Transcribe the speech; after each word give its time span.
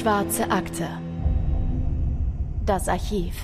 Schwarze 0.00 0.50
Akte. 0.50 0.88
Das 2.64 2.88
Archiv. 2.88 3.34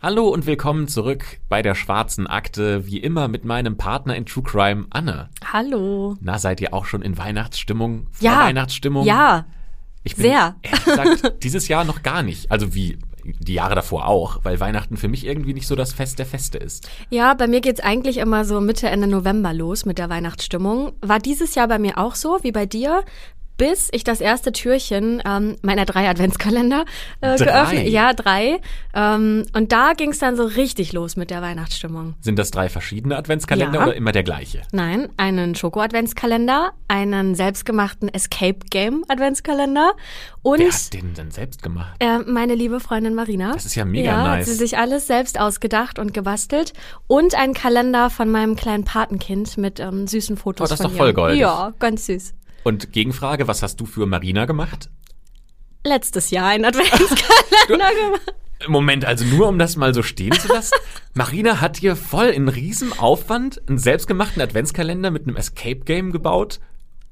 Hallo 0.00 0.26
und 0.30 0.46
willkommen 0.46 0.88
zurück 0.88 1.38
bei 1.48 1.62
der 1.62 1.76
Schwarzen 1.76 2.26
Akte, 2.26 2.84
wie 2.86 2.98
immer 2.98 3.28
mit 3.28 3.44
meinem 3.44 3.76
Partner 3.76 4.16
in 4.16 4.26
True 4.26 4.42
Crime, 4.42 4.86
Anne. 4.90 5.30
Hallo. 5.52 6.16
Na, 6.20 6.40
seid 6.40 6.60
ihr 6.60 6.74
auch 6.74 6.86
schon 6.86 7.02
in 7.02 7.16
Weihnachtsstimmung? 7.18 8.08
Vor 8.10 8.24
Ja. 8.28 8.40
Weihnachtsstimmung? 8.40 9.04
Ja. 9.06 9.46
ich 10.02 10.16
bin, 10.16 10.24
sehr. 10.24 10.56
Ehrlich 10.62 10.84
gesagt, 10.86 11.34
dieses 11.44 11.68
Jahr 11.68 11.84
noch 11.84 12.02
gar 12.02 12.24
nicht. 12.24 12.50
Also 12.50 12.74
wie 12.74 12.98
die 13.24 13.54
Jahre 13.54 13.76
davor 13.76 14.08
auch, 14.08 14.40
weil 14.42 14.58
Weihnachten 14.58 14.96
für 14.96 15.06
mich 15.06 15.24
irgendwie 15.24 15.54
nicht 15.54 15.68
so 15.68 15.76
das 15.76 15.92
Fest 15.92 16.18
der 16.18 16.26
Feste 16.26 16.58
ist. 16.58 16.90
Ja, 17.10 17.34
bei 17.34 17.46
mir 17.46 17.60
geht's 17.60 17.80
eigentlich 17.80 18.16
immer 18.18 18.44
so 18.44 18.60
Mitte, 18.60 18.88
Ende 18.88 19.06
November 19.06 19.52
los 19.54 19.86
mit 19.86 19.98
der 19.98 20.10
Weihnachtsstimmung. 20.10 20.94
War 21.00 21.20
dieses 21.20 21.54
Jahr 21.54 21.68
bei 21.68 21.78
mir 21.78 21.98
auch 21.98 22.16
so, 22.16 22.40
wie 22.42 22.50
bei 22.50 22.66
dir. 22.66 23.04
Bis 23.56 23.88
ich 23.92 24.02
das 24.04 24.20
erste 24.20 24.52
Türchen 24.52 25.22
ähm, 25.26 25.56
meiner 25.62 25.84
drei 25.84 26.08
Adventskalender 26.08 26.84
äh, 27.20 27.36
Drei? 27.36 27.44
geöffnet. 27.44 27.88
Ja, 27.88 28.12
drei. 28.12 28.60
Ähm, 28.94 29.44
und 29.54 29.72
da 29.72 29.92
ging's 29.92 30.18
dann 30.18 30.36
so 30.36 30.44
richtig 30.44 30.92
los 30.92 31.16
mit 31.16 31.30
der 31.30 31.42
Weihnachtsstimmung. 31.42 32.14
Sind 32.20 32.38
das 32.38 32.50
drei 32.50 32.68
verschiedene 32.68 33.16
Adventskalender 33.16 33.78
Ja. 33.78 33.84
oder 33.86 33.94
immer 33.94 34.12
der 34.12 34.22
gleiche? 34.22 34.62
Nein, 34.72 35.08
einen 35.16 35.54
Schoko-Adventskalender, 35.54 36.72
einen 36.88 37.34
selbstgemachten 37.34 38.08
Escape 38.12 38.58
Game 38.70 39.04
Adventskalender 39.08 39.92
und 40.42 40.58
Wer 40.58 40.68
hat 40.72 40.92
den 40.92 41.14
denn 41.14 41.30
selbst 41.30 41.62
gemacht? 41.62 41.94
Äh, 42.00 42.18
meine 42.20 42.54
liebe 42.54 42.80
Freundin 42.80 43.14
Marina. 43.14 43.52
Das 43.52 43.64
ist 43.66 43.74
ja 43.76 43.84
mega 43.84 44.10
ja, 44.10 44.24
nice. 44.24 44.40
Hat 44.40 44.44
sie 44.46 44.54
sich 44.54 44.76
alles 44.78 45.06
selbst 45.06 45.38
ausgedacht 45.38 45.98
und 45.98 46.12
gebastelt. 46.14 46.72
Und 47.06 47.34
ein 47.38 47.54
Kalender 47.54 48.10
von 48.10 48.28
meinem 48.30 48.56
kleinen 48.56 48.84
Patenkind 48.84 49.56
mit 49.58 49.78
ähm, 49.78 50.06
süßen 50.06 50.36
Fotos 50.36 50.68
Oh, 50.68 50.70
das 50.70 50.80
ist 50.80 50.84
doch 50.84 50.92
voll 50.96 51.12
goldig. 51.12 51.38
Ja, 51.40 51.72
ganz 51.78 52.06
süß. 52.06 52.34
Und 52.62 52.92
Gegenfrage, 52.92 53.48
was 53.48 53.62
hast 53.62 53.80
du 53.80 53.86
für 53.86 54.06
Marina 54.06 54.44
gemacht? 54.44 54.90
Letztes 55.84 56.30
Jahr 56.30 56.48
ein 56.48 56.64
Adventskalender 56.64 57.66
gemacht. 57.66 58.34
Moment, 58.68 59.04
also 59.04 59.24
nur 59.24 59.48
um 59.48 59.58
das 59.58 59.76
mal 59.76 59.92
so 59.92 60.02
stehen 60.02 60.32
zu 60.32 60.48
lassen. 60.48 60.76
Marina 61.14 61.60
hat 61.60 61.78
hier 61.78 61.96
voll 61.96 62.26
in 62.26 62.48
riesem 62.48 62.92
Aufwand 62.92 63.60
einen 63.68 63.78
selbstgemachten 63.78 64.40
Adventskalender 64.40 65.10
mit 65.10 65.26
einem 65.26 65.36
Escape 65.36 65.80
Game 65.80 66.12
gebaut 66.12 66.60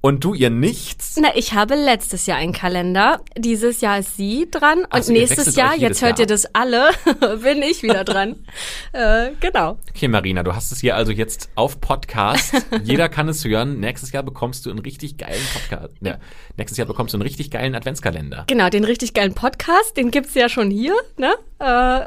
und 0.00 0.24
du 0.24 0.34
ihr 0.34 0.50
nichts? 0.50 1.18
Na, 1.20 1.28
ich 1.34 1.52
habe 1.52 1.74
letztes 1.74 2.26
Jahr 2.26 2.38
einen 2.38 2.52
Kalender. 2.52 3.20
Dieses 3.36 3.80
Jahr 3.80 3.98
ist 3.98 4.16
sie 4.16 4.48
dran. 4.50 4.86
Und 4.92 5.04
so, 5.04 5.12
ihr 5.12 5.20
nächstes 5.20 5.56
Jahr, 5.56 5.76
jetzt 5.76 6.00
hört 6.02 6.18
Jahr 6.18 6.20
ihr 6.20 6.26
das 6.26 6.54
alle, 6.54 6.90
bin 7.42 7.62
ich 7.62 7.82
wieder 7.82 8.04
dran. 8.04 8.36
äh, 8.92 9.30
genau. 9.40 9.78
Okay, 9.90 10.08
Marina, 10.08 10.42
du 10.42 10.54
hast 10.54 10.72
es 10.72 10.80
hier 10.80 10.96
also 10.96 11.12
jetzt 11.12 11.50
auf 11.54 11.80
Podcast. 11.80 12.54
Jeder 12.82 13.08
kann 13.08 13.28
es 13.28 13.44
hören. 13.44 13.80
Nächstes 13.80 14.12
Jahr 14.12 14.22
bekommst 14.22 14.66
du 14.66 14.70
einen 14.70 14.78
richtig 14.78 15.18
geilen 15.18 15.44
Podcast. 15.52 15.94
Ja, 16.00 16.18
nächstes 16.56 16.78
Jahr 16.78 16.86
bekommst 16.86 17.12
du 17.12 17.16
einen 17.16 17.22
richtig 17.22 17.50
geilen 17.50 17.74
Adventskalender. 17.74 18.44
Genau, 18.46 18.68
den 18.70 18.84
richtig 18.84 19.14
geilen 19.14 19.34
Podcast, 19.34 19.96
den 19.96 20.10
gibt's 20.10 20.34
ja 20.34 20.48
schon 20.48 20.70
hier, 20.70 20.94
ne? 21.18 21.34
Äh, 21.58 22.06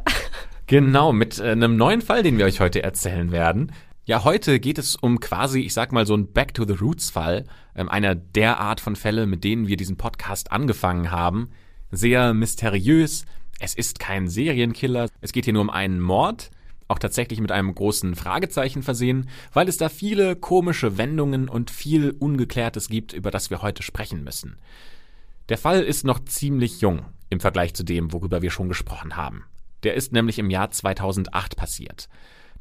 Genau, 0.67 1.11
mit 1.11 1.39
äh, 1.39 1.52
einem 1.52 1.75
neuen 1.75 2.02
Fall, 2.02 2.23
den 2.23 2.38
wir 2.38 2.45
euch 2.45 2.59
heute 2.59 2.83
erzählen 2.83 3.31
werden. 3.31 3.72
Ja, 4.06 4.26
heute 4.26 4.59
geht 4.59 4.80
es 4.80 4.98
um 4.98 5.22
quasi, 5.22 5.62
ich 5.62 5.73
sag 5.73 5.94
mal, 5.94 6.06
so 6.06 6.14
ein 6.14 6.34
Back 6.34 6.54
to 6.54 6.66
the 6.66 6.73
Roots 6.73 7.09
Fall. 7.09 7.46
Ähm, 7.73 7.88
einer 7.88 8.16
der 8.16 8.59
Art 8.59 8.82
von 8.82 8.98
Fälle, 8.98 9.26
mit 9.26 9.46
denen 9.46 9.70
wir 9.70 9.78
diesen 9.78 9.96
Podcast 9.96 10.52
angefangen 10.52 11.09
haben. 11.09 11.52
Sehr 11.90 12.34
mysteriös. 12.34 13.24
Es 13.59 13.76
ist 13.76 14.00
kein 14.00 14.28
Serienkiller. 14.28 15.08
Es 15.22 15.31
geht 15.31 15.46
hier 15.46 15.54
nur 15.54 15.62
um 15.62 15.70
einen 15.70 16.02
Mord. 16.02 16.52
Auch 16.90 17.00
tatsächlich 17.00 17.40
mit 17.40 17.54
einem 17.54 17.74
großen 17.74 18.16
Fragezeichen 18.16 18.84
versehen, 18.84 19.30
weil 19.54 19.70
es 19.70 19.78
da 19.78 19.88
viele 19.88 20.36
komische 20.36 20.98
Wendungen 20.98 21.47
und 21.47 21.72
viel 21.72 22.12
Ungeklärtes 22.12 22.90
gibt, 22.90 23.13
über 23.13 23.31
das 23.31 23.52
wir 23.52 23.62
heute 23.62 23.84
sprechen 23.84 24.22
müssen. 24.25 24.58
Der 25.47 25.58
Fall 25.58 25.81
ist 25.81 26.03
noch 26.03 26.19
ziemlich 26.25 26.81
jung 26.81 27.06
im 27.30 27.40
Vergleich 27.40 27.74
zu 27.74 27.84
dem, 27.84 28.12
worüber 28.12 28.42
wir 28.42 28.52
schon 28.52 28.68
gesprochen 28.68 29.16
haben. 29.16 29.46
Der 29.84 29.94
ist 29.94 30.12
nämlich 30.12 30.40
im 30.40 30.50
Jahr 30.50 30.72
2008 30.72 31.56
passiert. 31.56 32.09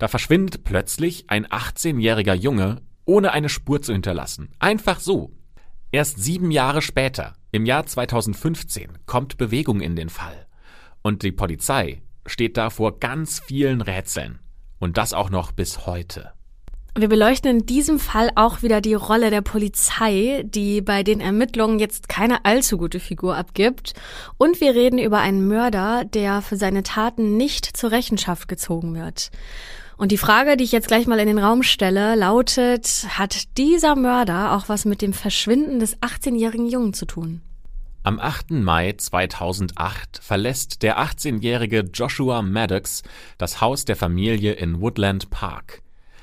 Da 0.03 0.09
verschwindet 0.09 0.65
plötzlich 0.65 1.31
ein 1.31 1.47
18-jähriger 1.47 2.35
Junge, 2.35 2.83
ohne 3.05 3.31
eine 3.31 3.49
Spur 3.49 3.83
zu 3.83 3.93
hinterlassen. 3.93 4.51
Einfach 4.59 4.99
so. 4.99 5.31
Erst 5.93 6.19
sieben 6.19 6.51
Jahre 6.51 6.83
später, 6.83 7.35
im 7.53 7.67
Jahr 7.67 7.87
2015, 7.87 8.99
kommt 9.07 9.39
Bewegung 9.39 9.81
in 9.81 9.95
den 9.95 10.09
Fall. 10.09 10.49
Und 11.03 11.23
die 11.23 11.31
Polizei 11.31 12.03
steht 12.27 12.57
da 12.57 12.71
vor 12.71 12.99
ganz 12.99 13.39
vielen 13.39 13.81
Rätseln. 13.81 14.41
Und 14.81 14.97
das 14.99 15.13
auch 15.13 15.31
noch 15.31 15.53
bis 15.53 15.87
heute. 15.87 16.33
Wir 16.99 17.09
beleuchten 17.09 17.49
in 17.49 17.67
diesem 17.67 18.01
Fall 18.01 18.31
auch 18.35 18.65
wieder 18.65 18.81
die 18.81 18.95
Rolle 18.95 19.31
der 19.31 19.43
Polizei, 19.43 20.43
die 20.45 20.81
bei 20.81 21.05
den 21.05 21.21
Ermittlungen 21.21 21.79
jetzt 21.79 22.09
keine 22.09 22.45
allzu 22.45 22.77
gute 22.77 22.99
Figur 22.99 23.37
abgibt. 23.37 23.95
Und 24.37 24.61
wir 24.61 24.75
reden 24.75 24.99
über 24.99 25.21
einen 25.21 25.47
Mörder, 25.47 26.05
der 26.05 26.43
für 26.43 26.57
seine 26.57 26.83
Taten 26.83 27.37
nicht 27.37 27.77
zur 27.77 27.93
Rechenschaft 27.93 28.49
gezogen 28.49 28.97
wird. 28.97 29.31
Und 29.97 30.11
die 30.11 30.19
Frage, 30.19 30.57
die 30.57 30.65
ich 30.65 30.73
jetzt 30.73 30.89
gleich 30.89 31.07
mal 31.07 31.21
in 31.21 31.29
den 31.29 31.39
Raum 31.39 31.63
stelle, 31.63 32.15
lautet, 32.15 33.07
hat 33.09 33.57
dieser 33.59 33.95
Mörder 33.95 34.57
auch 34.57 34.69
was 34.69 34.85
mit 34.85 35.03
dem 35.03 35.13
Verschwinden 35.13 35.79
des 35.79 35.97
18-jährigen 35.99 36.69
Jungen 36.69 36.95
zu 36.95 37.07
tun? 37.07 37.43
Am 38.05 38.19
8. 38.19 38.51
Mai 38.51 38.95
2008 38.95 40.19
verlässt 40.21 40.83
der 40.83 40.99
18-jährige 40.99 41.89
Joshua 41.95 42.43
Maddox 42.43 43.03
das 43.39 43.61
Haus 43.61 43.85
der 43.85 43.95
Familie 43.95 44.55
in 44.55 44.81
Woodland 44.81 45.31
Park. 45.31 45.83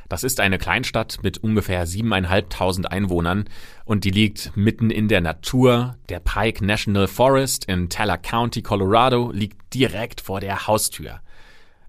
Das 0.09 0.23
ist 0.23 0.39
eine 0.39 0.57
Kleinstadt 0.57 1.19
mit 1.21 1.37
ungefähr 1.37 1.87
7.500 1.87 2.85
Einwohnern 2.87 3.45
und 3.85 4.03
die 4.03 4.09
liegt 4.09 4.57
mitten 4.57 4.89
in 4.89 5.07
der 5.07 5.21
Natur. 5.21 5.95
Der 6.09 6.19
Pike 6.19 6.65
National 6.65 7.07
Forest 7.07 7.65
in 7.65 7.89
Teller 7.89 8.17
County, 8.17 8.63
Colorado, 8.63 9.31
liegt 9.31 9.73
direkt 9.73 10.19
vor 10.19 10.41
der 10.41 10.67
Haustür. 10.67 11.21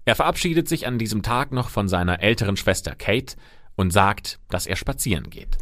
Er 0.05 0.15
verabschiedet 0.15 0.67
sich 0.67 0.87
an 0.87 0.97
diesem 0.97 1.21
Tag 1.21 1.51
noch 1.51 1.69
von 1.69 1.87
seiner 1.87 2.21
älteren 2.21 2.57
Schwester 2.57 2.95
Kate 2.95 3.35
und 3.75 3.91
sagt, 3.91 4.39
dass 4.49 4.65
er 4.65 4.75
spazieren 4.75 5.29
geht. 5.29 5.57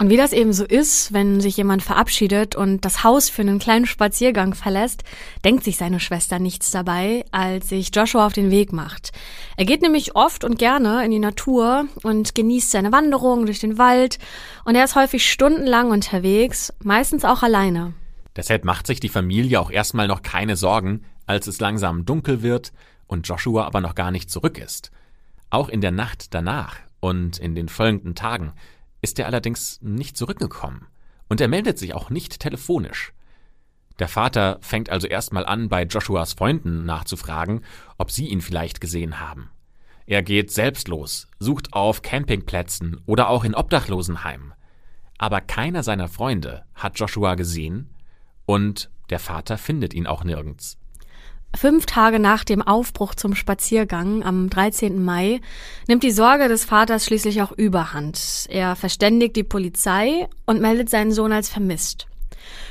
Und 0.00 0.08
wie 0.08 0.16
das 0.16 0.32
eben 0.32 0.54
so 0.54 0.64
ist, 0.64 1.12
wenn 1.12 1.42
sich 1.42 1.58
jemand 1.58 1.82
verabschiedet 1.82 2.56
und 2.56 2.86
das 2.86 3.04
Haus 3.04 3.28
für 3.28 3.42
einen 3.42 3.58
kleinen 3.58 3.84
Spaziergang 3.84 4.54
verlässt, 4.54 5.04
denkt 5.44 5.62
sich 5.62 5.76
seine 5.76 6.00
Schwester 6.00 6.38
nichts 6.38 6.70
dabei, 6.70 7.26
als 7.32 7.68
sich 7.68 7.90
Joshua 7.94 8.24
auf 8.24 8.32
den 8.32 8.50
Weg 8.50 8.72
macht. 8.72 9.12
Er 9.58 9.66
geht 9.66 9.82
nämlich 9.82 10.16
oft 10.16 10.42
und 10.42 10.58
gerne 10.58 11.04
in 11.04 11.10
die 11.10 11.18
Natur 11.18 11.84
und 12.02 12.34
genießt 12.34 12.70
seine 12.70 12.92
Wanderung 12.92 13.44
durch 13.44 13.60
den 13.60 13.76
Wald 13.76 14.18
und 14.64 14.74
er 14.74 14.84
ist 14.84 14.96
häufig 14.96 15.30
stundenlang 15.30 15.90
unterwegs, 15.90 16.72
meistens 16.82 17.26
auch 17.26 17.42
alleine. 17.42 17.92
Deshalb 18.36 18.64
macht 18.64 18.86
sich 18.86 19.00
die 19.00 19.10
Familie 19.10 19.60
auch 19.60 19.70
erstmal 19.70 20.08
noch 20.08 20.22
keine 20.22 20.56
Sorgen, 20.56 21.04
als 21.26 21.46
es 21.46 21.60
langsam 21.60 22.06
dunkel 22.06 22.40
wird 22.40 22.72
und 23.10 23.26
Joshua 23.26 23.66
aber 23.66 23.80
noch 23.80 23.96
gar 23.96 24.12
nicht 24.12 24.30
zurück 24.30 24.56
ist. 24.56 24.92
Auch 25.50 25.68
in 25.68 25.80
der 25.80 25.90
Nacht 25.90 26.32
danach 26.32 26.76
und 27.00 27.38
in 27.38 27.56
den 27.56 27.68
folgenden 27.68 28.14
Tagen 28.14 28.52
ist 29.02 29.18
er 29.18 29.26
allerdings 29.26 29.80
nicht 29.82 30.16
zurückgekommen. 30.16 30.86
Und 31.28 31.40
er 31.40 31.48
meldet 31.48 31.78
sich 31.78 31.92
auch 31.92 32.10
nicht 32.10 32.38
telefonisch. 32.38 33.12
Der 33.98 34.08
Vater 34.08 34.58
fängt 34.62 34.90
also 34.90 35.08
erstmal 35.08 35.44
an, 35.44 35.68
bei 35.68 35.84
Joshuas 35.84 36.34
Freunden 36.34 36.84
nachzufragen, 36.84 37.62
ob 37.98 38.10
sie 38.12 38.28
ihn 38.28 38.40
vielleicht 38.40 38.80
gesehen 38.80 39.18
haben. 39.18 39.50
Er 40.06 40.22
geht 40.22 40.52
selbst 40.52 40.88
los, 40.88 41.26
sucht 41.38 41.72
auf 41.72 42.02
Campingplätzen 42.02 43.00
oder 43.06 43.28
auch 43.28 43.44
in 43.44 43.54
Obdachlosenheimen. 43.54 44.54
Aber 45.18 45.40
keiner 45.40 45.82
seiner 45.82 46.08
Freunde 46.08 46.64
hat 46.74 46.98
Joshua 46.98 47.34
gesehen 47.34 47.90
und 48.46 48.90
der 49.10 49.18
Vater 49.18 49.58
findet 49.58 49.94
ihn 49.94 50.06
auch 50.06 50.24
nirgends. 50.24 50.78
Fünf 51.54 51.84
Tage 51.86 52.20
nach 52.20 52.44
dem 52.44 52.62
Aufbruch 52.62 53.14
zum 53.14 53.34
Spaziergang 53.34 54.22
am 54.22 54.48
13. 54.48 55.02
Mai 55.02 55.40
nimmt 55.88 56.02
die 56.02 56.12
Sorge 56.12 56.48
des 56.48 56.64
Vaters 56.64 57.04
schließlich 57.04 57.42
auch 57.42 57.52
überhand. 57.52 58.46
Er 58.48 58.76
verständigt 58.76 59.36
die 59.36 59.44
Polizei 59.44 60.28
und 60.46 60.60
meldet 60.60 60.88
seinen 60.88 61.12
Sohn 61.12 61.32
als 61.32 61.48
vermisst. 61.48 62.06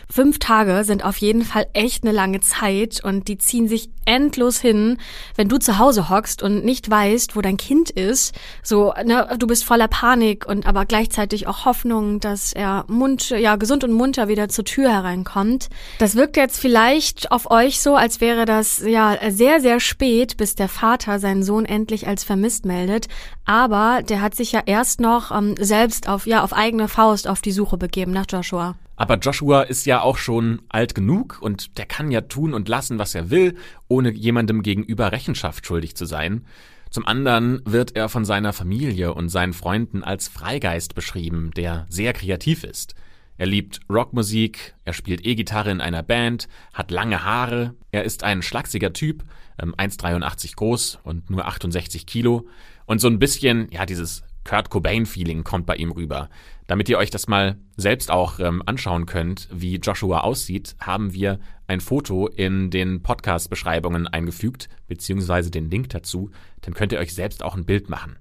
Fünf 0.10 0.40
Tage 0.40 0.84
sind 0.84 1.06
auf 1.06 1.18
jeden 1.18 1.44
Fall 1.44 1.68
echt 1.74 2.04
eine 2.04 2.12
lange 2.12 2.40
Zeit 2.40 3.04
und 3.04 3.28
die 3.28 3.38
ziehen 3.38 3.68
sich 3.68 3.90
endlos 4.06 4.60
hin, 4.60 4.98
wenn 5.36 5.50
du 5.50 5.58
zu 5.60 5.78
Hause 5.78 6.10
hockst 6.10 6.42
und 6.42 6.66
nicht 6.66 6.90
weißt, 6.90 7.36
wo 7.36 7.42
dein 7.42 7.58
Kind 7.58 7.92
ist. 7.92 8.34
So, 8.64 8.92
ne, 9.06 9.36
du 9.38 9.46
bist 9.46 9.64
voller 9.64 9.88
Panik 9.88 10.48
und 10.48 10.66
aber 10.66 10.86
gleichzeitig 10.86 11.48
auch 11.48 11.66
Hoffnung, 11.66 12.20
dass 12.20 12.54
er 12.54 12.86
mund, 12.88 13.30
ja, 13.30 13.56
gesund 13.56 13.84
und 13.84 13.94
munter 13.94 14.28
wieder 14.28 14.50
zur 14.50 14.66
Tür 14.66 14.92
hereinkommt. 14.92 15.70
Das 16.00 16.16
wirkt 16.16 16.38
jetzt 16.38 16.60
vielleicht 16.60 17.32
auf 17.32 17.52
euch 17.52 17.80
so, 17.80 17.96
als 17.96 18.20
wäre 18.20 18.46
das, 18.46 18.80
ja, 18.80 19.16
sehr, 19.30 19.62
sehr 19.62 19.80
spät, 19.80 20.38
bis 20.38 20.56
der 20.56 20.70
Vater 20.70 21.20
seinen 21.20 21.44
Sohn 21.44 21.66
endlich 21.66 22.08
als 22.08 22.24
vermisst 22.24 22.66
meldet. 22.66 23.08
Aber 23.46 24.02
der 24.02 24.22
hat 24.22 24.36
sich 24.36 24.52
ja 24.52 24.62
erst 24.66 25.00
noch 25.00 25.32
ähm, 25.32 25.56
selbst 25.60 26.10
auf, 26.10 26.26
ja, 26.26 26.44
auf 26.44 26.54
eigene 26.54 26.88
Faust 26.88 27.28
auf 27.28 27.42
die 27.42 27.52
Suche 27.52 27.78
begeben 27.78 28.12
nach 28.12 28.26
Joshua. 28.28 28.76
Aber 29.00 29.18
Joshua 29.18 29.62
ist 29.62 29.86
ja 29.86 30.02
auch 30.02 30.18
schon 30.18 30.62
alt 30.68 30.94
genug 30.94 31.38
und 31.42 31.78
der 31.78 31.86
kann 31.86 32.12
ja 32.12 32.20
tun 32.20 32.54
und 32.54 32.68
lassen, 32.68 33.00
was 33.00 33.16
er 33.16 33.30
will, 33.30 33.56
ohne 33.88 34.12
jemandem 34.12 34.62
gegenüber 34.62 35.14
Rechenschaft 35.14 35.66
schuldig 35.66 35.96
zu 35.96 36.06
sein. 36.06 36.46
Zum 36.90 37.08
anderen 37.08 37.62
wird 37.64 37.96
er 37.96 38.10
von 38.10 38.26
seiner 38.26 38.52
Familie 38.52 39.14
und 39.14 39.30
seinen 39.30 39.54
Freunden 39.54 40.04
als 40.04 40.28
Freigeist 40.28 40.96
beschrieben, 40.96 41.52
der 41.56 41.86
sehr 41.88 42.12
kreativ 42.12 42.66
ist. 42.66 42.94
Er 43.38 43.46
liebt 43.46 43.80
Rockmusik, 43.90 44.76
er 44.84 44.92
spielt 44.92 45.26
E-Gitarre 45.26 45.72
in 45.72 45.80
einer 45.80 46.04
Band, 46.04 46.50
hat 46.74 46.92
lange 46.92 47.24
Haare, 47.24 47.76
er 47.92 48.04
ist 48.04 48.26
ein 48.26 48.42
schlachsiger 48.42 48.92
Typ, 48.92 49.24
1,83 49.58 50.46
ähm, 50.46 50.52
groß 50.58 51.00
und 51.04 51.30
nur 51.30 51.48
68 51.48 52.06
Kilo. 52.06 52.50
Und 52.86 53.00
so 53.00 53.08
ein 53.08 53.18
bisschen, 53.20 53.70
ja, 53.72 53.86
dieses 53.86 54.24
Kurt 54.50 54.72
Cobain-Feeling 54.72 55.44
kommt 55.44 55.68
bei 55.68 55.76
ihm 55.76 55.92
rüber. 55.92 56.28
Damit 56.66 56.90
ihr 56.90 56.98
euch 56.98 57.12
das 57.12 57.28
mal 57.28 57.60
selbst 57.78 58.10
auch 58.10 58.40
ähm, 58.40 58.64
anschauen 58.66 59.06
könnt, 59.06 59.48
wie 59.52 59.76
Joshua 59.76 60.22
aussieht, 60.22 60.76
haben 60.80 61.14
wir 61.14 61.40
ein 61.68 61.82
Foto 61.82 62.26
in 62.26 62.72
den 62.72 63.04
Podcast-Beschreibungen 63.04 64.08
eingefügt, 64.08 64.68
beziehungsweise 64.88 65.52
den 65.52 65.70
Link 65.70 65.90
dazu. 65.90 66.32
Dann 66.62 66.74
könnt 66.74 66.92
ihr 66.92 66.98
euch 66.98 67.14
selbst 67.14 67.44
auch 67.44 67.56
ein 67.56 67.66
Bild 67.66 67.90
machen. 67.90 68.18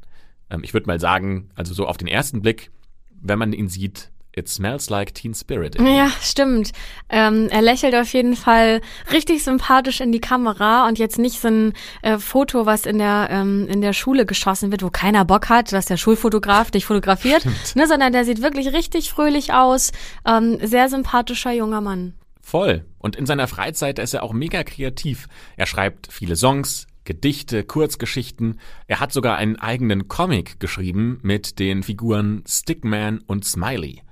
Ähm, 0.51 0.61
ich 0.63 0.75
würde 0.75 0.87
mal 0.87 1.01
sagen, 1.01 1.49
also 1.55 1.73
so 1.73 1.87
auf 1.87 1.97
den 1.97 2.09
ersten 2.09 2.43
Blick, 2.43 2.71
wenn 3.09 3.39
man 3.39 3.55
ihn 3.55 3.69
sieht, 3.69 4.11
It 4.39 4.49
smells 4.49 4.89
like 4.89 5.15
Teen 5.15 5.35
Spirit. 5.35 5.81
Ja, 5.81 6.11
stimmt. 6.23 6.73
Ähm, 7.09 7.49
er 7.51 7.61
lächelt 7.61 7.95
auf 7.95 8.13
jeden 8.13 8.37
Fall 8.37 8.81
richtig 9.13 9.43
sympathisch 9.43 10.01
in 10.01 10.13
die 10.13 10.21
Kamera 10.21 10.87
und 10.87 10.99
jetzt 10.99 11.19
nicht 11.19 11.41
so 11.41 11.49
ein 11.49 11.73
äh, 12.03 12.19
Foto, 12.19 12.65
was 12.65 12.87
in 12.87 12.99
der 12.99 13.29
ähm, 13.31 13.67
in 13.69 13.81
der 13.81 13.93
Schule 13.93 14.27
geschossen 14.27 14.71
wird, 14.71 14.83
wo 14.83 14.91
keiner 14.91 15.25
Bock 15.25 15.49
hat, 15.49 15.73
dass 15.73 15.87
der 15.87 15.97
Schulfotograf 15.97 16.71
dich 16.71 16.87
fotografiert, 16.87 17.45
ne, 17.75 17.87
sondern 17.87 18.13
der 18.13 18.25
sieht 18.25 18.43
wirklich 18.43 18.73
richtig 18.73 19.11
fröhlich 19.11 19.53
aus. 19.53 19.93
Ähm, 20.27 20.59
sehr 20.63 20.89
sympathischer 20.89 21.53
junger 21.53 21.81
Mann. 21.81 22.15
Voll. 22.41 22.85
Und 22.99 23.17
in 23.17 23.27
seiner 23.27 23.47
Freizeit 23.47 23.99
ist 23.99 24.15
er 24.15 24.23
auch 24.23 24.33
mega 24.33 24.65
kreativ. 24.65 25.27
Er 25.57 25.67
schreibt 25.67 26.11
viele 26.11 26.35
Songs, 26.35 26.87
Gedichte, 27.05 27.65
Kurzgeschichten. 27.65 28.61
Er 28.87 29.01
hat 29.01 29.13
sogar 29.13 29.37
einen 29.37 29.57
eigenen 29.57 30.09
Comic 30.09 30.61
geschrieben 30.61 31.21
mit 31.23 31.59
den 31.59 31.83
Figuren 31.83 32.43
Stickman 32.47 33.21
und 33.27 33.45
Smiley. 33.45 34.03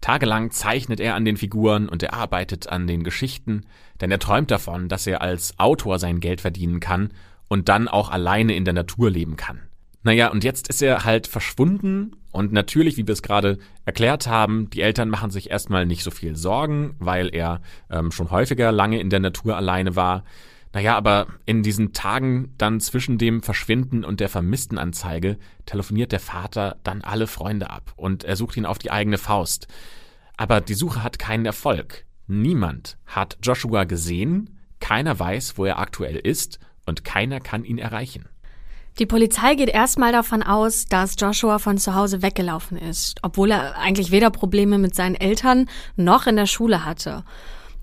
Tagelang 0.00 0.50
zeichnet 0.50 1.00
er 1.00 1.14
an 1.14 1.24
den 1.24 1.36
Figuren 1.36 1.88
und 1.88 2.02
er 2.02 2.14
arbeitet 2.14 2.68
an 2.68 2.86
den 2.86 3.04
Geschichten, 3.04 3.66
denn 4.00 4.10
er 4.10 4.18
träumt 4.18 4.50
davon, 4.50 4.88
dass 4.88 5.06
er 5.06 5.20
als 5.20 5.58
Autor 5.58 5.98
sein 5.98 6.20
Geld 6.20 6.40
verdienen 6.40 6.80
kann 6.80 7.10
und 7.48 7.68
dann 7.68 7.88
auch 7.88 8.10
alleine 8.10 8.54
in 8.54 8.64
der 8.64 8.74
Natur 8.74 9.10
leben 9.10 9.36
kann. 9.36 9.60
Naja, 10.02 10.28
und 10.28 10.44
jetzt 10.44 10.68
ist 10.68 10.80
er 10.80 11.04
halt 11.04 11.26
verschwunden 11.26 12.16
und 12.32 12.52
natürlich, 12.52 12.96
wie 12.96 13.06
wir 13.06 13.12
es 13.12 13.22
gerade 13.22 13.58
erklärt 13.84 14.26
haben, 14.26 14.70
die 14.70 14.80
Eltern 14.80 15.10
machen 15.10 15.30
sich 15.30 15.50
erstmal 15.50 15.84
nicht 15.84 16.02
so 16.02 16.10
viel 16.10 16.36
Sorgen, 16.36 16.94
weil 16.98 17.34
er 17.34 17.60
ähm, 17.90 18.10
schon 18.10 18.30
häufiger 18.30 18.72
lange 18.72 19.00
in 19.00 19.10
der 19.10 19.20
Natur 19.20 19.56
alleine 19.56 19.96
war. 19.96 20.24
Naja, 20.72 20.96
aber 20.96 21.26
in 21.46 21.62
diesen 21.62 21.92
Tagen 21.92 22.54
dann 22.56 22.80
zwischen 22.80 23.18
dem 23.18 23.42
Verschwinden 23.42 24.04
und 24.04 24.20
der 24.20 24.28
Vermisstenanzeige 24.28 25.36
telefoniert 25.66 26.12
der 26.12 26.20
Vater 26.20 26.76
dann 26.84 27.02
alle 27.02 27.26
Freunde 27.26 27.70
ab 27.70 27.92
und 27.96 28.22
er 28.22 28.36
sucht 28.36 28.56
ihn 28.56 28.66
auf 28.66 28.78
die 28.78 28.92
eigene 28.92 29.18
Faust. 29.18 29.66
Aber 30.36 30.60
die 30.60 30.74
Suche 30.74 31.02
hat 31.02 31.18
keinen 31.18 31.44
Erfolg. 31.44 32.04
Niemand 32.28 32.98
hat 33.04 33.38
Joshua 33.42 33.84
gesehen, 33.84 34.60
keiner 34.78 35.18
weiß, 35.18 35.58
wo 35.58 35.64
er 35.64 35.80
aktuell 35.80 36.16
ist 36.16 36.60
und 36.86 37.04
keiner 37.04 37.40
kann 37.40 37.64
ihn 37.64 37.78
erreichen. 37.78 38.28
Die 38.98 39.06
Polizei 39.06 39.54
geht 39.54 39.68
erstmal 39.68 40.12
davon 40.12 40.42
aus, 40.42 40.84
dass 40.84 41.16
Joshua 41.18 41.58
von 41.58 41.78
zu 41.78 41.94
Hause 41.94 42.22
weggelaufen 42.22 42.76
ist, 42.76 43.18
obwohl 43.22 43.50
er 43.50 43.78
eigentlich 43.78 44.10
weder 44.10 44.30
Probleme 44.30 44.78
mit 44.78 44.94
seinen 44.94 45.14
Eltern 45.14 45.68
noch 45.96 46.26
in 46.26 46.36
der 46.36 46.46
Schule 46.46 46.84
hatte. 46.84 47.24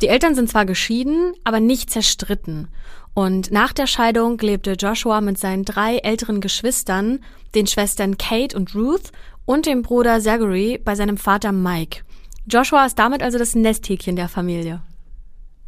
Die 0.02 0.10
Eltern 0.10 0.36
sind 0.36 0.50
zwar 0.50 0.66
geschieden, 0.66 1.34
aber 1.44 1.60
nicht 1.60 1.90
zerstritten. 1.90 2.68
Und 3.14 3.52
nach 3.52 3.74
der 3.74 3.88
Scheidung 3.88 4.38
lebte 4.38 4.74
Joshua 4.74 5.22
mit 5.22 5.40
seinen 5.40 5.66
drei 5.66 5.98
älteren 5.98 6.40
Geschwistern, 6.40 7.20
den 7.56 7.66
Schwestern 7.66 8.18
Kate 8.18 8.56
und 8.56 8.76
Ruth 8.76 9.12
und 9.46 9.66
dem 9.66 9.82
Bruder 9.82 10.20
Zachary 10.20 10.80
bei 10.84 10.94
seinem 10.94 11.18
Vater 11.18 11.52
Mike. 11.52 12.04
Joshua 12.46 12.86
ist 12.86 13.00
damit 13.00 13.24
also 13.24 13.40
das 13.40 13.56
Nesthäkchen 13.56 14.16
der 14.16 14.30
Familie. 14.30 14.82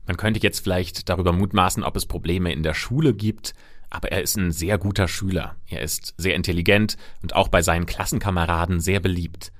Man 0.05 0.17
könnte 0.17 0.39
jetzt 0.41 0.59
vielleicht 0.59 1.09
darüber 1.09 1.33
mutmaßen, 1.33 1.83
ob 1.83 1.95
es 1.95 2.05
Probleme 2.05 2.53
in 2.53 2.63
der 2.63 2.73
Schule 2.73 3.13
gibt, 3.13 3.53
aber 3.89 4.11
er 4.11 4.21
ist 4.21 4.37
ein 4.37 4.51
sehr 4.51 4.77
guter 4.77 5.07
Schüler. 5.07 5.55
Er 5.67 5.81
ist 5.81 6.13
sehr 6.17 6.35
intelligent 6.35 6.97
und 7.21 7.35
auch 7.35 7.47
bei 7.47 7.61
seinen 7.61 7.85
Klassenkameraden 7.85 8.79
sehr 8.79 8.99
beliebt. 8.99 9.51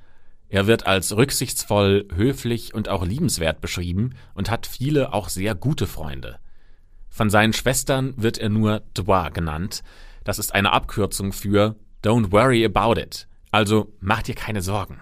Er 0.50 0.66
wird 0.66 0.88
als 0.88 1.16
rücksichtsvoll, 1.16 2.08
höflich 2.14 2.74
und 2.74 2.90
auch 2.90 3.06
liebenswert 3.06 3.62
beschrieben 3.62 4.16
und 4.34 4.50
hat 4.50 4.66
viele 4.66 5.14
auch 5.14 5.30
sehr 5.30 5.54
gute 5.54 5.86
Freunde. 5.86 6.40
Von 7.08 7.30
seinen 7.30 7.54
Schwestern 7.54 8.14
wird 8.18 8.40
er 8.40 8.50
nur 8.50 8.82
Dwa 8.96 9.30
genannt. 9.30 9.84
Das 10.24 10.40
ist 10.40 10.54
eine 10.54 10.72
Abkürzung 10.72 11.34
für 11.34 11.76
Don't 12.04 12.32
worry 12.32 12.66
about 12.66 13.00
it. 13.00 13.28
Also 13.52 13.94
mach 14.00 14.24
dir 14.24 14.36
keine 14.36 14.62
Sorgen. 14.62 15.00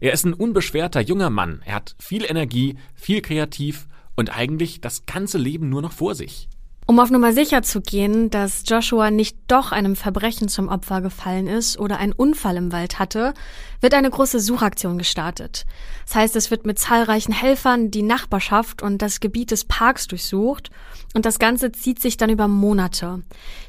Er 0.00 0.12
ist 0.12 0.24
ein 0.26 0.34
unbeschwerter 0.34 1.00
junger 1.00 1.30
Mann. 1.30 1.62
Er 1.64 1.76
hat 1.76 1.96
viel 1.98 2.24
Energie, 2.24 2.76
viel 2.94 3.22
kreativ 3.22 3.88
und 4.16 4.36
eigentlich 4.36 4.80
das 4.80 5.06
ganze 5.06 5.38
Leben 5.38 5.70
nur 5.70 5.82
noch 5.82 5.92
vor 5.92 6.14
sich. 6.14 6.48
Um 6.86 7.00
auf 7.00 7.10
Nummer 7.10 7.32
sicher 7.32 7.62
zu 7.62 7.80
gehen, 7.80 8.28
dass 8.28 8.64
Joshua 8.66 9.10
nicht 9.10 9.38
doch 9.48 9.72
einem 9.72 9.96
Verbrechen 9.96 10.48
zum 10.48 10.68
Opfer 10.68 11.00
gefallen 11.00 11.46
ist 11.46 11.78
oder 11.78 11.98
einen 11.98 12.12
Unfall 12.12 12.58
im 12.58 12.72
Wald 12.72 12.98
hatte, 12.98 13.32
wird 13.80 13.94
eine 13.94 14.10
große 14.10 14.38
Suchaktion 14.38 14.98
gestartet. 14.98 15.64
Das 16.06 16.14
heißt, 16.14 16.36
es 16.36 16.50
wird 16.50 16.66
mit 16.66 16.78
zahlreichen 16.78 17.32
Helfern 17.32 17.90
die 17.90 18.02
Nachbarschaft 18.02 18.82
und 18.82 19.00
das 19.00 19.20
Gebiet 19.20 19.50
des 19.50 19.64
Parks 19.64 20.08
durchsucht 20.08 20.70
und 21.14 21.24
das 21.24 21.38
Ganze 21.38 21.72
zieht 21.72 22.02
sich 22.02 22.18
dann 22.18 22.28
über 22.28 22.48
Monate. 22.48 23.22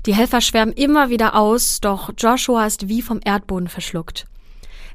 Die 0.05 0.13
Helfer 0.13 0.41
schwärmen 0.41 0.73
immer 0.73 1.09
wieder 1.09 1.35
aus, 1.35 1.79
doch 1.79 2.11
Joshua 2.17 2.65
ist 2.65 2.89
wie 2.89 3.01
vom 3.01 3.21
Erdboden 3.23 3.69
verschluckt. 3.69 4.25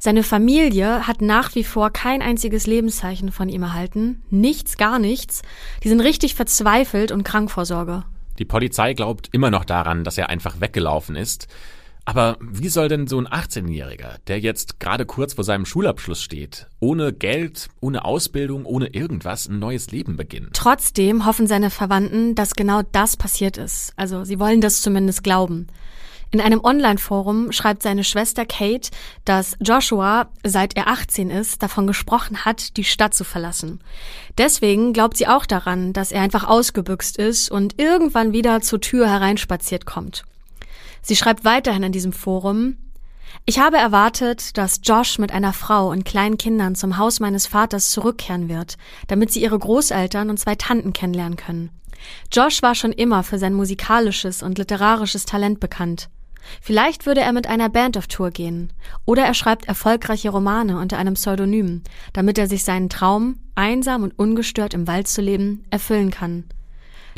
Seine 0.02 0.22
Familie 0.22 1.06
hat 1.06 1.20
nach 1.20 1.54
wie 1.54 1.62
vor 1.62 1.90
kein 1.90 2.22
einziges 2.22 2.66
Lebenszeichen 2.66 3.30
von 3.30 3.50
ihm 3.50 3.62
erhalten. 3.62 4.22
Nichts, 4.30 4.78
gar 4.78 4.98
nichts. 4.98 5.42
Die 5.84 5.90
sind 5.90 6.00
richtig 6.00 6.34
verzweifelt 6.34 7.12
und 7.12 7.22
krank 7.22 7.50
vor 7.50 7.66
Sorge. 7.66 8.04
Die 8.38 8.46
Polizei 8.46 8.94
glaubt 8.94 9.28
immer 9.32 9.50
noch 9.50 9.66
daran, 9.66 10.02
dass 10.02 10.16
er 10.16 10.30
einfach 10.30 10.58
weggelaufen 10.62 11.16
ist. 11.16 11.48
Aber 12.06 12.38
wie 12.40 12.70
soll 12.70 12.88
denn 12.88 13.08
so 13.08 13.18
ein 13.20 13.28
18-Jähriger, 13.28 14.16
der 14.26 14.40
jetzt 14.40 14.80
gerade 14.80 15.04
kurz 15.04 15.34
vor 15.34 15.44
seinem 15.44 15.66
Schulabschluss 15.66 16.22
steht, 16.22 16.66
ohne 16.80 17.12
Geld, 17.12 17.68
ohne 17.80 18.06
Ausbildung, 18.06 18.64
ohne 18.64 18.86
irgendwas 18.94 19.48
ein 19.48 19.58
neues 19.58 19.90
Leben 19.90 20.16
beginnen? 20.16 20.48
Trotzdem 20.54 21.26
hoffen 21.26 21.46
seine 21.46 21.68
Verwandten, 21.68 22.34
dass 22.34 22.54
genau 22.54 22.80
das 22.90 23.18
passiert 23.18 23.58
ist. 23.58 23.92
Also 23.96 24.24
sie 24.24 24.40
wollen 24.40 24.62
das 24.62 24.80
zumindest 24.80 25.22
glauben. 25.22 25.66
In 26.32 26.40
einem 26.40 26.62
Online-Forum 26.62 27.50
schreibt 27.50 27.82
seine 27.82 28.04
Schwester 28.04 28.46
Kate, 28.46 28.90
dass 29.24 29.56
Joshua, 29.60 30.30
seit 30.44 30.76
er 30.76 30.86
18 30.86 31.28
ist, 31.28 31.60
davon 31.60 31.88
gesprochen 31.88 32.44
hat, 32.44 32.76
die 32.76 32.84
Stadt 32.84 33.14
zu 33.14 33.24
verlassen. 33.24 33.80
Deswegen 34.38 34.92
glaubt 34.92 35.16
sie 35.16 35.26
auch 35.26 35.44
daran, 35.44 35.92
dass 35.92 36.12
er 36.12 36.22
einfach 36.22 36.44
ausgebüxt 36.44 37.16
ist 37.16 37.50
und 37.50 37.80
irgendwann 37.80 38.32
wieder 38.32 38.60
zur 38.60 38.80
Tür 38.80 39.08
hereinspaziert 39.08 39.86
kommt. 39.86 40.24
Sie 41.02 41.16
schreibt 41.16 41.44
weiterhin 41.44 41.82
in 41.82 41.92
diesem 41.92 42.12
Forum, 42.12 42.76
ich 43.44 43.58
habe 43.58 43.78
erwartet, 43.78 44.56
dass 44.56 44.80
Josh 44.84 45.18
mit 45.18 45.32
einer 45.32 45.52
Frau 45.52 45.90
und 45.90 46.04
kleinen 46.04 46.38
Kindern 46.38 46.74
zum 46.74 46.98
Haus 46.98 47.20
meines 47.20 47.46
Vaters 47.46 47.90
zurückkehren 47.90 48.48
wird, 48.48 48.76
damit 49.08 49.32
sie 49.32 49.42
ihre 49.42 49.58
Großeltern 49.58 50.30
und 50.30 50.38
zwei 50.38 50.54
Tanten 50.54 50.92
kennenlernen 50.92 51.36
können. 51.36 51.70
Josh 52.32 52.62
war 52.62 52.74
schon 52.74 52.92
immer 52.92 53.22
für 53.22 53.38
sein 53.38 53.54
musikalisches 53.54 54.42
und 54.42 54.58
literarisches 54.58 55.26
Talent 55.26 55.60
bekannt. 55.60 56.08
Vielleicht 56.60 57.06
würde 57.06 57.20
er 57.20 57.32
mit 57.32 57.46
einer 57.46 57.68
Band 57.68 57.96
auf 57.96 58.06
Tour 58.06 58.30
gehen. 58.30 58.72
Oder 59.04 59.24
er 59.24 59.34
schreibt 59.34 59.66
erfolgreiche 59.66 60.30
Romane 60.30 60.78
unter 60.78 60.98
einem 60.98 61.14
Pseudonym, 61.14 61.82
damit 62.12 62.38
er 62.38 62.46
sich 62.46 62.64
seinen 62.64 62.88
Traum, 62.88 63.38
einsam 63.54 64.02
und 64.02 64.18
ungestört 64.18 64.74
im 64.74 64.86
Wald 64.86 65.08
zu 65.08 65.22
leben, 65.22 65.64
erfüllen 65.70 66.10
kann. 66.10 66.44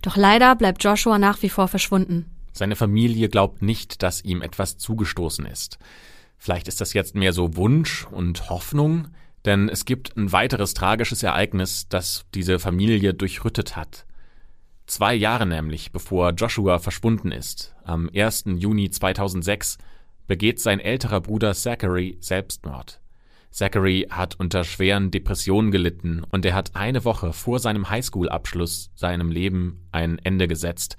Doch 0.03 0.17
leider 0.17 0.55
bleibt 0.57 0.83
Joshua 0.83 1.19
nach 1.19 1.43
wie 1.43 1.49
vor 1.49 1.69
verschwunden. 1.69 2.27
Seine 2.53 2.77
Familie 2.77 3.29
glaubt 3.29 3.63
nicht, 3.63 4.03
dass 4.03 4.23
ihm 4.23 4.43
etwas 4.43 4.77
zugestoßen 4.77 5.47
ist. 5.47 5.79
Vielleicht 6.37 6.69
ist 6.69 6.81
das 6.81 6.93
jetzt 6.93 7.15
mehr 7.15 7.33
so 7.33 7.57
Wunsch 7.57 8.07
und 8.11 8.51
Hoffnung, 8.51 9.09
denn 9.45 9.69
es 9.69 9.85
gibt 9.85 10.17
ein 10.17 10.33
weiteres 10.33 10.75
tragisches 10.75 11.23
Ereignis, 11.23 11.87
das 11.89 12.25
diese 12.35 12.59
Familie 12.59 13.15
durchrüttet 13.15 13.77
hat. 13.77 14.05
Zwei 14.93 15.15
Jahre 15.15 15.47
nämlich, 15.47 15.91
bevor 15.91 16.33
Joshua 16.33 16.79
verschwunden 16.79 17.33
ist, 17.33 17.75
am 17.83 18.11
1. 18.15 18.45
Juni 18.59 18.91
2006, 18.91 19.79
begeht 20.27 20.61
sein 20.61 20.81
älterer 20.81 21.23
Bruder 21.23 21.55
Zachary 21.55 22.19
Selbstmord. 22.21 23.01
Zachary 23.51 24.09
hat 24.11 24.39
unter 24.39 24.65
schweren 24.65 25.11
Depressionen 25.11 25.71
gelitten 25.71 26.23
und 26.31 26.45
er 26.45 26.53
hat 26.53 26.77
eine 26.77 27.07
Woche 27.07 27.33
vor 27.33 27.59
seinem 27.59 27.89
Highschool-Abschluss 27.89 28.91
seinem 28.95 29.31
Leben 29.31 29.89
ein 29.93 30.19
Ende 30.19 30.47
gesetzt. 30.47 30.99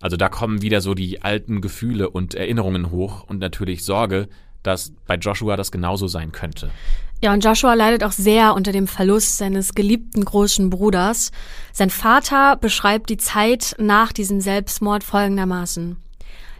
Also 0.00 0.16
da 0.16 0.28
kommen 0.28 0.62
wieder 0.62 0.80
so 0.80 0.94
die 0.94 1.22
alten 1.22 1.60
Gefühle 1.60 2.10
und 2.10 2.36
Erinnerungen 2.36 2.92
hoch 2.92 3.24
und 3.24 3.40
natürlich 3.40 3.84
Sorge, 3.84 4.28
dass 4.64 4.92
bei 5.06 5.14
Joshua 5.14 5.56
das 5.56 5.70
genauso 5.70 6.08
sein 6.08 6.32
könnte. 6.32 6.70
Ja, 7.22 7.32
und 7.32 7.44
Joshua 7.44 7.74
leidet 7.74 8.02
auch 8.04 8.12
sehr 8.12 8.54
unter 8.54 8.72
dem 8.72 8.86
Verlust 8.86 9.38
seines 9.38 9.74
geliebten 9.74 10.24
großen 10.24 10.68
Bruders. 10.68 11.30
Sein 11.72 11.90
Vater 11.90 12.56
beschreibt 12.56 13.08
die 13.08 13.16
Zeit 13.16 13.76
nach 13.78 14.12
diesem 14.12 14.40
Selbstmord 14.40 15.04
folgendermaßen. 15.04 15.96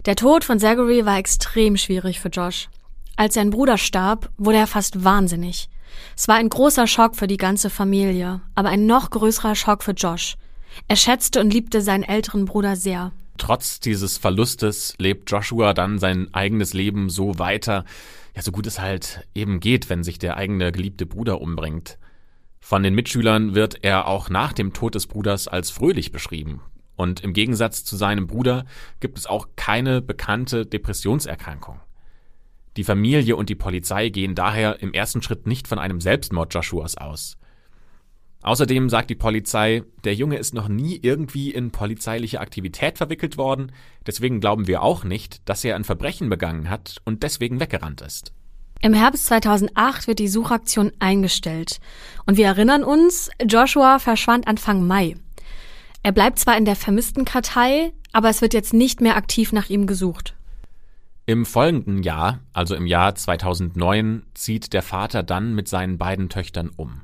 Der 0.07 0.17
Tod 0.17 0.45
von 0.45 0.59
Zachary 0.59 1.05
war 1.05 1.19
extrem 1.19 1.77
schwierig 1.77 2.21
für 2.21 2.29
Josh. 2.29 2.69
Als 3.17 3.35
sein 3.35 3.51
Bruder 3.51 3.79
starb, 3.79 4.31
wurde 4.39 4.59
er 4.59 4.67
fast 4.67 5.05
wahnsinnig. 5.05 5.69
Es 6.17 6.29
war 6.29 6.37
ein 6.37 6.49
großer 6.49 6.87
Schock 6.87 7.17
für 7.17 7.27
die 7.27 7.37
ganze 7.37 7.71
Familie, 7.71 8.41
aber 8.55 8.69
ein 8.69 8.87
noch 8.87 9.11
größerer 9.11 9.55
Schock 9.55 9.83
für 9.83 9.93
Josh. 9.93 10.37
Er 10.89 10.97
schätzte 10.97 11.41
und 11.41 11.53
liebte 11.53 11.81
seinen 11.81 12.03
älteren 12.03 12.45
Bruder 12.45 12.77
sehr. 12.77 13.13
Trotz 13.38 13.81
dieses 13.81 14.17
Verlustes 14.17 14.95
lebt 14.99 15.31
Joshua 15.31 15.75
dann 15.75 15.99
sein 15.99 16.33
eigenes 16.33 16.73
Leben 16.73 17.09
so 17.11 17.38
weiter, 17.38 17.85
ja, 18.35 18.43
so 18.43 18.53
gut 18.53 18.67
es 18.67 18.81
halt 18.81 19.26
eben 19.35 19.61
geht, 19.61 19.91
wenn 19.91 20.05
sich 20.05 20.19
der 20.19 20.37
eigene 20.37 20.73
geliebte 20.73 21.07
Bruder 21.07 21.41
umbringt. 21.41 21.99
Von 22.61 22.83
den 22.83 22.95
Mitschülern 22.95 23.55
wird 23.55 23.85
er 23.85 24.07
auch 24.07 24.31
nach 24.31 24.53
dem 24.53 24.73
Tod 24.73 24.95
des 24.95 25.07
Bruders 25.07 25.49
als 25.49 25.71
fröhlich 25.71 26.12
beschrieben. 26.12 26.62
Und 26.97 27.21
im 27.21 27.33
Gegensatz 27.33 27.85
zu 27.85 27.97
seinem 27.97 28.26
Bruder 28.26 28.64
gibt 29.00 29.19
es 29.19 29.26
auch 29.26 29.49
keine 29.57 30.00
bekannte 30.00 30.64
Depressionserkrankung. 30.64 31.81
Die 32.76 32.85
Familie 32.85 33.37
und 33.37 33.50
die 33.50 33.55
Polizei 33.55 34.09
gehen 34.09 34.35
daher 34.35 34.81
im 34.81 34.93
ersten 34.93 35.23
Schritt 35.23 35.47
nicht 35.47 35.69
von 35.69 35.79
einem 35.79 36.00
Selbstmord 36.00 36.55
Joshuas 36.55 36.97
aus. 36.97 37.37
Außerdem 38.45 38.91
sagt 38.91 39.09
die 39.09 39.15
Polizei, 39.15 39.85
der 40.05 40.15
Junge 40.15 40.37
ist 40.37 40.53
noch 40.53 40.69
nie 40.69 41.01
irgendwie 41.03 41.51
in 41.51 41.71
polizeiliche 41.71 42.41
Aktivität 42.41 42.99
verwickelt 42.99 43.39
worden, 43.39 43.73
deswegen 44.07 44.39
glauben 44.39 44.67
wir 44.67 44.83
auch 44.83 45.03
nicht, 45.03 45.49
dass 45.49 45.65
er 45.65 45.77
ein 45.77 45.85
Verbrechen 45.85 46.29
begangen 46.29 46.69
hat 46.69 46.99
und 47.07 47.23
deswegen 47.23 47.59
weggerannt 47.59 48.03
ist. 48.03 48.33
Im 48.83 48.93
Herbst 48.93 49.25
2008 49.27 50.09
wird 50.09 50.19
die 50.19 50.29
Suchaktion 50.29 50.93
eingestellt. 50.99 51.81
Und 52.27 52.37
wir 52.37 52.45
erinnern 52.45 52.85
uns, 52.85 53.31
Joshua 53.43 53.99
verschwand 53.99 54.47
Anfang 54.47 54.87
Mai. 54.87 55.17
Er 56.03 56.13
bleibt 56.13 56.39
zwar 56.39 56.59
in 56.59 56.67
der 56.67 56.77
vermissten 56.77 57.25
Kartei, 57.25 57.95
aber 58.13 58.29
es 58.29 58.43
wird 58.43 58.53
jetzt 58.53 58.75
nicht 58.75 59.01
mehr 59.01 59.17
aktiv 59.17 59.53
nach 59.53 59.71
ihm 59.71 59.87
gesucht. 59.87 60.35
Im 61.25 61.47
folgenden 61.47 62.03
Jahr, 62.03 62.41
also 62.53 62.75
im 62.75 62.87
Jahr 62.87 63.15
2009, 63.15 64.25
zieht 64.35 64.75
der 64.75 64.83
Vater 64.83 65.23
dann 65.23 65.55
mit 65.55 65.67
seinen 65.67 65.97
beiden 65.97 66.29
Töchtern 66.29 66.71
um. 66.77 67.01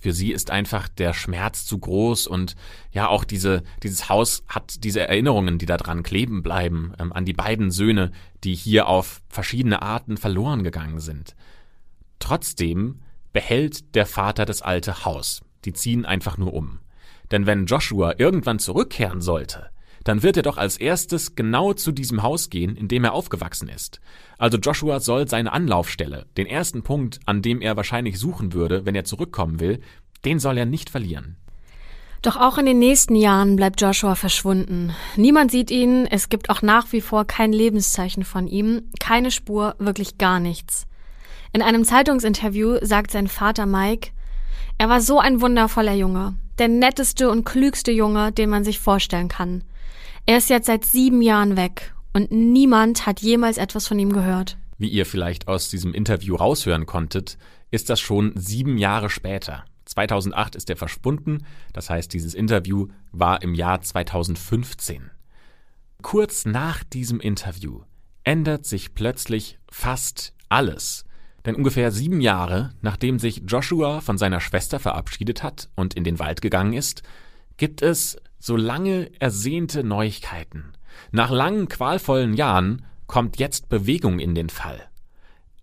Für 0.00 0.12
sie 0.12 0.32
ist 0.32 0.50
einfach 0.50 0.88
der 0.88 1.12
Schmerz 1.12 1.66
zu 1.66 1.78
groß 1.78 2.26
und 2.26 2.54
ja, 2.92 3.08
auch 3.08 3.24
diese, 3.24 3.62
dieses 3.82 4.08
Haus 4.08 4.44
hat 4.48 4.84
diese 4.84 5.00
Erinnerungen, 5.00 5.58
die 5.58 5.66
da 5.66 5.76
dran 5.76 6.02
kleben 6.02 6.42
bleiben, 6.42 6.92
ähm, 6.98 7.12
an 7.12 7.24
die 7.24 7.32
beiden 7.32 7.70
Söhne, 7.70 8.12
die 8.44 8.54
hier 8.54 8.86
auf 8.86 9.20
verschiedene 9.28 9.82
Arten 9.82 10.16
verloren 10.16 10.62
gegangen 10.62 11.00
sind. 11.00 11.34
Trotzdem 12.18 13.00
behält 13.32 13.94
der 13.94 14.06
Vater 14.06 14.44
das 14.44 14.62
alte 14.62 15.04
Haus. 15.04 15.42
Die 15.64 15.72
ziehen 15.72 16.04
einfach 16.04 16.38
nur 16.38 16.54
um. 16.54 16.80
Denn 17.30 17.46
wenn 17.46 17.66
Joshua 17.66 18.14
irgendwann 18.18 18.58
zurückkehren 18.58 19.20
sollte, 19.20 19.70
dann 20.08 20.22
wird 20.22 20.38
er 20.38 20.42
doch 20.42 20.56
als 20.56 20.78
erstes 20.78 21.34
genau 21.36 21.74
zu 21.74 21.92
diesem 21.92 22.22
Haus 22.22 22.48
gehen, 22.48 22.76
in 22.76 22.88
dem 22.88 23.04
er 23.04 23.12
aufgewachsen 23.12 23.68
ist. 23.68 24.00
Also 24.38 24.56
Joshua 24.56 25.00
soll 25.00 25.28
seine 25.28 25.52
Anlaufstelle, 25.52 26.24
den 26.38 26.46
ersten 26.46 26.82
Punkt, 26.82 27.20
an 27.26 27.42
dem 27.42 27.60
er 27.60 27.76
wahrscheinlich 27.76 28.18
suchen 28.18 28.54
würde, 28.54 28.86
wenn 28.86 28.94
er 28.94 29.04
zurückkommen 29.04 29.60
will, 29.60 29.80
den 30.24 30.38
soll 30.38 30.56
er 30.56 30.64
nicht 30.64 30.88
verlieren. 30.88 31.36
Doch 32.22 32.36
auch 32.36 32.56
in 32.56 32.64
den 32.64 32.78
nächsten 32.78 33.16
Jahren 33.16 33.54
bleibt 33.56 33.82
Joshua 33.82 34.14
verschwunden. 34.14 34.94
Niemand 35.16 35.50
sieht 35.50 35.70
ihn, 35.70 36.06
es 36.06 36.30
gibt 36.30 36.48
auch 36.48 36.62
nach 36.62 36.90
wie 36.92 37.02
vor 37.02 37.26
kein 37.26 37.52
Lebenszeichen 37.52 38.24
von 38.24 38.48
ihm, 38.48 38.84
keine 38.98 39.30
Spur, 39.30 39.74
wirklich 39.78 40.16
gar 40.16 40.40
nichts. 40.40 40.86
In 41.52 41.60
einem 41.60 41.84
Zeitungsinterview 41.84 42.78
sagt 42.80 43.10
sein 43.10 43.28
Vater 43.28 43.66
Mike, 43.66 44.12
er 44.78 44.88
war 44.88 45.02
so 45.02 45.20
ein 45.20 45.42
wundervoller 45.42 45.92
Junge, 45.92 46.34
der 46.58 46.68
netteste 46.68 47.28
und 47.28 47.44
klügste 47.44 47.92
Junge, 47.92 48.32
den 48.32 48.48
man 48.48 48.64
sich 48.64 48.78
vorstellen 48.78 49.28
kann. 49.28 49.64
Er 50.28 50.36
ist 50.36 50.50
jetzt 50.50 50.66
seit 50.66 50.84
sieben 50.84 51.22
Jahren 51.22 51.56
weg 51.56 51.94
und 52.12 52.30
niemand 52.30 53.06
hat 53.06 53.20
jemals 53.20 53.56
etwas 53.56 53.88
von 53.88 53.98
ihm 53.98 54.12
gehört. 54.12 54.58
Wie 54.76 54.90
ihr 54.90 55.06
vielleicht 55.06 55.48
aus 55.48 55.70
diesem 55.70 55.94
Interview 55.94 56.34
raushören 56.36 56.84
konntet, 56.84 57.38
ist 57.70 57.88
das 57.88 57.98
schon 57.98 58.34
sieben 58.36 58.76
Jahre 58.76 59.08
später. 59.08 59.64
2008 59.86 60.54
ist 60.54 60.68
er 60.68 60.76
verschwunden, 60.76 61.46
das 61.72 61.88
heißt, 61.88 62.12
dieses 62.12 62.34
Interview 62.34 62.88
war 63.10 63.40
im 63.40 63.54
Jahr 63.54 63.80
2015. 63.80 65.10
Kurz 66.02 66.44
nach 66.44 66.84
diesem 66.84 67.20
Interview 67.20 67.80
ändert 68.22 68.66
sich 68.66 68.92
plötzlich 68.92 69.58
fast 69.70 70.34
alles. 70.50 71.06
Denn 71.46 71.54
ungefähr 71.54 71.90
sieben 71.90 72.20
Jahre, 72.20 72.74
nachdem 72.82 73.18
sich 73.18 73.44
Joshua 73.46 74.02
von 74.02 74.18
seiner 74.18 74.42
Schwester 74.42 74.78
verabschiedet 74.78 75.42
hat 75.42 75.70
und 75.74 75.94
in 75.94 76.04
den 76.04 76.18
Wald 76.18 76.42
gegangen 76.42 76.74
ist, 76.74 77.02
gibt 77.56 77.80
es 77.80 78.18
so 78.38 78.56
lange 78.56 79.10
ersehnte 79.20 79.84
Neuigkeiten. 79.84 80.72
Nach 81.10 81.30
langen 81.30 81.68
qualvollen 81.68 82.34
Jahren 82.34 82.84
kommt 83.06 83.38
jetzt 83.38 83.68
Bewegung 83.68 84.18
in 84.18 84.34
den 84.34 84.50
Fall. 84.50 84.88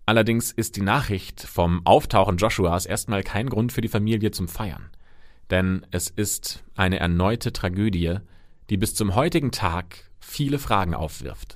Allerdings 0.04 0.52
ist 0.52 0.76
die 0.76 0.82
Nachricht 0.82 1.42
vom 1.42 1.84
Auftauchen 1.84 2.36
Joshuas 2.36 2.86
erstmal 2.86 3.22
kein 3.22 3.48
Grund 3.48 3.72
für 3.72 3.80
die 3.80 3.88
Familie 3.88 4.30
zum 4.30 4.46
Feiern. 4.46 4.90
Denn 5.50 5.86
es 5.90 6.10
ist 6.10 6.64
eine 6.76 6.98
erneute 6.98 7.52
Tragödie, 7.52 8.18
die 8.70 8.76
bis 8.76 8.94
zum 8.94 9.14
heutigen 9.14 9.50
Tag 9.50 10.10
viele 10.20 10.58
Fragen 10.58 10.94
aufwirft. 10.94 11.55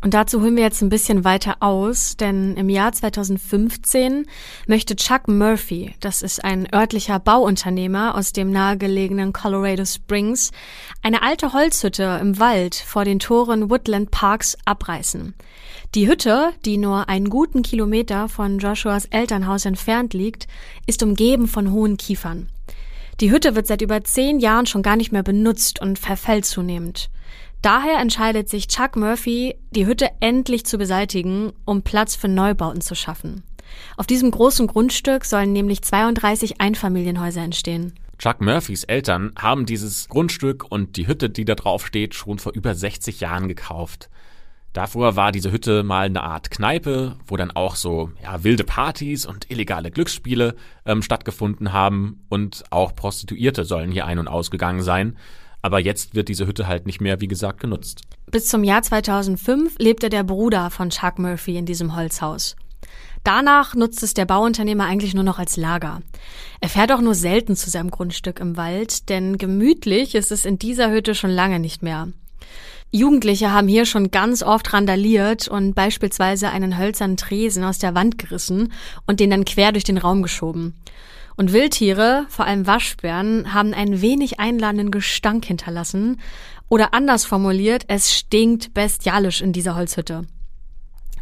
Und 0.00 0.14
dazu 0.14 0.40
holen 0.40 0.54
wir 0.54 0.62
jetzt 0.62 0.80
ein 0.80 0.90
bisschen 0.90 1.24
weiter 1.24 1.56
aus, 1.58 2.16
denn 2.16 2.56
im 2.56 2.68
Jahr 2.68 2.92
2015 2.92 4.26
möchte 4.68 4.94
Chuck 4.94 5.26
Murphy, 5.26 5.94
das 5.98 6.22
ist 6.22 6.44
ein 6.44 6.72
örtlicher 6.72 7.18
Bauunternehmer 7.18 8.14
aus 8.14 8.32
dem 8.32 8.52
nahegelegenen 8.52 9.32
Colorado 9.32 9.84
Springs, 9.84 10.52
eine 11.02 11.22
alte 11.22 11.52
Holzhütte 11.52 12.18
im 12.22 12.38
Wald 12.38 12.76
vor 12.76 13.04
den 13.04 13.18
Toren 13.18 13.70
Woodland 13.70 14.12
Parks 14.12 14.56
abreißen. 14.64 15.34
Die 15.96 16.06
Hütte, 16.06 16.52
die 16.64 16.76
nur 16.76 17.08
einen 17.08 17.28
guten 17.28 17.62
Kilometer 17.62 18.28
von 18.28 18.60
Joshuas 18.60 19.06
Elternhaus 19.06 19.64
entfernt 19.64 20.14
liegt, 20.14 20.46
ist 20.86 21.02
umgeben 21.02 21.48
von 21.48 21.72
hohen 21.72 21.96
Kiefern. 21.96 22.48
Die 23.20 23.32
Hütte 23.32 23.56
wird 23.56 23.66
seit 23.66 23.82
über 23.82 24.04
zehn 24.04 24.38
Jahren 24.38 24.66
schon 24.66 24.82
gar 24.82 24.94
nicht 24.94 25.10
mehr 25.10 25.24
benutzt 25.24 25.80
und 25.80 25.98
verfällt 25.98 26.44
zunehmend. 26.44 27.10
Daher 27.62 27.98
entscheidet 27.98 28.48
sich 28.48 28.68
Chuck 28.68 28.96
Murphy, 28.96 29.56
die 29.72 29.86
Hütte 29.86 30.10
endlich 30.20 30.64
zu 30.64 30.78
beseitigen, 30.78 31.52
um 31.64 31.82
Platz 31.82 32.14
für 32.14 32.28
Neubauten 32.28 32.80
zu 32.80 32.94
schaffen. 32.94 33.42
Auf 33.96 34.06
diesem 34.06 34.30
großen 34.30 34.66
Grundstück 34.66 35.24
sollen 35.24 35.52
nämlich 35.52 35.82
32 35.82 36.60
Einfamilienhäuser 36.60 37.42
entstehen. 37.42 37.94
Chuck 38.18 38.40
Murphys 38.40 38.84
Eltern 38.84 39.32
haben 39.38 39.66
dieses 39.66 40.08
Grundstück 40.08 40.64
und 40.70 40.96
die 40.96 41.06
Hütte, 41.06 41.30
die 41.30 41.44
da 41.44 41.54
drauf 41.54 41.86
steht, 41.86 42.14
schon 42.14 42.38
vor 42.38 42.52
über 42.52 42.74
60 42.74 43.20
Jahren 43.20 43.48
gekauft. 43.48 44.08
Davor 44.72 45.16
war 45.16 45.32
diese 45.32 45.50
Hütte 45.50 45.82
mal 45.82 46.06
eine 46.06 46.22
Art 46.22 46.50
Kneipe, 46.50 47.16
wo 47.26 47.36
dann 47.36 47.50
auch 47.50 47.74
so 47.74 48.10
ja, 48.22 48.44
wilde 48.44 48.64
Partys 48.64 49.24
und 49.24 49.50
illegale 49.50 49.90
Glücksspiele 49.90 50.54
ähm, 50.84 51.02
stattgefunden 51.02 51.72
haben 51.72 52.24
und 52.28 52.64
auch 52.70 52.94
Prostituierte 52.94 53.64
sollen 53.64 53.90
hier 53.90 54.06
ein- 54.06 54.18
und 54.18 54.28
ausgegangen 54.28 54.82
sein. 54.82 55.16
Aber 55.62 55.80
jetzt 55.80 56.14
wird 56.14 56.28
diese 56.28 56.46
Hütte 56.46 56.66
halt 56.66 56.86
nicht 56.86 57.00
mehr, 57.00 57.20
wie 57.20 57.28
gesagt, 57.28 57.60
genutzt. 57.60 58.02
Bis 58.30 58.48
zum 58.48 58.64
Jahr 58.64 58.82
2005 58.82 59.76
lebte 59.78 60.08
der 60.08 60.22
Bruder 60.22 60.70
von 60.70 60.90
Chuck 60.90 61.18
Murphy 61.18 61.56
in 61.56 61.66
diesem 61.66 61.96
Holzhaus. 61.96 62.56
Danach 63.24 63.74
nutzt 63.74 64.02
es 64.02 64.14
der 64.14 64.24
Bauunternehmer 64.24 64.84
eigentlich 64.84 65.14
nur 65.14 65.24
noch 65.24 65.38
als 65.38 65.56
Lager. 65.56 66.00
Er 66.60 66.68
fährt 66.68 66.92
auch 66.92 67.00
nur 67.00 67.14
selten 67.14 67.56
zu 67.56 67.68
seinem 67.68 67.90
Grundstück 67.90 68.40
im 68.40 68.56
Wald, 68.56 69.08
denn 69.08 69.38
gemütlich 69.38 70.14
ist 70.14 70.32
es 70.32 70.44
in 70.44 70.58
dieser 70.58 70.90
Hütte 70.90 71.14
schon 71.14 71.30
lange 71.30 71.58
nicht 71.58 71.82
mehr. 71.82 72.08
Jugendliche 72.90 73.52
haben 73.52 73.68
hier 73.68 73.84
schon 73.84 74.10
ganz 74.10 74.42
oft 74.42 74.72
randaliert 74.72 75.46
und 75.46 75.74
beispielsweise 75.74 76.48
einen 76.48 76.78
hölzernen 76.78 77.18
Tresen 77.18 77.64
aus 77.64 77.78
der 77.78 77.94
Wand 77.94 78.16
gerissen 78.16 78.72
und 79.06 79.20
den 79.20 79.28
dann 79.28 79.44
quer 79.44 79.72
durch 79.72 79.84
den 79.84 79.98
Raum 79.98 80.22
geschoben. 80.22 80.74
Und 81.38 81.52
Wildtiere, 81.52 82.26
vor 82.28 82.46
allem 82.46 82.66
Waschbären, 82.66 83.54
haben 83.54 83.72
einen 83.72 84.02
wenig 84.02 84.40
einladenden 84.40 84.90
Gestank 84.90 85.44
hinterlassen. 85.44 86.20
Oder 86.68 86.92
anders 86.94 87.24
formuliert, 87.24 87.84
es 87.86 88.12
stinkt 88.12 88.74
bestialisch 88.74 89.40
in 89.40 89.52
dieser 89.52 89.76
Holzhütte. 89.76 90.26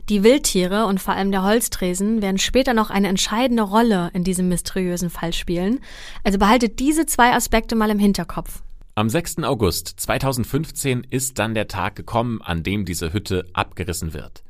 Die 0.08 0.24
Wildtiere 0.24 0.86
und 0.86 1.02
vor 1.02 1.12
allem 1.12 1.32
der 1.32 1.42
Holztresen 1.42 2.22
werden 2.22 2.38
später 2.38 2.72
noch 2.72 2.88
eine 2.88 3.08
entscheidende 3.08 3.62
Rolle 3.62 4.10
in 4.14 4.24
diesem 4.24 4.48
mysteriösen 4.48 5.10
Fall 5.10 5.34
spielen. 5.34 5.80
Also 6.24 6.38
behaltet 6.38 6.78
diese 6.78 7.04
zwei 7.04 7.34
Aspekte 7.34 7.76
mal 7.76 7.90
im 7.90 7.98
Hinterkopf. 7.98 8.62
Am 8.94 9.10
6. 9.10 9.42
August 9.42 10.00
2015 10.00 11.06
ist 11.10 11.38
dann 11.38 11.52
der 11.52 11.68
Tag 11.68 11.94
gekommen, 11.94 12.40
an 12.40 12.62
dem 12.62 12.86
diese 12.86 13.12
Hütte 13.12 13.44
abgerissen 13.52 14.14
wird. 14.14 14.45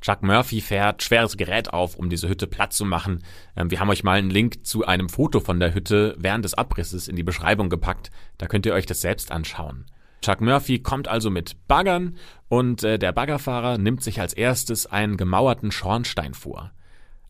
Chuck 0.00 0.22
Murphy 0.22 0.60
fährt 0.60 1.02
schweres 1.02 1.36
Gerät 1.36 1.72
auf, 1.72 1.96
um 1.96 2.10
diese 2.10 2.28
Hütte 2.28 2.46
platt 2.46 2.72
zu 2.72 2.84
machen. 2.84 3.22
Ähm, 3.56 3.70
wir 3.70 3.80
haben 3.80 3.90
euch 3.90 4.04
mal 4.04 4.18
einen 4.18 4.30
Link 4.30 4.66
zu 4.66 4.84
einem 4.84 5.08
Foto 5.08 5.40
von 5.40 5.60
der 5.60 5.74
Hütte 5.74 6.14
während 6.18 6.44
des 6.44 6.54
Abrisses 6.54 7.08
in 7.08 7.16
die 7.16 7.22
Beschreibung 7.22 7.68
gepackt. 7.70 8.10
Da 8.38 8.46
könnt 8.46 8.66
ihr 8.66 8.74
euch 8.74 8.86
das 8.86 9.00
selbst 9.00 9.32
anschauen. 9.32 9.86
Chuck 10.22 10.40
Murphy 10.40 10.80
kommt 10.80 11.08
also 11.08 11.30
mit 11.30 11.56
Baggern 11.68 12.16
und 12.48 12.82
äh, 12.82 12.98
der 12.98 13.12
Baggerfahrer 13.12 13.78
nimmt 13.78 14.02
sich 14.02 14.20
als 14.20 14.32
erstes 14.32 14.86
einen 14.86 15.16
gemauerten 15.16 15.70
Schornstein 15.70 16.34
vor. 16.34 16.72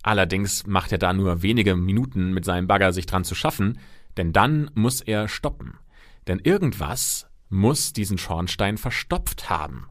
Allerdings 0.02 0.66
macht 0.66 0.92
er 0.92 0.98
da 0.98 1.12
nur 1.12 1.42
wenige 1.42 1.74
Minuten 1.74 2.32
mit 2.32 2.44
seinem 2.44 2.68
Bagger 2.68 2.92
sich 2.92 3.06
dran 3.06 3.24
zu 3.24 3.34
schaffen, 3.34 3.78
denn 4.16 4.32
dann 4.32 4.70
muss 4.74 5.00
er 5.00 5.28
stoppen. 5.28 5.78
Denn 6.28 6.38
irgendwas 6.38 7.26
muss 7.48 7.92
diesen 7.92 8.18
Schornstein 8.18 8.78
verstopft 8.78 9.50
haben. 9.50 9.88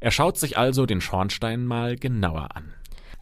Er 0.00 0.10
schaut 0.10 0.38
sich 0.38 0.58
also 0.58 0.86
den 0.86 1.00
Schornstein 1.00 1.64
mal 1.64 1.96
genauer 1.96 2.48
an. 2.54 2.72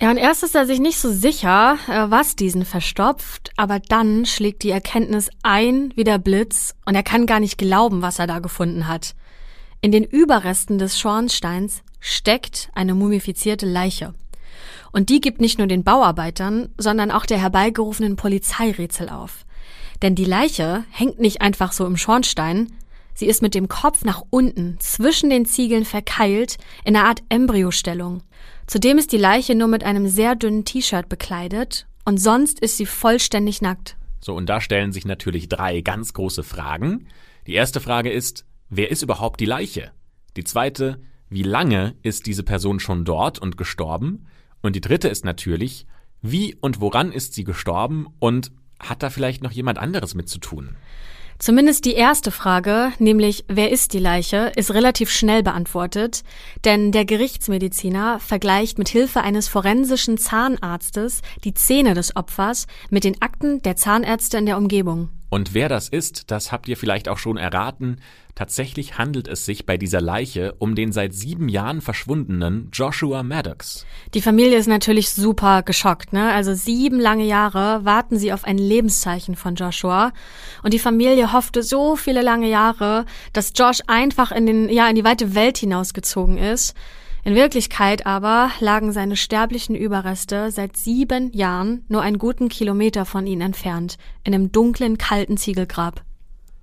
Ja, 0.00 0.10
und 0.10 0.16
erst 0.16 0.42
ist 0.42 0.56
er 0.56 0.66
sich 0.66 0.80
nicht 0.80 0.98
so 0.98 1.10
sicher, 1.10 1.78
äh, 1.86 2.10
was 2.10 2.34
diesen 2.34 2.64
verstopft, 2.64 3.52
aber 3.56 3.78
dann 3.78 4.26
schlägt 4.26 4.64
die 4.64 4.70
Erkenntnis 4.70 5.30
ein 5.42 5.92
wie 5.94 6.02
der 6.02 6.18
Blitz 6.18 6.74
und 6.84 6.96
er 6.96 7.04
kann 7.04 7.26
gar 7.26 7.38
nicht 7.38 7.58
glauben, 7.58 8.02
was 8.02 8.18
er 8.18 8.26
da 8.26 8.40
gefunden 8.40 8.88
hat. 8.88 9.14
In 9.80 9.92
den 9.92 10.02
Überresten 10.02 10.78
des 10.78 10.98
Schornsteins 10.98 11.82
steckt 12.00 12.70
eine 12.74 12.94
mumifizierte 12.94 13.66
Leiche. 13.66 14.14
Und 14.90 15.10
die 15.10 15.20
gibt 15.20 15.40
nicht 15.40 15.58
nur 15.58 15.66
den 15.66 15.84
Bauarbeitern, 15.84 16.70
sondern 16.76 17.10
auch 17.10 17.26
der 17.26 17.38
herbeigerufenen 17.38 18.16
Polizeirätsel 18.16 19.08
auf. 19.08 19.44
Denn 20.02 20.14
die 20.14 20.24
Leiche 20.24 20.84
hängt 20.90 21.20
nicht 21.20 21.40
einfach 21.40 21.72
so 21.72 21.86
im 21.86 21.96
Schornstein, 21.96 22.72
sie 23.14 23.26
ist 23.26 23.42
mit 23.42 23.54
dem 23.54 23.68
Kopf 23.68 24.04
nach 24.04 24.22
unten 24.30 24.76
zwischen 24.80 25.30
den 25.30 25.46
Ziegeln 25.46 25.84
verkeilt 25.84 26.58
in 26.84 26.96
einer 26.96 27.06
Art 27.06 27.22
Embryostellung. 27.28 28.22
Zudem 28.66 28.98
ist 28.98 29.12
die 29.12 29.18
Leiche 29.18 29.54
nur 29.54 29.68
mit 29.68 29.84
einem 29.84 30.08
sehr 30.08 30.34
dünnen 30.34 30.64
T-Shirt 30.64 31.08
bekleidet 31.08 31.86
und 32.04 32.18
sonst 32.18 32.60
ist 32.60 32.76
sie 32.76 32.86
vollständig 32.86 33.62
nackt. 33.62 33.96
So, 34.20 34.34
und 34.34 34.46
da 34.46 34.60
stellen 34.60 34.92
sich 34.92 35.04
natürlich 35.04 35.48
drei 35.48 35.80
ganz 35.82 36.14
große 36.14 36.42
Fragen. 36.42 37.08
Die 37.46 37.52
erste 37.52 37.80
Frage 37.80 38.10
ist, 38.10 38.46
wer 38.70 38.90
ist 38.90 39.02
überhaupt 39.02 39.40
die 39.40 39.44
Leiche? 39.44 39.92
Die 40.36 40.44
zweite, 40.44 41.00
wie 41.28 41.42
lange 41.42 41.94
ist 42.02 42.26
diese 42.26 42.42
Person 42.42 42.80
schon 42.80 43.04
dort 43.04 43.38
und 43.38 43.56
gestorben? 43.56 44.26
Und 44.62 44.76
die 44.76 44.80
dritte 44.80 45.08
ist 45.08 45.24
natürlich, 45.24 45.86
wie 46.22 46.54
und 46.54 46.80
woran 46.80 47.12
ist 47.12 47.34
sie 47.34 47.44
gestorben 47.44 48.06
und 48.18 48.50
hat 48.80 49.02
da 49.02 49.10
vielleicht 49.10 49.42
noch 49.42 49.52
jemand 49.52 49.78
anderes 49.78 50.14
mit 50.14 50.28
zu 50.28 50.38
tun? 50.38 50.76
Zumindest 51.38 51.84
die 51.84 51.94
erste 51.94 52.30
Frage, 52.30 52.92
nämlich 52.98 53.44
wer 53.48 53.70
ist 53.70 53.92
die 53.92 53.98
Leiche, 53.98 54.52
ist 54.56 54.72
relativ 54.72 55.10
schnell 55.10 55.42
beantwortet, 55.42 56.22
denn 56.64 56.92
der 56.92 57.04
Gerichtsmediziner 57.04 58.20
vergleicht 58.20 58.78
mit 58.78 58.88
Hilfe 58.88 59.20
eines 59.20 59.48
forensischen 59.48 60.16
Zahnarztes 60.16 61.22
die 61.42 61.54
Zähne 61.54 61.94
des 61.94 62.16
Opfers 62.16 62.66
mit 62.90 63.04
den 63.04 63.20
Akten 63.20 63.60
der 63.62 63.76
Zahnärzte 63.76 64.38
in 64.38 64.46
der 64.46 64.58
Umgebung. 64.58 65.10
Und 65.30 65.52
wer 65.52 65.68
das 65.68 65.88
ist, 65.88 66.30
das 66.30 66.52
habt 66.52 66.68
ihr 66.68 66.76
vielleicht 66.76 67.08
auch 67.08 67.18
schon 67.18 67.36
erraten. 67.36 67.96
Tatsächlich 68.34 68.98
handelt 68.98 69.28
es 69.28 69.44
sich 69.44 69.64
bei 69.64 69.76
dieser 69.76 70.00
Leiche 70.00 70.54
um 70.58 70.74
den 70.74 70.90
seit 70.90 71.14
sieben 71.14 71.48
Jahren 71.48 71.80
verschwundenen 71.80 72.68
Joshua 72.72 73.22
Maddox. 73.22 73.86
Die 74.12 74.20
Familie 74.20 74.58
ist 74.58 74.66
natürlich 74.66 75.10
super 75.10 75.62
geschockt, 75.62 76.12
ne? 76.12 76.32
Also 76.32 76.54
sieben 76.54 76.98
lange 76.98 77.24
Jahre 77.24 77.84
warten 77.84 78.18
sie 78.18 78.32
auf 78.32 78.44
ein 78.44 78.58
Lebenszeichen 78.58 79.36
von 79.36 79.54
Joshua. 79.54 80.12
Und 80.62 80.74
die 80.74 80.80
Familie 80.80 81.32
hoffte 81.32 81.62
so 81.62 81.94
viele 81.94 82.22
lange 82.22 82.48
Jahre, 82.48 83.04
dass 83.32 83.52
Josh 83.54 83.80
einfach 83.86 84.32
in 84.32 84.46
den, 84.46 84.68
ja, 84.68 84.88
in 84.88 84.96
die 84.96 85.04
weite 85.04 85.34
Welt 85.34 85.58
hinausgezogen 85.58 86.38
ist. 86.38 86.74
In 87.26 87.34
Wirklichkeit 87.34 88.04
aber 88.04 88.50
lagen 88.60 88.92
seine 88.92 89.16
sterblichen 89.16 89.74
Überreste 89.74 90.50
seit 90.50 90.76
sieben 90.76 91.32
Jahren 91.32 91.82
nur 91.88 92.02
einen 92.02 92.18
guten 92.18 92.50
Kilometer 92.50 93.06
von 93.06 93.26
ihnen 93.26 93.40
entfernt, 93.40 93.96
in 94.24 94.34
einem 94.34 94.52
dunklen, 94.52 94.98
kalten 94.98 95.38
Ziegelgrab. 95.38 96.04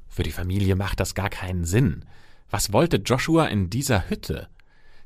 Für 0.07 0.21
die 0.21 0.31
Familie 0.31 0.75
macht 0.75 0.99
das 0.99 1.15
gar 1.15 1.31
keinen 1.31 1.65
Sinn. 1.65 2.05
Was 2.51 2.71
wollte 2.71 2.97
Joshua 2.97 3.47
in 3.47 3.71
dieser 3.71 4.07
Hütte? 4.07 4.49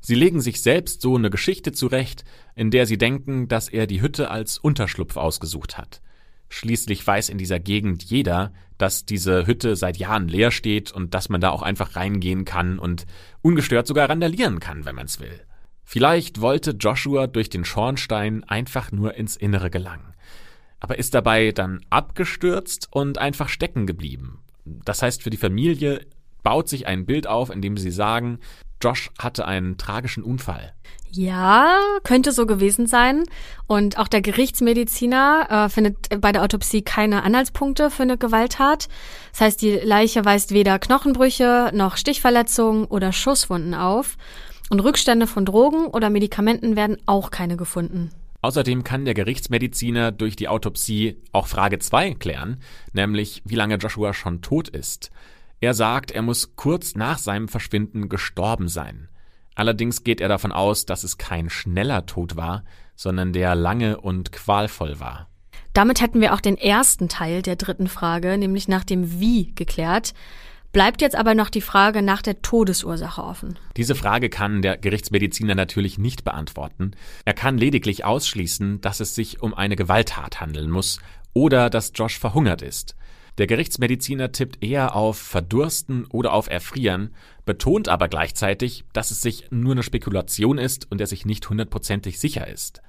Sie 0.01 0.15
legen 0.15 0.41
sich 0.41 0.61
selbst 0.61 1.01
so 1.01 1.15
eine 1.15 1.29
Geschichte 1.29 1.71
zurecht, 1.71 2.25
in 2.55 2.69
der 2.69 2.85
sie 2.85 2.97
denken, 2.97 3.47
dass 3.47 3.69
er 3.69 3.87
die 3.87 4.01
Hütte 4.01 4.29
als 4.29 4.57
Unterschlupf 4.57 5.15
ausgesucht 5.15 5.77
hat. 5.77 6.01
Schließlich 6.49 7.05
weiß 7.05 7.29
in 7.29 7.37
dieser 7.37 7.59
Gegend 7.59 8.03
jeder, 8.03 8.51
dass 8.77 9.05
diese 9.05 9.47
Hütte 9.47 9.75
seit 9.75 9.97
Jahren 9.97 10.27
leer 10.27 10.51
steht 10.51 10.91
und 10.91 11.13
dass 11.13 11.29
man 11.29 11.41
da 11.41 11.49
auch 11.49 11.61
einfach 11.61 11.95
reingehen 11.95 12.45
kann 12.45 12.77
und 12.77 13.05
ungestört 13.45 13.85
sogar 13.85 14.09
randalieren 14.09 14.59
kann, 14.59 14.85
wenn 14.85 14.95
man's 14.95 15.19
will. 15.19 15.39
Vielleicht 15.83 16.41
wollte 16.41 16.71
Joshua 16.71 17.27
durch 17.27 17.47
den 17.47 17.63
Schornstein 17.63 18.43
einfach 18.43 18.91
nur 18.91 19.13
ins 19.13 19.35
Innere 19.35 19.69
gelangen, 19.69 20.15
aber 20.79 20.97
ist 20.97 21.13
dabei 21.13 21.51
dann 21.51 21.85
abgestürzt 21.91 22.87
und 22.89 23.19
einfach 23.19 23.47
stecken 23.47 23.85
geblieben. 23.85 24.39
Das 24.65 25.03
heißt, 25.03 25.21
für 25.21 25.29
die 25.29 25.37
Familie 25.37 26.07
baut 26.45 26.69
sich 26.69 26.87
ein 26.87 27.05
Bild 27.05 27.27
auf, 27.27 27.49
in 27.49 27.61
dem 27.61 27.75
sie 27.75 27.91
sagen, 27.91 28.39
Josh 28.81 29.11
hatte 29.19 29.45
einen 29.45 29.77
tragischen 29.77 30.23
Unfall. 30.23 30.73
Ja, 31.11 31.79
könnte 32.03 32.31
so 32.31 32.45
gewesen 32.45 32.87
sein. 32.87 33.23
Und 33.67 33.97
auch 33.97 34.07
der 34.07 34.21
Gerichtsmediziner 34.21 35.47
äh, 35.49 35.69
findet 35.69 36.21
bei 36.21 36.31
der 36.31 36.43
Autopsie 36.43 36.81
keine 36.81 37.23
Anhaltspunkte 37.23 37.89
für 37.89 38.03
eine 38.03 38.17
Gewalttat. 38.17 38.89
Das 39.31 39.41
heißt, 39.41 39.61
die 39.61 39.71
Leiche 39.71 40.23
weist 40.23 40.51
weder 40.51 40.77
Knochenbrüche 40.77 41.71
noch 41.73 41.97
Stichverletzungen 41.97 42.85
oder 42.85 43.11
Schusswunden 43.11 43.73
auf. 43.73 44.17
Und 44.69 44.81
Rückstände 44.81 45.25
von 45.25 45.45
Drogen 45.45 45.87
oder 45.87 46.09
Medikamenten 46.09 46.75
werden 46.75 46.97
auch 47.05 47.31
keine 47.31 47.57
gefunden. 47.57 48.11
Außerdem 48.41 48.83
kann 48.83 49.05
der 49.05 49.15
Gerichtsmediziner 49.15 50.11
durch 50.11 50.35
die 50.35 50.47
Autopsie 50.47 51.17
auch 51.31 51.47
Frage 51.47 51.79
2 51.79 52.13
klären, 52.13 52.57
nämlich 52.93 53.41
wie 53.45 53.55
lange 53.55 53.77
Joshua 53.77 54.13
schon 54.13 54.41
tot 54.41 54.69
ist. 54.69 55.11
Er 55.61 55.73
sagt, 55.73 56.11
er 56.11 56.21
muss 56.21 56.55
kurz 56.55 56.95
nach 56.95 57.17
seinem 57.17 57.47
Verschwinden 57.47 58.09
gestorben 58.09 58.67
sein. 58.67 59.09
Allerdings 59.55 60.03
geht 60.03 60.19
er 60.19 60.27
davon 60.27 60.51
aus, 60.51 60.85
dass 60.85 61.03
es 61.03 61.17
kein 61.17 61.49
schneller 61.49 62.05
Tod 62.05 62.35
war, 62.35 62.63
sondern 62.95 63.33
der 63.33 63.55
lange 63.55 63.99
und 63.99 64.31
qualvoll 64.31 64.99
war. 64.99 65.29
Damit 65.73 66.01
hätten 66.01 66.21
wir 66.21 66.33
auch 66.33 66.41
den 66.41 66.57
ersten 66.57 67.09
Teil 67.09 67.41
der 67.41 67.55
dritten 67.55 67.87
Frage, 67.87 68.37
nämlich 68.37 68.67
nach 68.67 68.83
dem 68.83 69.19
Wie, 69.19 69.53
geklärt. 69.55 70.13
Bleibt 70.71 71.01
jetzt 71.01 71.15
aber 71.15 71.35
noch 71.35 71.49
die 71.49 71.61
Frage 71.61 72.01
nach 72.01 72.21
der 72.21 72.41
Todesursache 72.41 73.23
offen. 73.23 73.57
Diese 73.77 73.95
Frage 73.95 74.29
kann 74.29 74.61
der 74.61 74.77
Gerichtsmediziner 74.77 75.55
natürlich 75.55 75.97
nicht 75.97 76.25
beantworten. 76.25 76.91
Er 77.23 77.33
kann 77.33 77.57
lediglich 77.57 78.03
ausschließen, 78.03 78.81
dass 78.81 78.99
es 78.99 79.15
sich 79.15 79.41
um 79.41 79.53
eine 79.53 79.77
Gewalttat 79.77 80.41
handeln 80.41 80.69
muss 80.69 80.99
oder 81.33 81.69
dass 81.69 81.93
Josh 81.95 82.19
verhungert 82.19 82.61
ist. 82.61 82.95
Der 83.37 83.47
Gerichtsmediziner 83.47 84.31
tippt 84.31 84.63
eher 84.63 84.95
auf 84.95 85.17
Verdursten 85.17 86.05
oder 86.05 86.31
auf 86.31 86.49
Erfrieren, 86.49 87.13
betont 87.43 87.89
aber 87.89 88.07
gleichzeitig, 88.07 88.85
dass 88.93 89.11
es 89.11 89.21
sich 89.21 89.51
nur 89.51 89.73
eine 89.73 89.83
Spekulation 89.83 90.57
ist 90.57 90.89
und 90.89 91.01
er 91.01 91.07
sich 91.07 91.25
nicht 91.25 91.49
hundertprozentig 91.49 92.19
sicher 92.19 92.47
ist. 92.47 92.81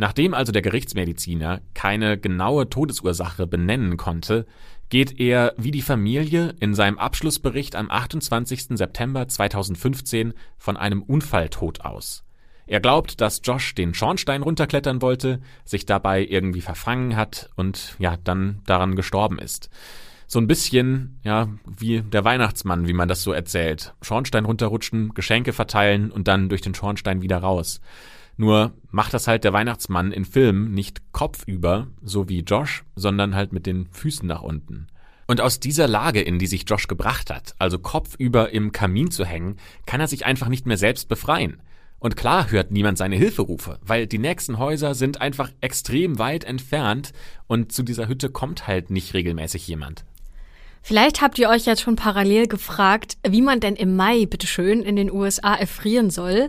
Nachdem 0.00 0.32
also 0.32 0.52
der 0.52 0.62
Gerichtsmediziner 0.62 1.60
keine 1.74 2.18
genaue 2.18 2.70
Todesursache 2.70 3.48
benennen 3.48 3.96
konnte, 3.96 4.46
geht 4.90 5.18
er 5.18 5.54
wie 5.56 5.72
die 5.72 5.82
Familie 5.82 6.54
in 6.60 6.72
seinem 6.72 6.98
Abschlussbericht 6.98 7.74
am 7.74 7.90
28. 7.90 8.78
September 8.78 9.26
2015 9.26 10.34
von 10.56 10.76
einem 10.76 11.02
Unfalltod 11.02 11.80
aus. 11.80 12.24
Er 12.68 12.80
glaubt, 12.80 13.22
dass 13.22 13.40
Josh 13.42 13.74
den 13.74 13.94
Schornstein 13.94 14.42
runterklettern 14.42 15.00
wollte, 15.00 15.40
sich 15.64 15.86
dabei 15.86 16.22
irgendwie 16.24 16.60
verfangen 16.60 17.16
hat 17.16 17.48
und 17.56 17.96
ja, 17.98 18.18
dann 18.22 18.60
daran 18.66 18.94
gestorben 18.94 19.38
ist. 19.38 19.70
So 20.26 20.38
ein 20.38 20.46
bisschen, 20.46 21.18
ja, 21.24 21.48
wie 21.64 22.02
der 22.02 22.26
Weihnachtsmann, 22.26 22.86
wie 22.86 22.92
man 22.92 23.08
das 23.08 23.22
so 23.22 23.32
erzählt. 23.32 23.94
Schornstein 24.02 24.44
runterrutschen, 24.44 25.14
Geschenke 25.14 25.54
verteilen 25.54 26.10
und 26.10 26.28
dann 26.28 26.50
durch 26.50 26.60
den 26.60 26.74
Schornstein 26.74 27.22
wieder 27.22 27.38
raus. 27.38 27.80
Nur 28.36 28.74
macht 28.90 29.14
das 29.14 29.26
halt 29.26 29.44
der 29.44 29.54
Weihnachtsmann 29.54 30.12
in 30.12 30.26
Filmen 30.26 30.72
nicht 30.72 31.12
kopfüber, 31.12 31.86
so 32.02 32.28
wie 32.28 32.40
Josh, 32.40 32.84
sondern 32.94 33.34
halt 33.34 33.54
mit 33.54 33.64
den 33.64 33.88
Füßen 33.92 34.28
nach 34.28 34.42
unten. 34.42 34.88
Und 35.26 35.40
aus 35.40 35.58
dieser 35.58 35.88
Lage, 35.88 36.20
in 36.20 36.38
die 36.38 36.46
sich 36.46 36.64
Josh 36.68 36.86
gebracht 36.86 37.30
hat, 37.30 37.54
also 37.58 37.78
kopfüber 37.78 38.50
im 38.50 38.72
Kamin 38.72 39.10
zu 39.10 39.24
hängen, 39.24 39.56
kann 39.86 40.00
er 40.02 40.08
sich 40.08 40.26
einfach 40.26 40.48
nicht 40.48 40.66
mehr 40.66 40.76
selbst 40.76 41.08
befreien. 41.08 41.62
Und 42.00 42.16
klar 42.16 42.50
hört 42.50 42.70
niemand 42.70 42.96
seine 42.98 43.16
Hilferufe, 43.16 43.78
weil 43.82 44.06
die 44.06 44.18
nächsten 44.18 44.58
Häuser 44.58 44.94
sind 44.94 45.20
einfach 45.20 45.50
extrem 45.60 46.18
weit 46.18 46.44
entfernt 46.44 47.12
und 47.48 47.72
zu 47.72 47.82
dieser 47.82 48.08
Hütte 48.08 48.30
kommt 48.30 48.66
halt 48.68 48.90
nicht 48.90 49.14
regelmäßig 49.14 49.66
jemand. 49.66 50.04
Vielleicht 50.82 51.20
habt 51.20 51.38
ihr 51.38 51.48
euch 51.50 51.66
jetzt 51.66 51.82
schon 51.82 51.96
parallel 51.96 52.46
gefragt, 52.46 53.18
wie 53.26 53.42
man 53.42 53.60
denn 53.60 53.74
im 53.74 53.96
Mai 53.96 54.26
bitteschön 54.26 54.82
in 54.82 54.96
den 54.96 55.10
USA 55.10 55.54
erfrieren 55.54 56.10
soll. 56.10 56.48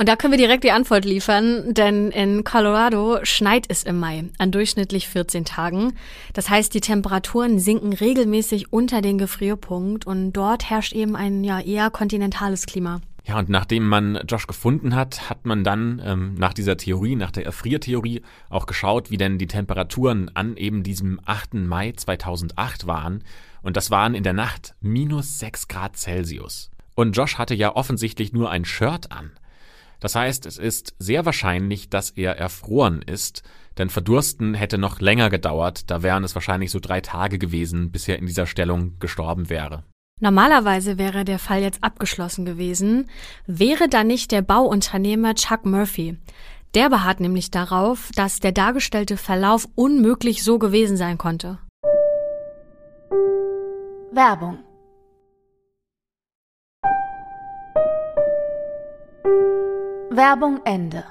Und 0.00 0.08
da 0.08 0.14
können 0.14 0.30
wir 0.30 0.38
direkt 0.38 0.62
die 0.62 0.70
Antwort 0.70 1.04
liefern, 1.04 1.74
denn 1.74 2.12
in 2.12 2.44
Colorado 2.44 3.18
schneit 3.24 3.64
es 3.68 3.82
im 3.82 3.98
Mai 3.98 4.26
an 4.38 4.52
durchschnittlich 4.52 5.08
14 5.08 5.44
Tagen. 5.44 5.94
Das 6.34 6.48
heißt, 6.48 6.72
die 6.72 6.80
Temperaturen 6.80 7.58
sinken 7.58 7.92
regelmäßig 7.92 8.72
unter 8.72 9.02
den 9.02 9.18
Gefrierpunkt 9.18 10.06
und 10.06 10.34
dort 10.34 10.70
herrscht 10.70 10.92
eben 10.92 11.16
ein 11.16 11.42
ja 11.42 11.58
eher 11.58 11.90
kontinentales 11.90 12.66
Klima. 12.66 13.00
Ja, 13.28 13.38
und 13.38 13.50
nachdem 13.50 13.86
man 13.86 14.18
Josh 14.26 14.46
gefunden 14.46 14.94
hat, 14.94 15.28
hat 15.28 15.44
man 15.44 15.62
dann 15.62 16.00
ähm, 16.02 16.34
nach 16.38 16.54
dieser 16.54 16.78
Theorie, 16.78 17.14
nach 17.14 17.30
der 17.30 17.44
Erfriertheorie, 17.44 18.22
auch 18.48 18.64
geschaut, 18.64 19.10
wie 19.10 19.18
denn 19.18 19.36
die 19.36 19.46
Temperaturen 19.46 20.30
an 20.34 20.56
eben 20.56 20.82
diesem 20.82 21.20
8. 21.26 21.52
Mai 21.52 21.92
2008 21.92 22.86
waren. 22.86 23.22
Und 23.60 23.76
das 23.76 23.90
waren 23.90 24.14
in 24.14 24.22
der 24.22 24.32
Nacht 24.32 24.74
minus 24.80 25.38
6 25.40 25.68
Grad 25.68 25.98
Celsius. 25.98 26.70
Und 26.94 27.14
Josh 27.14 27.36
hatte 27.36 27.54
ja 27.54 27.76
offensichtlich 27.76 28.32
nur 28.32 28.50
ein 28.50 28.64
Shirt 28.64 29.12
an. 29.12 29.32
Das 30.00 30.14
heißt, 30.14 30.46
es 30.46 30.56
ist 30.56 30.94
sehr 30.98 31.26
wahrscheinlich, 31.26 31.90
dass 31.90 32.08
er 32.08 32.38
erfroren 32.38 33.02
ist, 33.02 33.42
denn 33.76 33.90
Verdursten 33.90 34.54
hätte 34.54 34.78
noch 34.78 35.00
länger 35.00 35.28
gedauert, 35.28 35.90
da 35.90 36.02
wären 36.02 36.24
es 36.24 36.34
wahrscheinlich 36.34 36.70
so 36.70 36.80
drei 36.80 37.02
Tage 37.02 37.38
gewesen, 37.38 37.90
bis 37.90 38.08
er 38.08 38.18
in 38.18 38.26
dieser 38.26 38.46
Stellung 38.46 38.98
gestorben 39.00 39.50
wäre. 39.50 39.84
Normalerweise 40.20 40.98
wäre 40.98 41.24
der 41.24 41.38
Fall 41.38 41.60
jetzt 41.60 41.84
abgeschlossen 41.84 42.44
gewesen, 42.44 43.08
wäre 43.46 43.88
da 43.88 44.04
nicht 44.04 44.32
der 44.32 44.42
Bauunternehmer 44.42 45.34
Chuck 45.34 45.64
Murphy. 45.64 46.18
Der 46.74 46.90
beharrt 46.90 47.20
nämlich 47.20 47.50
darauf, 47.50 48.10
dass 48.14 48.40
der 48.40 48.52
dargestellte 48.52 49.16
Verlauf 49.16 49.68
unmöglich 49.74 50.42
so 50.42 50.58
gewesen 50.58 50.96
sein 50.96 51.18
konnte. 51.18 51.58
Werbung 54.12 54.58
Werbung 60.10 60.60
Ende. 60.64 61.04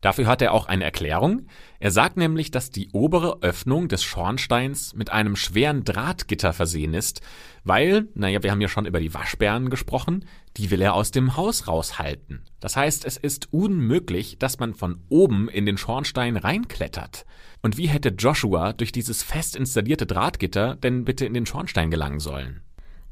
Dafür 0.00 0.26
hat 0.26 0.42
er 0.42 0.52
auch 0.52 0.66
eine 0.66 0.84
Erklärung. 0.84 1.48
Er 1.80 1.90
sagt 1.90 2.16
nämlich, 2.16 2.52
dass 2.52 2.70
die 2.70 2.88
obere 2.92 3.42
Öffnung 3.42 3.88
des 3.88 4.04
Schornsteins 4.04 4.94
mit 4.94 5.10
einem 5.10 5.34
schweren 5.34 5.82
Drahtgitter 5.82 6.52
versehen 6.52 6.94
ist, 6.94 7.20
weil, 7.64 8.06
naja, 8.14 8.40
wir 8.44 8.52
haben 8.52 8.60
ja 8.60 8.68
schon 8.68 8.86
über 8.86 9.00
die 9.00 9.12
Waschbären 9.12 9.70
gesprochen, 9.70 10.24
die 10.56 10.70
will 10.70 10.82
er 10.82 10.94
aus 10.94 11.10
dem 11.10 11.36
Haus 11.36 11.66
raushalten. 11.66 12.44
Das 12.60 12.76
heißt, 12.76 13.04
es 13.06 13.16
ist 13.16 13.52
unmöglich, 13.52 14.38
dass 14.38 14.60
man 14.60 14.74
von 14.74 15.00
oben 15.08 15.48
in 15.48 15.66
den 15.66 15.78
Schornstein 15.78 16.36
reinklettert. 16.36 17.26
Und 17.62 17.76
wie 17.76 17.88
hätte 17.88 18.10
Joshua 18.10 18.72
durch 18.74 18.92
dieses 18.92 19.24
fest 19.24 19.56
installierte 19.56 20.06
Drahtgitter 20.06 20.76
denn 20.76 21.04
bitte 21.04 21.26
in 21.26 21.34
den 21.34 21.44
Schornstein 21.44 21.90
gelangen 21.90 22.20
sollen? 22.20 22.60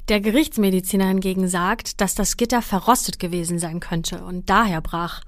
Der 0.09 0.21
Gerichtsmediziner 0.21 1.09
hingegen 1.09 1.49
sagt, 1.49 2.01
dass 2.01 2.15
das 2.15 2.37
Gitter 2.37 2.63
verrostet 2.63 3.19
gewesen 3.19 3.59
sein 3.59 3.81
könnte 3.81 4.23
und 4.23 4.49
daher 4.49 4.81
brach. 4.81 5.23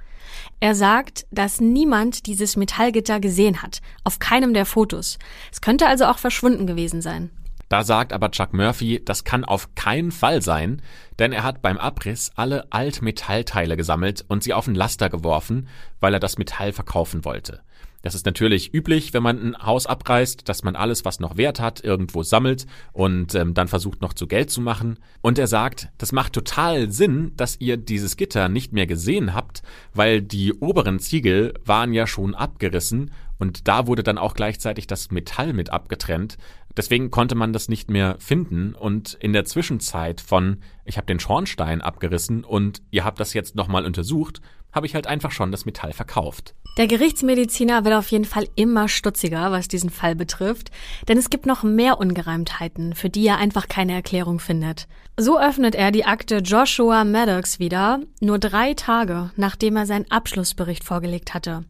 Er 0.61 0.74
sagt, 0.74 1.27
dass 1.31 1.61
niemand 1.61 2.27
dieses 2.27 2.57
Metallgitter 2.57 3.20
gesehen 3.20 3.62
hat, 3.62 3.81
auf 4.05 4.18
keinem 4.18 4.55
der 4.55 4.66
Fotos. 4.66 5.18
Es 5.53 5.61
könnte 5.61 5.87
also 5.87 6.07
auch 6.07 6.18
verschwunden 6.18 6.66
gewesen 6.66 7.03
sein. 7.03 7.31
Da 7.68 7.85
sagt 7.85 8.14
aber 8.14 8.31
Chuck 8.31 8.55
Murphy, 8.55 9.03
das 9.05 9.24
kann 9.24 9.44
auf 9.44 9.74
keinen 9.74 10.11
Fall 10.11 10.40
sein, 10.40 10.81
denn 11.18 11.33
er 11.33 11.42
hat 11.42 11.61
beim 11.61 11.77
Abriss 11.77 12.31
alle 12.35 12.72
Altmetallteile 12.72 13.77
gesammelt 13.77 14.24
und 14.29 14.42
sie 14.42 14.55
auf 14.55 14.66
ein 14.66 14.74
Laster 14.74 15.11
geworfen, 15.11 15.68
weil 16.01 16.14
er 16.14 16.20
das 16.20 16.38
Metall 16.38 16.72
verkaufen 16.72 17.27
wollte. 17.27 17.61
Das 18.02 18.14
ist 18.14 18.26
natürlich 18.26 18.72
üblich, 18.72 19.12
wenn 19.12 19.22
man 19.22 19.38
ein 19.42 19.58
Haus 19.58 19.87
abreißt, 19.87 20.48
dass 20.48 20.62
man 20.62 20.76
alles, 20.76 21.04
was 21.04 21.18
noch 21.18 21.37
Wert 21.37 21.58
hat, 21.58 21.82
irgendwo 21.82 22.22
sammelt 22.22 22.66
und 22.92 23.34
ähm, 23.34 23.54
dann 23.54 23.66
versucht 23.66 24.00
noch 24.00 24.12
zu 24.12 24.28
Geld 24.28 24.50
zu 24.50 24.61
machen. 24.61 24.98
Und 25.20 25.38
er 25.38 25.48
sagt, 25.48 25.88
das 25.98 26.12
macht 26.12 26.32
total 26.32 26.92
Sinn, 26.92 27.32
dass 27.37 27.61
ihr 27.61 27.76
dieses 27.76 28.16
Gitter 28.16 28.48
nicht 28.48 28.72
mehr 28.72 28.87
gesehen 28.87 29.34
habt, 29.34 29.62
weil 29.94 30.22
die 30.22 30.52
oberen 30.52 31.00
Ziegel 31.00 31.54
waren 31.64 31.92
ja 31.92 32.06
schon 32.06 32.34
abgerissen 32.37 33.11
und 33.38 33.68
da 33.68 33.87
wurde 33.87 34.02
dann 34.02 34.18
auch 34.18 34.34
gleichzeitig 34.34 34.87
das 34.87 35.11
Metall 35.11 35.52
mit 35.52 35.70
abgetrennt. 35.70 36.38
Deswegen 36.76 37.11
konnte 37.11 37.34
man 37.34 37.52
das 37.52 37.68
nicht 37.68 37.90
mehr 37.90 38.16
finden 38.20 38.74
und 38.74 39.14
in 39.14 39.32
der 39.32 39.44
Zwischenzeit 39.44 40.20
von 40.20 40.58
ich 40.84 40.96
habe 40.96 41.06
den 41.06 41.20
Schornstein 41.20 41.80
abgerissen 41.80 42.44
und 42.44 42.82
ihr 42.90 43.04
habt 43.04 43.18
das 43.20 43.34
jetzt 43.34 43.56
nochmal 43.56 43.84
untersucht, 43.84 44.40
habe 44.72 44.87
ich 44.87 44.94
halt 44.94 45.07
einfach 45.07 45.31
schon 45.31 45.50
das 45.50 45.64
Metall 45.64 45.92
verkauft. 45.92 46.54
Der 46.78 46.87
Gerichtsmediziner 46.87 47.85
wird 47.85 47.96
auf 47.96 48.11
jeden 48.12 48.24
Fall 48.24 48.46
immer 48.54 48.88
stutziger, 48.88 49.50
was 49.50 49.66
diesen 49.66 49.90
Fall 49.90 50.14
betrifft, 50.14 50.70
denn 51.09 51.18
es 51.18 51.28
gibt 51.28 51.44
noch 51.44 51.64
mehr 51.64 51.98
Ungereimtheiten, 51.98 52.94
für 52.94 53.11
die 53.11 53.26
er 53.26 53.38
einfach 53.38 53.66
keine 53.68 53.94
Erklärung 53.94 54.38
findet. 54.38 54.87
So 55.16 55.40
öffnet 55.40 55.74
er 55.74 55.90
die 55.90 56.04
Akte 56.04 56.37
Joshua 56.37 57.02
Maddox 57.02 57.59
wieder, 57.59 58.00
nur 58.20 58.38
drei 58.38 58.74
Tage 58.74 59.33
nachdem 59.35 59.76
er 59.76 59.87
seinen 59.87 60.09
Abschlussbericht 60.11 60.85
vorgelegt 60.85 61.35
hatte. 61.35 61.64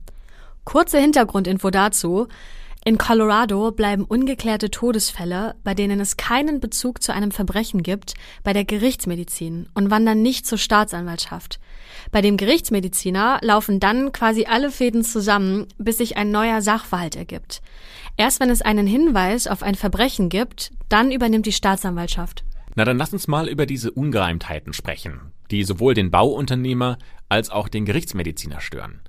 Kurze 0.66 0.98
Hintergrundinfo 0.98 1.70
dazu. 1.70 2.28
In 2.84 2.98
Colorado 2.98 3.72
bleiben 3.72 4.04
ungeklärte 4.04 4.70
Todesfälle, 4.70 5.54
bei 5.64 5.72
denen 5.72 6.00
es 6.00 6.18
keinen 6.18 6.60
Bezug 6.60 7.02
zu 7.02 7.14
einem 7.14 7.30
Verbrechen 7.30 7.82
gibt, 7.82 8.12
bei 8.44 8.52
der 8.52 8.66
Gerichtsmedizin 8.66 9.70
und 9.72 9.90
wandern 9.90 10.20
nicht 10.20 10.46
zur 10.46 10.58
Staatsanwaltschaft. 10.58 11.58
Bei 12.10 12.22
dem 12.22 12.36
Gerichtsmediziner 12.36 13.38
laufen 13.42 13.80
dann 13.80 14.12
quasi 14.12 14.46
alle 14.46 14.70
Fäden 14.70 15.04
zusammen, 15.04 15.66
bis 15.76 15.98
sich 15.98 16.16
ein 16.16 16.30
neuer 16.30 16.62
Sachverhalt 16.62 17.16
ergibt. 17.16 17.60
Erst 18.16 18.40
wenn 18.40 18.50
es 18.50 18.62
einen 18.62 18.86
Hinweis 18.86 19.46
auf 19.46 19.62
ein 19.62 19.74
Verbrechen 19.74 20.28
gibt, 20.28 20.72
dann 20.88 21.12
übernimmt 21.12 21.46
die 21.46 21.52
Staatsanwaltschaft. 21.52 22.44
Na 22.74 22.84
dann 22.84 22.98
lass 22.98 23.12
uns 23.12 23.28
mal 23.28 23.48
über 23.48 23.66
diese 23.66 23.90
Ungereimtheiten 23.90 24.72
sprechen, 24.72 25.32
die 25.50 25.64
sowohl 25.64 25.94
den 25.94 26.10
Bauunternehmer 26.10 26.98
als 27.28 27.50
auch 27.50 27.68
den 27.68 27.84
Gerichtsmediziner 27.84 28.60
stören. 28.60 29.00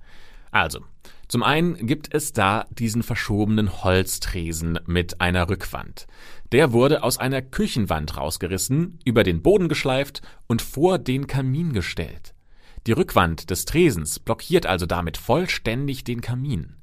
Also, 0.51 0.81
zum 1.27 1.43
einen 1.43 1.85
gibt 1.85 2.13
es 2.13 2.33
da 2.33 2.65
diesen 2.71 3.03
verschobenen 3.03 3.83
Holztresen 3.83 4.79
mit 4.87 5.21
einer 5.21 5.47
Rückwand. 5.47 6.07
Der 6.51 6.73
wurde 6.73 7.03
aus 7.03 7.19
einer 7.19 7.43
Küchenwand 7.43 8.17
rausgerissen, 8.17 8.99
über 9.05 9.23
den 9.23 9.43
Boden 9.43 9.69
geschleift 9.69 10.23
und 10.47 10.63
vor 10.63 10.97
den 10.97 11.27
Kamin 11.27 11.71
gestellt. 11.71 12.33
Die 12.87 12.93
Rückwand 12.93 13.49
des 13.49 13.65
Tresens 13.65 14.19
blockiert 14.19 14.65
also 14.65 14.85
damit 14.85 15.17
vollständig 15.17 16.03
den 16.03 16.21
Kamin. 16.21 16.75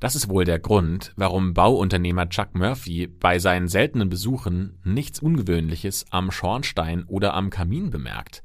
Das 0.00 0.14
ist 0.14 0.28
wohl 0.28 0.44
der 0.44 0.58
Grund, 0.58 1.12
warum 1.16 1.54
Bauunternehmer 1.54 2.28
Chuck 2.28 2.54
Murphy 2.54 3.06
bei 3.06 3.38
seinen 3.38 3.68
seltenen 3.68 4.08
Besuchen 4.08 4.78
nichts 4.84 5.20
Ungewöhnliches 5.20 6.06
am 6.10 6.30
Schornstein 6.30 7.04
oder 7.04 7.34
am 7.34 7.50
Kamin 7.50 7.90
bemerkt. 7.90 8.42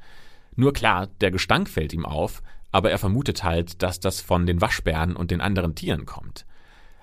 Nur 0.55 0.73
klar, 0.73 1.07
der 1.21 1.31
Gestank 1.31 1.69
fällt 1.69 1.93
ihm 1.93 2.05
auf, 2.05 2.41
aber 2.71 2.89
er 2.91 2.97
vermutet 2.97 3.43
halt, 3.43 3.83
dass 3.83 3.99
das 3.99 4.21
von 4.21 4.45
den 4.45 4.61
Waschbären 4.61 5.15
und 5.15 5.29
den 5.31 5.41
anderen 5.41 5.75
Tieren 5.75 6.05
kommt. 6.05 6.45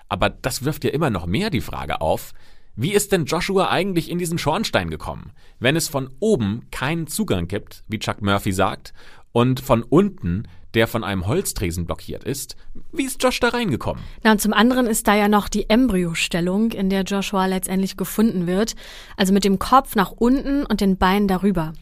Aber 0.09 0.29
das 0.29 0.65
wirft 0.65 0.83
ja 0.83 0.89
immer 0.91 1.09
noch 1.09 1.25
mehr 1.25 1.49
die 1.49 1.61
Frage 1.61 2.01
auf, 2.01 2.33
wie 2.75 2.93
ist 2.93 3.11
denn 3.11 3.25
Joshua 3.25 3.69
eigentlich 3.69 4.09
in 4.09 4.17
diesen 4.17 4.37
Schornstein 4.37 4.89
gekommen, 4.89 5.31
wenn 5.59 5.75
es 5.75 5.89
von 5.89 6.09
oben 6.19 6.67
keinen 6.71 7.07
Zugang 7.07 7.47
gibt, 7.47 7.83
wie 7.87 7.99
Chuck 7.99 8.21
Murphy 8.21 8.53
sagt, 8.53 8.93
und 9.31 9.59
von 9.59 9.83
unten 9.83 10.47
der 10.73 10.87
von 10.87 11.03
einem 11.03 11.27
Holztresen 11.27 11.85
blockiert 11.85 12.23
ist. 12.23 12.55
Wie 12.91 13.03
ist 13.03 13.21
Josh 13.21 13.39
da 13.39 13.49
reingekommen? 13.49 14.03
Na, 14.23 14.31
und 14.31 14.41
zum 14.41 14.53
anderen 14.53 14.87
ist 14.87 15.07
da 15.07 15.15
ja 15.15 15.27
noch 15.27 15.49
die 15.49 15.69
Embryostellung, 15.69 16.71
in 16.71 16.89
der 16.89 17.03
Joshua 17.03 17.45
letztendlich 17.45 17.97
gefunden 17.97 18.47
wird, 18.47 18.75
also 19.17 19.33
mit 19.33 19.43
dem 19.43 19.59
Kopf 19.59 19.95
nach 19.95 20.11
unten 20.11 20.65
und 20.65 20.81
den 20.81 20.97
Beinen 20.97 21.27
darüber. 21.27 21.73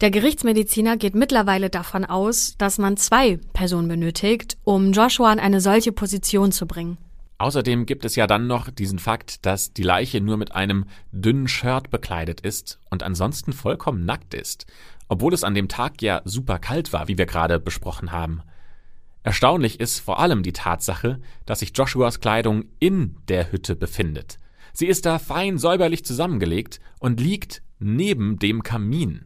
Der 0.00 0.10
Gerichtsmediziner 0.10 0.96
geht 0.96 1.16
mittlerweile 1.16 1.70
davon 1.70 2.04
aus, 2.04 2.54
dass 2.56 2.78
man 2.78 2.96
zwei 2.96 3.40
Personen 3.52 3.88
benötigt, 3.88 4.56
um 4.62 4.92
Joshua 4.92 5.32
in 5.32 5.40
eine 5.40 5.60
solche 5.60 5.90
Position 5.90 6.52
zu 6.52 6.66
bringen. 6.66 6.98
Außerdem 7.38 7.86
gibt 7.86 8.04
es 8.04 8.16
ja 8.16 8.26
dann 8.26 8.48
noch 8.48 8.68
diesen 8.68 8.98
Fakt, 8.98 9.46
dass 9.46 9.72
die 9.72 9.84
Leiche 9.84 10.20
nur 10.20 10.36
mit 10.36 10.52
einem 10.52 10.86
dünnen 11.12 11.46
Shirt 11.46 11.90
bekleidet 11.90 12.40
ist 12.40 12.80
und 12.90 13.04
ansonsten 13.04 13.52
vollkommen 13.52 14.04
nackt 14.04 14.34
ist, 14.34 14.66
obwohl 15.08 15.34
es 15.34 15.44
an 15.44 15.54
dem 15.54 15.68
Tag 15.68 16.02
ja 16.02 16.22
super 16.24 16.58
kalt 16.58 16.92
war, 16.92 17.08
wie 17.08 17.18
wir 17.18 17.26
gerade 17.26 17.58
besprochen 17.58 18.12
haben. 18.12 18.42
Erstaunlich 19.22 19.80
ist 19.80 19.98
vor 19.98 20.20
allem 20.20 20.42
die 20.42 20.52
Tatsache, 20.52 21.20
dass 21.44 21.60
sich 21.60 21.72
Joshuas 21.74 22.20
Kleidung 22.20 22.64
in 22.78 23.16
der 23.28 23.52
Hütte 23.52 23.76
befindet. 23.76 24.38
Sie 24.72 24.86
ist 24.86 25.06
da 25.06 25.18
fein 25.18 25.58
säuberlich 25.58 26.04
zusammengelegt 26.04 26.80
und 27.00 27.20
liegt 27.20 27.62
neben 27.78 28.38
dem 28.38 28.62
Kamin. 28.62 29.24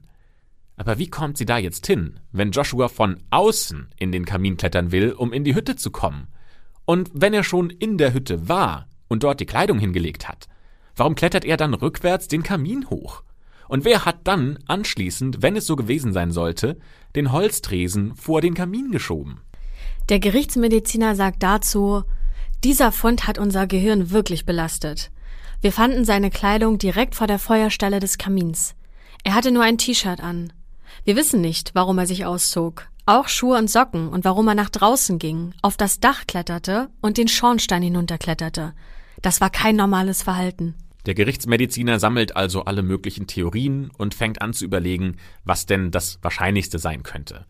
Aber 0.77 0.99
wie 0.99 1.11
kommt 1.11 1.37
sie 1.37 1.45
da 1.45 1.59
jetzt 1.59 1.87
hin, 1.87 2.19
wenn 2.33 2.51
Joshua 2.51 2.89
von 2.89 3.19
außen 3.31 3.89
in 3.99 4.11
den 4.11 4.25
Kamin 4.25 4.57
klettern 4.57 4.91
will, 4.91 5.13
um 5.13 5.33
in 5.33 5.45
die 5.45 5.55
Hütte 5.55 5.77
zu 5.77 5.91
kommen? 5.91 6.29
Und 6.85 7.11
wenn 7.13 7.35
er 7.35 7.45
schon 7.45 7.71
in 7.71 7.99
der 7.99 8.15
Hütte 8.15 8.49
war 8.49 8.89
und 9.09 9.23
dort 9.23 9.41
die 9.41 9.47
Kleidung 9.47 9.79
hingelegt 9.79 10.29
hat, 10.29 10.49
warum 10.97 11.15
klettert 11.15 11.45
er 11.45 11.57
dann 11.57 11.75
rückwärts 11.75 12.29
den 12.29 12.43
Kamin 12.43 12.89
hoch? 12.91 13.23
Und 13.73 13.87
wer 13.87 14.05
hat 14.05 14.19
dann 14.25 14.59
anschließend, 14.67 15.41
wenn 15.41 15.57
es 15.57 15.65
so 15.65 15.77
gewesen 15.77 16.13
sein 16.13 16.31
sollte, 16.31 16.79
den 17.17 17.33
Holztresen 17.33 18.15
vor 18.17 18.43
den 18.43 18.53
Kamin 18.53 18.91
geschoben? 18.91 19.41
Der 20.11 20.21
Gerichtsmediziner 20.21 21.17
sagt 21.17 21.43
dazu, 21.43 22.03
dieser 22.65 22.93
Fund 22.93 23.27
hat 23.27 23.39
unser 23.39 23.67
Gehirn 23.67 24.11
wirklich 24.11 24.45
belastet. 24.45 25.11
Wir 25.63 25.73
fanden 25.73 26.05
seine 26.05 26.29
Kleidung 26.29 26.77
direkt 26.77 27.15
vor 27.15 27.27
der 27.27 27.39
Feuerstelle 27.39 27.99
des 27.99 28.19
Kamins. 28.19 28.75
Er 29.25 29.35
hatte 29.35 29.51
nur 29.51 29.63
ein 29.63 29.79
T-Shirt 29.79 30.21
an. 30.21 30.53
Wir 31.07 31.17
wissen 31.17 31.41
nicht, 31.41 31.71
warum 31.75 31.97
er 31.97 32.07
sich 32.07 32.27
auszog, 32.27 32.91
auch 33.07 33.29
Schuhe 33.29 33.57
und 33.57 33.71
Socken 33.71 34.11
und 34.11 34.27
warum 34.27 34.49
er 34.49 34.55
nach 34.55 34.69
draußen 34.69 35.19
ging, 35.19 35.55
auf 35.63 35.79
das 35.79 35.99
Dach 35.99 36.27
kletterte 36.27 36.91
und 37.01 37.17
den 37.17 37.29
Schornstein 37.29 37.81
hinunterkletterte. 37.81 38.75
Das 39.23 39.41
war 39.41 39.49
kein 39.49 39.77
normales 39.77 40.23
Verhalten. 40.23 40.75
Der 41.07 41.15
Gerichtsmediziner 41.15 41.99
sammelt 41.99 42.37
also 42.37 42.65
alle 42.65 42.83
möglichen 42.83 43.27
Theorien 43.27 43.91
und 43.99 44.15
fängt 44.15 44.41
an 44.41 44.53
zu 44.53 44.65
überlegen, 44.65 45.17
was 45.45 45.67
denn 45.67 45.91
das 45.91 46.19
Wahrscheinlichste 46.23 46.79
sein 46.79 47.03
könnte. 47.03 47.47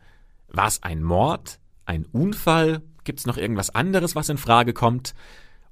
War 0.49 0.69
es 0.69 0.83
ein 0.83 1.03
Mord? 1.03 1.59
Ein 1.85 2.07
Unfall? 2.07 2.83
Gibt 3.05 3.19
es 3.19 3.27
noch 3.27 3.37
irgendwas 3.37 3.71
anderes, 3.71 4.15
was 4.15 4.29
in 4.29 4.39
Frage 4.39 4.73
kommt? 4.73 5.15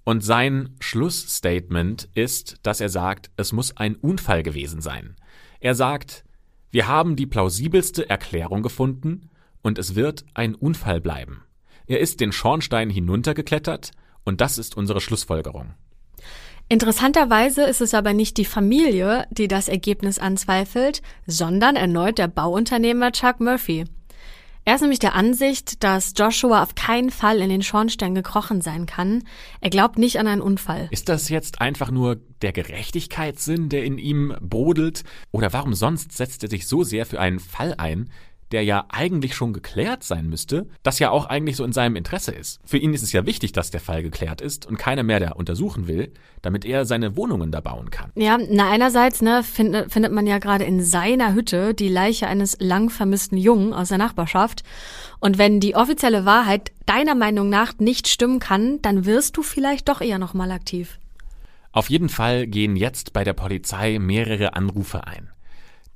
Und 0.04 0.24
sein 0.24 0.74
Schlussstatement 0.80 2.08
ist, 2.14 2.56
dass 2.62 2.80
er 2.80 2.88
sagt, 2.88 3.30
es 3.36 3.52
muss 3.52 3.76
ein 3.76 3.96
Unfall 3.96 4.42
gewesen 4.42 4.80
sein. 4.80 5.16
Er 5.60 5.74
sagt, 5.74 6.24
wir 6.70 6.88
haben 6.88 7.16
die 7.16 7.26
plausibelste 7.26 8.08
Erklärung 8.08 8.62
gefunden 8.62 9.28
und 9.62 9.78
es 9.78 9.94
wird 9.94 10.24
ein 10.34 10.54
Unfall 10.54 11.00
bleiben. 11.00 11.44
Er 11.86 12.00
ist 12.00 12.20
den 12.20 12.32
Schornstein 12.32 12.90
hinuntergeklettert 12.90 13.90
und 14.24 14.40
das 14.40 14.58
ist 14.58 14.76
unsere 14.76 15.00
Schlussfolgerung. 15.00 15.74
Interessanterweise 16.72 17.64
ist 17.64 17.80
es 17.80 17.94
aber 17.94 18.12
nicht 18.12 18.36
die 18.36 18.44
Familie, 18.44 19.26
die 19.32 19.48
das 19.48 19.66
Ergebnis 19.66 20.20
anzweifelt, 20.20 21.02
sondern 21.26 21.74
erneut 21.74 22.16
der 22.16 22.28
Bauunternehmer 22.28 23.10
Chuck 23.10 23.40
Murphy. 23.40 23.86
Er 24.64 24.76
ist 24.76 24.82
nämlich 24.82 25.00
der 25.00 25.16
Ansicht, 25.16 25.82
dass 25.82 26.12
Joshua 26.16 26.62
auf 26.62 26.76
keinen 26.76 27.10
Fall 27.10 27.40
in 27.40 27.48
den 27.48 27.62
Schornstein 27.62 28.14
gekrochen 28.14 28.60
sein 28.60 28.86
kann. 28.86 29.24
Er 29.60 29.70
glaubt 29.70 29.98
nicht 29.98 30.20
an 30.20 30.28
einen 30.28 30.40
Unfall. 30.40 30.86
Ist 30.92 31.08
das 31.08 31.28
jetzt 31.28 31.60
einfach 31.60 31.90
nur 31.90 32.20
der 32.40 32.52
Gerechtigkeitssinn, 32.52 33.68
der 33.68 33.82
in 33.82 33.98
ihm 33.98 34.36
brodelt? 34.40 35.02
Oder 35.32 35.52
warum 35.52 35.74
sonst 35.74 36.16
setzt 36.16 36.44
er 36.44 36.50
sich 36.50 36.68
so 36.68 36.84
sehr 36.84 37.04
für 37.04 37.18
einen 37.18 37.40
Fall 37.40 37.74
ein, 37.78 38.10
der 38.52 38.64
ja 38.64 38.86
eigentlich 38.88 39.34
schon 39.34 39.52
geklärt 39.52 40.02
sein 40.02 40.28
müsste, 40.28 40.66
das 40.82 40.98
ja 40.98 41.10
auch 41.10 41.26
eigentlich 41.26 41.56
so 41.56 41.64
in 41.64 41.72
seinem 41.72 41.96
Interesse 41.96 42.32
ist. 42.32 42.60
Für 42.64 42.78
ihn 42.78 42.94
ist 42.94 43.02
es 43.02 43.12
ja 43.12 43.26
wichtig, 43.26 43.52
dass 43.52 43.70
der 43.70 43.80
Fall 43.80 44.02
geklärt 44.02 44.40
ist 44.40 44.66
und 44.66 44.78
keiner 44.78 45.02
mehr 45.02 45.20
da 45.20 45.32
untersuchen 45.32 45.86
will, 45.86 46.12
damit 46.42 46.64
er 46.64 46.84
seine 46.84 47.16
Wohnungen 47.16 47.52
da 47.52 47.60
bauen 47.60 47.90
kann. 47.90 48.10
Ja, 48.14 48.38
na 48.50 48.70
einerseits 48.70 49.22
ne, 49.22 49.42
find, 49.42 49.92
findet 49.92 50.12
man 50.12 50.26
ja 50.26 50.38
gerade 50.38 50.64
in 50.64 50.82
seiner 50.82 51.34
Hütte 51.34 51.74
die 51.74 51.88
Leiche 51.88 52.26
eines 52.26 52.56
lang 52.60 52.90
vermissten 52.90 53.36
Jungen 53.36 53.72
aus 53.72 53.88
der 53.88 53.98
Nachbarschaft. 53.98 54.62
Und 55.20 55.38
wenn 55.38 55.60
die 55.60 55.76
offizielle 55.76 56.24
Wahrheit 56.24 56.72
deiner 56.86 57.14
Meinung 57.14 57.48
nach 57.48 57.74
nicht 57.78 58.08
stimmen 58.08 58.40
kann, 58.40 58.80
dann 58.82 59.04
wirst 59.04 59.36
du 59.36 59.42
vielleicht 59.42 59.88
doch 59.88 60.00
eher 60.00 60.18
nochmal 60.18 60.50
aktiv. 60.50 60.98
Auf 61.72 61.88
jeden 61.88 62.08
Fall 62.08 62.46
gehen 62.46 62.74
jetzt 62.74 63.12
bei 63.12 63.22
der 63.22 63.32
Polizei 63.32 63.98
mehrere 64.00 64.54
Anrufe 64.54 65.06
ein. 65.06 65.30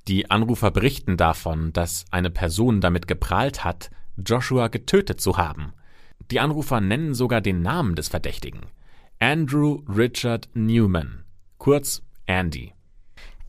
Die 0.07 0.31
Anrufer 0.31 0.71
berichten 0.71 1.17
davon, 1.17 1.73
dass 1.73 2.05
eine 2.11 2.31
Person 2.31 2.83
damit 2.83 3.07
geprahlt 3.09 3.65
hat, 3.65 3.91
Joshua 4.17 4.69
getötet 4.69 5.21
zu 5.21 5.39
haben. 5.39 5.73
Die 6.31 6.41
Anrufer 6.41 6.81
nennen 6.81 7.15
sogar 7.15 7.41
den 7.41 7.63
Namen 7.63 7.95
des 7.95 8.09
Verdächtigen. 8.09 8.61
Andrew 9.19 9.83
Richard 9.89 10.49
Newman, 10.53 11.25
kurz 11.57 12.03
Andy. 12.27 12.75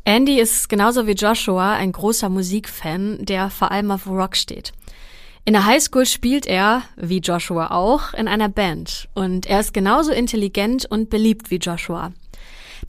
Andy 0.06 0.40
ist 0.40 0.70
genauso 0.70 1.08
wie 1.08 1.14
Joshua 1.14 1.74
ein 1.74 1.92
großer 1.92 2.30
Musikfan, 2.30 3.26
der 3.26 3.50
vor 3.50 3.72
allem 3.72 3.92
auf 3.92 4.08
Rock 4.08 4.38
steht. 4.38 4.72
In 5.44 5.54
der 5.54 5.66
Highschool 5.66 6.06
spielt 6.06 6.46
er, 6.46 6.84
wie 6.96 7.20
Joshua 7.20 7.72
auch, 7.72 8.14
in 8.14 8.28
einer 8.28 8.50
Band 8.50 9.10
und 9.14 9.46
er 9.46 9.60
ist 9.60 9.74
genauso 9.74 10.12
intelligent 10.12 10.86
und 10.86 11.10
beliebt 11.10 11.52
wie 11.52 11.58
Joshua. 11.58 12.14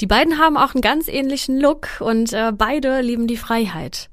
Die 0.01 0.07
beiden 0.07 0.39
haben 0.39 0.57
auch 0.57 0.75
einen 0.75 0.83
ganz 0.83 1.09
ähnlichen 1.09 1.59
Look 1.59 2.01
und 2.01 2.33
äh, 2.33 2.53
beide 2.53 3.01
lieben 3.01 3.27
die 3.27 3.39
Freiheit. 3.39 4.11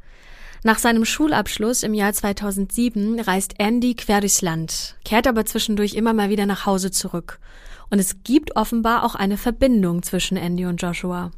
Nach 0.63 0.77
seinem 0.77 1.03
Schulabschluss 1.03 1.83
im 1.83 1.93
Jahr 1.93 2.13
2007 2.13 3.19
reist 3.19 3.55
Andy 3.57 3.95
quer 3.95 4.21
durchs 4.21 4.41
Land, 4.41 4.95
kehrt 5.03 5.27
aber 5.27 5.45
zwischendurch 5.45 5.93
immer 5.95 6.13
mal 6.13 6.29
wieder 6.29 6.45
nach 6.45 6.65
Hause 6.65 6.89
zurück. 6.89 7.39
Und 7.89 7.99
es 7.99 8.23
gibt 8.23 8.55
offenbar 8.55 9.03
auch 9.03 9.15
eine 9.15 9.35
Verbindung 9.35 10.03
zwischen 10.03 10.37
Andy 10.37 10.65
und 10.65 10.81
Joshua. 10.81 11.31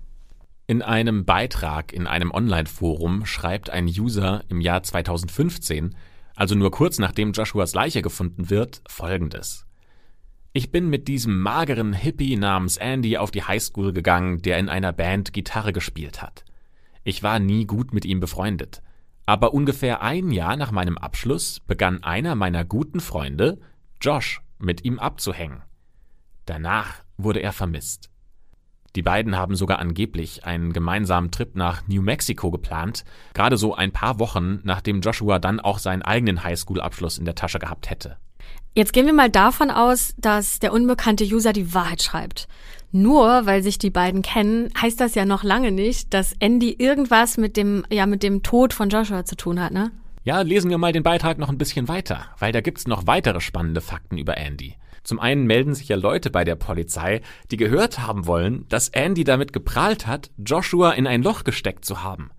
In 0.67 0.84
einem 0.84 1.25
Beitrag 1.25 1.91
in 1.91 2.05
einem 2.05 2.29
Online-Forum 2.31 3.25
schreibt 3.25 3.71
ein 3.71 3.86
User 3.86 4.43
im 4.49 4.62
Jahr 4.62 4.84
2015, 4.84 5.95
also 6.36 6.53
nur 6.53 6.69
kurz 6.69 6.99
nachdem 6.99 7.31
Joshuas 7.31 7.73
Leiche 7.73 8.03
gefunden 8.03 8.51
wird, 8.51 8.81
folgendes. 8.88 9.65
Ich 10.57 10.71
bin 10.71 10.89
mit 10.89 11.09
diesem 11.09 11.41
mageren 11.41 11.91
Hippie 11.91 12.37
namens 12.37 12.77
Andy 12.77 13.17
auf 13.17 13.29
die 13.29 13.43
Highschool 13.43 13.91
gegangen, 13.91 14.41
der 14.41 14.57
in 14.57 14.69
einer 14.69 14.93
Band 14.93 15.33
Gitarre 15.33 15.73
gespielt 15.73 16.21
hat. 16.21 16.45
Ich 17.03 17.23
war 17.23 17.39
nie 17.39 17.65
gut 17.65 17.93
mit 17.93 18.05
ihm 18.05 18.21
befreundet. 18.21 18.81
Aber 19.25 19.53
ungefähr 19.53 20.01
ein 20.01 20.31
Jahr 20.31 20.55
nach 20.55 20.71
meinem 20.71 20.97
Abschluss 20.97 21.59
begann 21.59 22.03
einer 22.03 22.35
meiner 22.35 22.63
guten 22.63 23.01
Freunde, 23.01 23.59
Josh, 23.99 24.41
mit 24.57 24.85
ihm 24.85 24.97
abzuhängen. 24.97 25.61
Danach 26.45 27.03
wurde 27.17 27.41
er 27.41 27.51
vermisst. 27.51 28.09
Die 28.95 29.01
beiden 29.01 29.35
haben 29.35 29.57
sogar 29.57 29.79
angeblich 29.79 30.45
einen 30.45 30.71
gemeinsamen 30.71 31.31
Trip 31.31 31.53
nach 31.57 31.85
New 31.89 32.01
Mexico 32.01 32.49
geplant, 32.49 33.03
gerade 33.33 33.57
so 33.57 33.75
ein 33.75 33.91
paar 33.91 34.19
Wochen, 34.19 34.61
nachdem 34.63 35.01
Joshua 35.01 35.37
dann 35.37 35.59
auch 35.59 35.79
seinen 35.79 36.01
eigenen 36.01 36.45
Highschool-Abschluss 36.45 37.17
in 37.17 37.25
der 37.25 37.35
Tasche 37.35 37.59
gehabt 37.59 37.89
hätte. 37.89 38.15
Jetzt 38.77 38.91
gehen 38.91 39.05
wir 39.05 39.13
mal 39.13 39.29
davon 39.29 39.71
aus, 39.71 40.13
dass 40.17 40.59
der 40.59 40.73
unbekannte 40.73 41.23
User 41.23 41.53
die 41.53 41.73
Wahrheit 41.73 42.03
schreibt. 42.03 42.49
Nur 42.91 43.45
weil 43.45 43.63
sich 43.63 43.77
die 43.79 43.89
beiden 43.89 44.21
kennen, 44.21 44.69
heißt 44.79 44.99
das 44.99 45.15
ja 45.15 45.23
noch 45.23 45.43
lange 45.43 45.71
nicht, 45.71 46.13
dass 46.13 46.33
Andy 46.39 46.75
irgendwas 46.77 47.38
mit 47.38 47.55
dem, 47.55 47.85
ja, 47.89 48.05
mit 48.05 48.21
dem 48.21 48.43
Tod 48.43 48.73
von 48.73 48.89
Joshua 48.89 49.23
zu 49.23 49.38
tun 49.38 49.61
hat, 49.61 49.71
ne? 49.71 49.91
Ja, 50.25 50.41
lesen 50.41 50.69
wir 50.69 50.77
mal 50.77 50.91
den 50.91 51.03
Beitrag 51.03 51.38
noch 51.38 51.47
ein 51.47 51.57
bisschen 51.57 51.88
weiter, 51.88 52.25
weil 52.38 52.51
da 52.51 52.59
gibt's 52.59 52.85
noch 52.85 53.07
weitere 53.07 53.39
spannende 53.39 53.79
Fakten 53.79 54.17
über 54.17 54.35
Andy. 54.35 54.75
Zum 55.03 55.21
einen 55.21 55.45
melden 55.45 55.73
sich 55.73 55.88
ja 55.88 55.95
Leute 55.95 56.29
bei 56.29 56.43
der 56.43 56.55
Polizei, 56.55 57.21
die 57.51 57.57
gehört 57.57 57.99
haben 57.99 58.27
wollen, 58.27 58.65
dass 58.67 58.89
Andy 58.89 59.23
damit 59.23 59.53
geprahlt 59.53 60.05
hat, 60.05 60.31
Joshua 60.38 60.91
in 60.91 61.07
ein 61.07 61.23
Loch 61.23 61.45
gesteckt 61.45 61.85
zu 61.85 62.03
haben. 62.03 62.31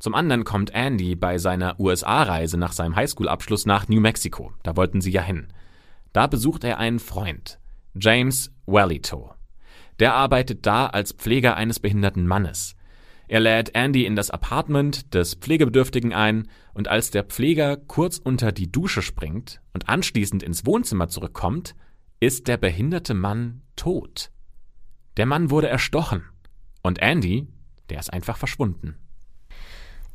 Zum 0.00 0.16
anderen 0.16 0.42
kommt 0.42 0.74
Andy 0.74 1.14
bei 1.14 1.38
seiner 1.38 1.78
USA-Reise 1.78 2.56
nach 2.58 2.72
seinem 2.72 2.96
Highschool-Abschluss 2.96 3.66
nach 3.66 3.86
New 3.86 4.00
Mexico. 4.00 4.52
Da 4.64 4.76
wollten 4.76 5.00
sie 5.00 5.12
ja 5.12 5.22
hin. 5.22 5.46
Da 6.12 6.26
besucht 6.26 6.64
er 6.64 6.78
einen 6.78 6.98
Freund, 6.98 7.58
James 7.94 8.52
Wellito. 8.66 9.34
Der 10.00 10.14
arbeitet 10.14 10.66
da 10.66 10.86
als 10.86 11.12
Pfleger 11.12 11.56
eines 11.56 11.78
behinderten 11.78 12.26
Mannes. 12.26 12.74
Er 13.28 13.38
lädt 13.38 13.76
Andy 13.76 14.06
in 14.06 14.16
das 14.16 14.30
Apartment 14.30 15.14
des 15.14 15.34
Pflegebedürftigen 15.34 16.12
ein, 16.12 16.48
und 16.72 16.88
als 16.88 17.10
der 17.10 17.24
Pfleger 17.24 17.76
kurz 17.76 18.18
unter 18.18 18.52
die 18.52 18.72
Dusche 18.72 19.02
springt 19.02 19.60
und 19.72 19.88
anschließend 19.88 20.42
ins 20.42 20.66
Wohnzimmer 20.66 21.08
zurückkommt, 21.08 21.74
ist 22.18 22.48
der 22.48 22.56
behinderte 22.56 23.14
Mann 23.14 23.62
tot. 23.76 24.30
Der 25.16 25.26
Mann 25.26 25.50
wurde 25.50 25.68
erstochen, 25.68 26.24
und 26.82 27.00
Andy, 27.00 27.46
der 27.88 28.00
ist 28.00 28.12
einfach 28.12 28.36
verschwunden. 28.36 28.96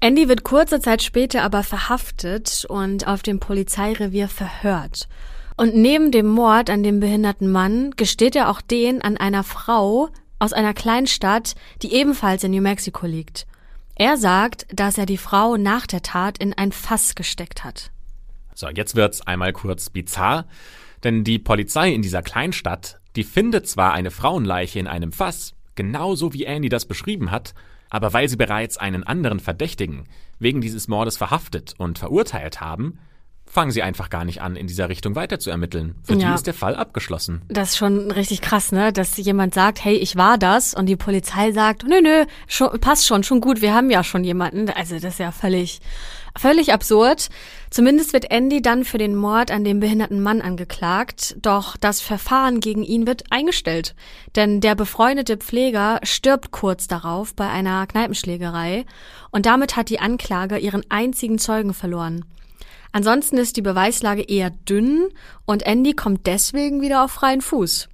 Andy 0.02 0.28
wird 0.28 0.44
kurze 0.44 0.80
Zeit 0.80 1.02
später 1.02 1.44
aber 1.44 1.64
verhaftet 1.64 2.66
und 2.68 3.08
auf 3.08 3.24
dem 3.24 3.40
Polizeirevier 3.40 4.28
verhört. 4.28 5.08
Und 5.58 5.76
neben 5.76 6.12
dem 6.12 6.28
Mord 6.28 6.70
an 6.70 6.84
dem 6.84 7.00
behinderten 7.00 7.50
Mann 7.50 7.92
gesteht 7.92 8.36
er 8.36 8.50
auch 8.50 8.62
den 8.62 9.02
an 9.02 9.18
einer 9.18 9.44
Frau 9.44 10.10
aus 10.38 10.52
einer 10.52 10.74
Kleinstadt, 10.74 11.56
die 11.82 11.94
ebenfalls 11.94 12.44
in 12.44 12.52
New 12.52 12.62
Mexico 12.62 13.06
liegt. 13.06 13.48
Er 13.96 14.18
sagt, 14.18 14.68
dass 14.74 14.98
er 14.98 15.06
die 15.06 15.18
Frau 15.18 15.56
nach 15.56 15.88
der 15.88 16.02
Tat 16.02 16.38
in 16.38 16.54
ein 16.54 16.74
Fass 16.74 17.16
gesteckt 17.16 17.64
hat. 17.64 17.92
So, 18.54 18.68
jetzt 18.68 18.96
wird's 18.96 19.22
einmal 19.22 19.54
kurz 19.54 19.90
bizarr, 19.90 20.46
denn 21.04 21.24
die 21.24 21.40
Polizei 21.40 21.94
in 21.94 22.02
dieser 22.02 22.22
Kleinstadt, 22.22 23.00
die 23.16 23.24
findet 23.24 23.68
zwar 23.68 23.94
eine 23.94 24.12
Frauenleiche 24.12 24.80
in 24.80 24.88
einem 24.88 25.14
Fass, 25.14 25.54
genauso 25.76 26.34
wie 26.34 26.44
Andy 26.44 26.68
das 26.68 26.86
beschrieben 26.86 27.32
hat, 27.32 27.54
aber 27.90 28.12
weil 28.12 28.28
sie 28.28 28.36
bereits 28.36 28.78
einen 28.78 29.04
anderen 29.04 29.40
Verdächtigen 29.40 30.04
wegen 30.40 30.60
dieses 30.60 30.90
Mordes 30.90 31.16
verhaftet 31.16 31.76
und 31.78 31.98
verurteilt 31.98 32.60
haben, 32.60 33.00
fangen 33.46 33.72
sie 33.72 33.84
einfach 33.84 34.10
gar 34.10 34.26
nicht 34.26 34.42
an, 34.42 34.56
in 34.56 34.68
dieser 34.68 34.90
Richtung 34.90 35.16
weiter 35.16 35.40
zu 35.40 35.50
ermitteln. 35.50 35.96
Für 36.04 36.16
ja. 36.16 36.30
die 36.30 36.36
ist 36.36 36.48
der 36.48 36.54
Fall 36.54 36.76
abgeschlossen. 36.76 37.42
Das 37.48 37.72
ist 37.72 37.78
schon 37.78 38.12
richtig 38.12 38.42
krass, 38.42 38.72
ne? 38.72 38.92
Dass 38.92 39.16
jemand 39.18 39.54
sagt, 39.54 39.84
hey, 39.84 39.96
ich 39.96 40.18
war 40.18 40.38
das 40.38 40.74
und 40.74 40.88
die 40.88 40.96
Polizei 40.96 41.52
sagt, 41.52 41.84
nö, 41.84 42.02
nö, 42.02 42.26
schon, 42.48 42.80
passt 42.82 43.08
schon, 43.08 43.24
schon 43.24 43.42
gut, 43.42 43.62
wir 43.62 43.74
haben 43.74 43.90
ja 43.90 44.04
schon 44.04 44.24
jemanden. 44.24 44.70
Also 44.70 44.96
das 44.96 45.14
ist 45.14 45.20
ja 45.20 45.32
völlig, 45.32 45.80
völlig 46.38 46.74
absurd. 46.74 47.30
Zumindest 47.70 48.14
wird 48.14 48.30
Andy 48.32 48.62
dann 48.62 48.84
für 48.84 48.98
den 48.98 49.16
Mord 49.16 49.52
an 49.52 49.64
dem 49.64 49.80
behinderten 49.80 50.22
Mann 50.22 50.42
angeklagt, 50.42 51.38
doch 51.42 51.78
das 51.78 52.02
Verfahren 52.02 52.60
gegen 52.60 52.84
ihn 52.84 53.08
wird 53.08 53.24
eingestellt. 53.30 53.96
Denn 54.36 54.60
der 54.60 54.76
befreundete 54.76 55.38
Pfleger 55.38 56.00
stirbt 56.04 56.52
kurz 56.52 56.88
darauf 56.88 57.34
bei 57.36 57.50
einer 57.50 57.88
Kneipenschlägerei 57.88 58.86
und 59.32 59.46
damit 59.46 59.76
hat 59.76 59.90
die 59.90 60.00
Anklage 60.00 60.58
ihren 60.58 60.84
einzigen 60.90 61.38
Zeugen 61.38 61.74
verloren. 61.74 62.26
Ansonsten 62.96 63.38
ist 63.38 63.58
die 63.58 63.62
Beweislage 63.62 64.22
eher 64.22 64.52
dünn 64.52 65.10
und 65.44 65.64
Andy 65.64 65.96
kommt 65.96 66.26
deswegen 66.28 66.80
wieder 66.80 67.04
auf 67.04 67.12
freien 67.12 67.42
Fuß. 67.42 67.90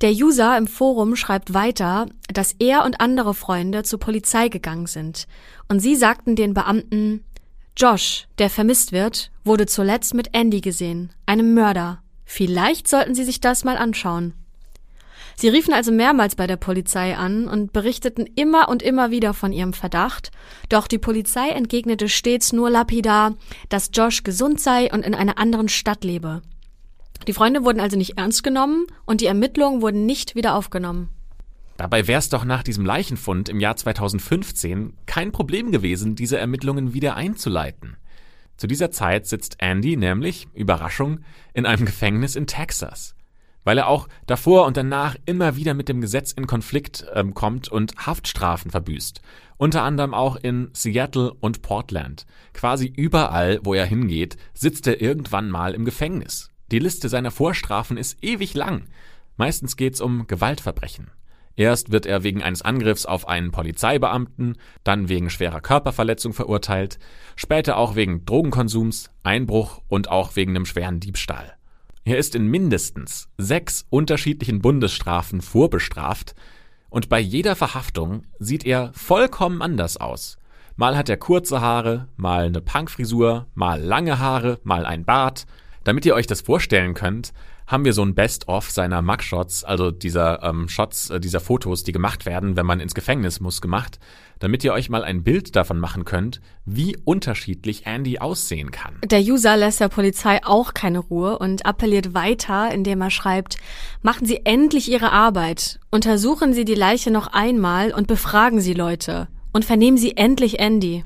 Der 0.00 0.10
User 0.10 0.58
im 0.58 0.66
Forum 0.66 1.14
schreibt 1.14 1.54
weiter, 1.54 2.06
dass 2.26 2.56
er 2.58 2.84
und 2.84 3.00
andere 3.00 3.32
Freunde 3.32 3.84
zur 3.84 4.00
Polizei 4.00 4.48
gegangen 4.48 4.88
sind 4.88 5.28
und 5.68 5.78
sie 5.78 5.94
sagten 5.94 6.34
den 6.34 6.52
Beamten, 6.52 7.22
Josh, 7.76 8.26
der 8.38 8.50
vermisst 8.50 8.90
wird, 8.90 9.30
wurde 9.44 9.66
zuletzt 9.66 10.14
mit 10.14 10.30
Andy 10.34 10.62
gesehen, 10.62 11.12
einem 11.24 11.54
Mörder. 11.54 12.02
Vielleicht 12.24 12.88
sollten 12.88 13.14
Sie 13.14 13.22
sich 13.22 13.40
das 13.40 13.62
mal 13.62 13.76
anschauen. 13.76 14.34
Sie 15.36 15.48
riefen 15.48 15.74
also 15.74 15.92
mehrmals 15.92 16.36
bei 16.36 16.46
der 16.46 16.56
Polizei 16.56 17.16
an 17.16 17.48
und 17.48 17.72
berichteten 17.72 18.26
immer 18.34 18.68
und 18.68 18.82
immer 18.82 19.10
wieder 19.10 19.34
von 19.34 19.52
ihrem 19.52 19.72
Verdacht, 19.72 20.30
doch 20.68 20.86
die 20.86 20.98
Polizei 20.98 21.48
entgegnete 21.50 22.08
stets 22.08 22.52
nur 22.52 22.70
lapidar, 22.70 23.34
dass 23.68 23.90
Josh 23.92 24.22
gesund 24.22 24.60
sei 24.60 24.92
und 24.92 25.04
in 25.04 25.14
einer 25.14 25.38
anderen 25.38 25.68
Stadt 25.68 26.04
lebe. 26.04 26.42
Die 27.26 27.32
Freunde 27.32 27.64
wurden 27.64 27.80
also 27.80 27.96
nicht 27.96 28.18
ernst 28.18 28.42
genommen 28.42 28.86
und 29.06 29.20
die 29.20 29.26
Ermittlungen 29.26 29.80
wurden 29.80 30.06
nicht 30.06 30.34
wieder 30.34 30.54
aufgenommen. 30.54 31.08
Dabei 31.76 32.06
wäre 32.06 32.18
es 32.18 32.28
doch 32.28 32.44
nach 32.44 32.62
diesem 32.62 32.84
Leichenfund 32.84 33.48
im 33.48 33.58
Jahr 33.58 33.76
2015 33.76 34.92
kein 35.06 35.32
Problem 35.32 35.72
gewesen, 35.72 36.14
diese 36.14 36.38
Ermittlungen 36.38 36.94
wieder 36.94 37.16
einzuleiten. 37.16 37.96
Zu 38.56 38.66
dieser 38.66 38.90
Zeit 38.90 39.26
sitzt 39.26 39.56
Andy 39.58 39.96
nämlich, 39.96 40.46
Überraschung, 40.54 41.20
in 41.54 41.64
einem 41.66 41.86
Gefängnis 41.86 42.36
in 42.36 42.46
Texas 42.46 43.14
weil 43.64 43.78
er 43.78 43.88
auch 43.88 44.08
davor 44.26 44.66
und 44.66 44.76
danach 44.76 45.16
immer 45.26 45.56
wieder 45.56 45.74
mit 45.74 45.88
dem 45.88 46.00
Gesetz 46.00 46.32
in 46.32 46.46
Konflikt 46.46 47.06
ähm, 47.14 47.34
kommt 47.34 47.68
und 47.68 47.94
Haftstrafen 48.06 48.70
verbüßt. 48.70 49.20
Unter 49.56 49.82
anderem 49.82 50.14
auch 50.14 50.36
in 50.36 50.70
Seattle 50.72 51.32
und 51.32 51.62
Portland. 51.62 52.26
Quasi 52.52 52.86
überall, 52.86 53.60
wo 53.62 53.74
er 53.74 53.86
hingeht, 53.86 54.36
sitzt 54.54 54.86
er 54.86 55.00
irgendwann 55.00 55.50
mal 55.50 55.74
im 55.74 55.84
Gefängnis. 55.84 56.50
Die 56.70 56.78
Liste 56.78 57.08
seiner 57.08 57.30
Vorstrafen 57.30 57.96
ist 57.96 58.22
ewig 58.24 58.54
lang. 58.54 58.88
Meistens 59.36 59.76
geht's 59.76 60.00
um 60.00 60.26
Gewaltverbrechen. 60.26 61.10
Erst 61.54 61.92
wird 61.92 62.06
er 62.06 62.22
wegen 62.22 62.42
eines 62.42 62.62
Angriffs 62.62 63.04
auf 63.04 63.28
einen 63.28 63.50
Polizeibeamten, 63.50 64.56
dann 64.84 65.08
wegen 65.08 65.28
schwerer 65.28 65.60
Körperverletzung 65.60 66.32
verurteilt, 66.32 66.98
später 67.36 67.76
auch 67.76 67.94
wegen 67.94 68.24
Drogenkonsums, 68.24 69.10
Einbruch 69.22 69.82
und 69.88 70.08
auch 70.08 70.34
wegen 70.34 70.52
einem 70.52 70.64
schweren 70.64 70.98
Diebstahl. 70.98 71.54
Er 72.04 72.18
ist 72.18 72.34
in 72.34 72.46
mindestens 72.46 73.28
sechs 73.38 73.86
unterschiedlichen 73.88 74.60
Bundesstrafen 74.60 75.40
vorbestraft 75.40 76.34
und 76.90 77.08
bei 77.08 77.20
jeder 77.20 77.54
Verhaftung 77.54 78.24
sieht 78.40 78.66
er 78.66 78.92
vollkommen 78.92 79.62
anders 79.62 79.98
aus. 79.98 80.36
Mal 80.74 80.96
hat 80.96 81.08
er 81.08 81.16
kurze 81.16 81.60
Haare, 81.60 82.08
mal 82.16 82.46
eine 82.46 82.60
Punkfrisur, 82.60 83.46
mal 83.54 83.80
lange 83.80 84.18
Haare, 84.18 84.58
mal 84.64 84.84
ein 84.84 85.04
Bart. 85.04 85.46
Damit 85.84 86.04
ihr 86.04 86.14
euch 86.14 86.26
das 86.26 86.40
vorstellen 86.40 86.94
könnt, 86.94 87.32
haben 87.66 87.84
wir 87.84 87.92
so 87.92 88.02
ein 88.02 88.14
Best-of 88.14 88.70
seiner 88.70 89.02
Mugshots, 89.02 89.64
also 89.64 89.90
dieser 89.90 90.42
ähm, 90.42 90.68
Shots, 90.68 91.10
äh, 91.10 91.20
dieser 91.20 91.40
Fotos, 91.40 91.84
die 91.84 91.92
gemacht 91.92 92.26
werden, 92.26 92.56
wenn 92.56 92.66
man 92.66 92.80
ins 92.80 92.94
Gefängnis 92.94 93.40
muss, 93.40 93.60
gemacht, 93.60 93.98
damit 94.38 94.64
ihr 94.64 94.72
euch 94.72 94.90
mal 94.90 95.04
ein 95.04 95.22
Bild 95.22 95.54
davon 95.54 95.78
machen 95.78 96.04
könnt, 96.04 96.40
wie 96.64 96.96
unterschiedlich 97.04 97.86
Andy 97.86 98.18
aussehen 98.18 98.70
kann. 98.70 98.96
Der 99.04 99.20
User 99.20 99.56
lässt 99.56 99.80
der 99.80 99.88
Polizei 99.88 100.40
auch 100.44 100.74
keine 100.74 100.98
Ruhe 100.98 101.38
und 101.38 101.64
appelliert 101.64 102.14
weiter, 102.14 102.72
indem 102.72 103.00
er 103.00 103.10
schreibt, 103.10 103.56
machen 104.02 104.26
Sie 104.26 104.44
endlich 104.44 104.90
Ihre 104.90 105.12
Arbeit, 105.12 105.78
untersuchen 105.90 106.52
Sie 106.54 106.64
die 106.64 106.74
Leiche 106.74 107.10
noch 107.10 107.28
einmal 107.28 107.92
und 107.92 108.06
befragen 108.06 108.60
Sie 108.60 108.74
Leute 108.74 109.28
und 109.52 109.64
vernehmen 109.64 109.96
Sie 109.96 110.16
endlich 110.16 110.58
Andy. 110.58 111.04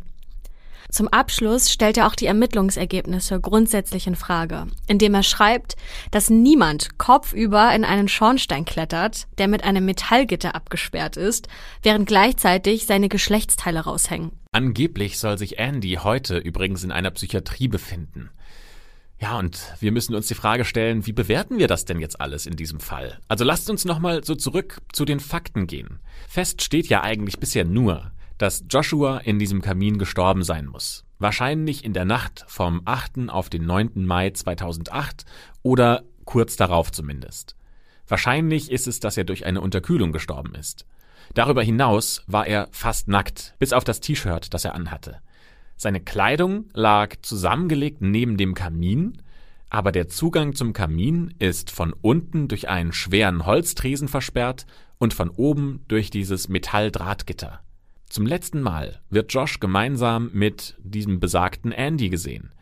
Zum 0.90 1.08
Abschluss 1.08 1.70
stellt 1.70 1.96
er 1.96 2.06
auch 2.06 2.14
die 2.14 2.26
Ermittlungsergebnisse 2.26 3.40
grundsätzlich 3.40 4.06
in 4.06 4.16
Frage, 4.16 4.66
indem 4.86 5.14
er 5.14 5.22
schreibt, 5.22 5.76
dass 6.10 6.30
niemand 6.30 6.98
kopfüber 6.98 7.74
in 7.74 7.84
einen 7.84 8.08
Schornstein 8.08 8.64
klettert, 8.64 9.26
der 9.38 9.48
mit 9.48 9.64
einem 9.64 9.84
Metallgitter 9.84 10.54
abgesperrt 10.54 11.16
ist, 11.16 11.48
während 11.82 12.06
gleichzeitig 12.06 12.86
seine 12.86 13.08
Geschlechtsteile 13.08 13.80
raushängen. 13.80 14.32
Angeblich 14.52 15.18
soll 15.18 15.38
sich 15.38 15.58
Andy 15.58 15.98
heute 16.02 16.38
übrigens 16.38 16.82
in 16.82 16.92
einer 16.92 17.10
Psychiatrie 17.10 17.68
befinden. 17.68 18.30
Ja, 19.18 19.38
und 19.38 19.58
wir 19.80 19.92
müssen 19.92 20.14
uns 20.14 20.28
die 20.28 20.34
Frage 20.34 20.66
stellen, 20.66 21.06
wie 21.06 21.12
bewerten 21.12 21.58
wir 21.58 21.68
das 21.68 21.86
denn 21.86 22.00
jetzt 22.00 22.20
alles 22.20 22.44
in 22.44 22.56
diesem 22.56 22.80
Fall? 22.80 23.18
Also 23.28 23.44
lasst 23.44 23.70
uns 23.70 23.86
nochmal 23.86 24.24
so 24.24 24.34
zurück 24.34 24.78
zu 24.92 25.06
den 25.06 25.20
Fakten 25.20 25.66
gehen. 25.66 26.00
Fest 26.28 26.62
steht 26.62 26.88
ja 26.88 27.02
eigentlich 27.02 27.38
bisher 27.38 27.64
nur, 27.64 28.12
dass 28.38 28.64
Joshua 28.68 29.18
in 29.18 29.38
diesem 29.38 29.62
Kamin 29.62 29.98
gestorben 29.98 30.42
sein 30.42 30.66
muss. 30.66 31.04
Wahrscheinlich 31.18 31.84
in 31.84 31.92
der 31.92 32.04
Nacht 32.04 32.44
vom 32.46 32.82
8. 32.84 33.28
auf 33.28 33.48
den 33.48 33.64
9. 33.64 34.04
Mai 34.06 34.30
2008 34.30 35.24
oder 35.62 36.04
kurz 36.24 36.56
darauf 36.56 36.92
zumindest. 36.92 37.56
Wahrscheinlich 38.06 38.70
ist 38.70 38.86
es, 38.86 39.00
dass 39.00 39.16
er 39.16 39.24
durch 39.24 39.46
eine 39.46 39.60
Unterkühlung 39.60 40.12
gestorben 40.12 40.54
ist. 40.54 40.86
Darüber 41.34 41.62
hinaus 41.62 42.22
war 42.26 42.46
er 42.46 42.68
fast 42.70 43.08
nackt, 43.08 43.54
bis 43.58 43.72
auf 43.72 43.84
das 43.84 44.00
T-Shirt, 44.00 44.52
das 44.54 44.64
er 44.64 44.74
anhatte. 44.74 45.20
Seine 45.76 46.00
Kleidung 46.00 46.66
lag 46.72 47.16
zusammengelegt 47.22 48.00
neben 48.00 48.36
dem 48.36 48.54
Kamin, 48.54 49.22
aber 49.68 49.92
der 49.92 50.08
Zugang 50.08 50.54
zum 50.54 50.72
Kamin 50.72 51.34
ist 51.38 51.70
von 51.70 51.92
unten 51.92 52.48
durch 52.48 52.68
einen 52.68 52.92
schweren 52.92 53.44
Holztresen 53.44 54.08
versperrt 54.08 54.66
und 54.98 55.12
von 55.12 55.28
oben 55.28 55.84
durch 55.88 56.10
dieses 56.10 56.48
Metalldrahtgitter. 56.48 57.60
Zum 58.16 58.24
letzten 58.24 58.62
Mal 58.62 59.02
wird 59.10 59.30
Josh 59.34 59.60
gemeinsam 59.60 60.30
mit 60.32 60.74
diesem 60.78 61.20
besagten 61.20 61.70
Andy 61.70 62.08
gesehen. 62.08 62.54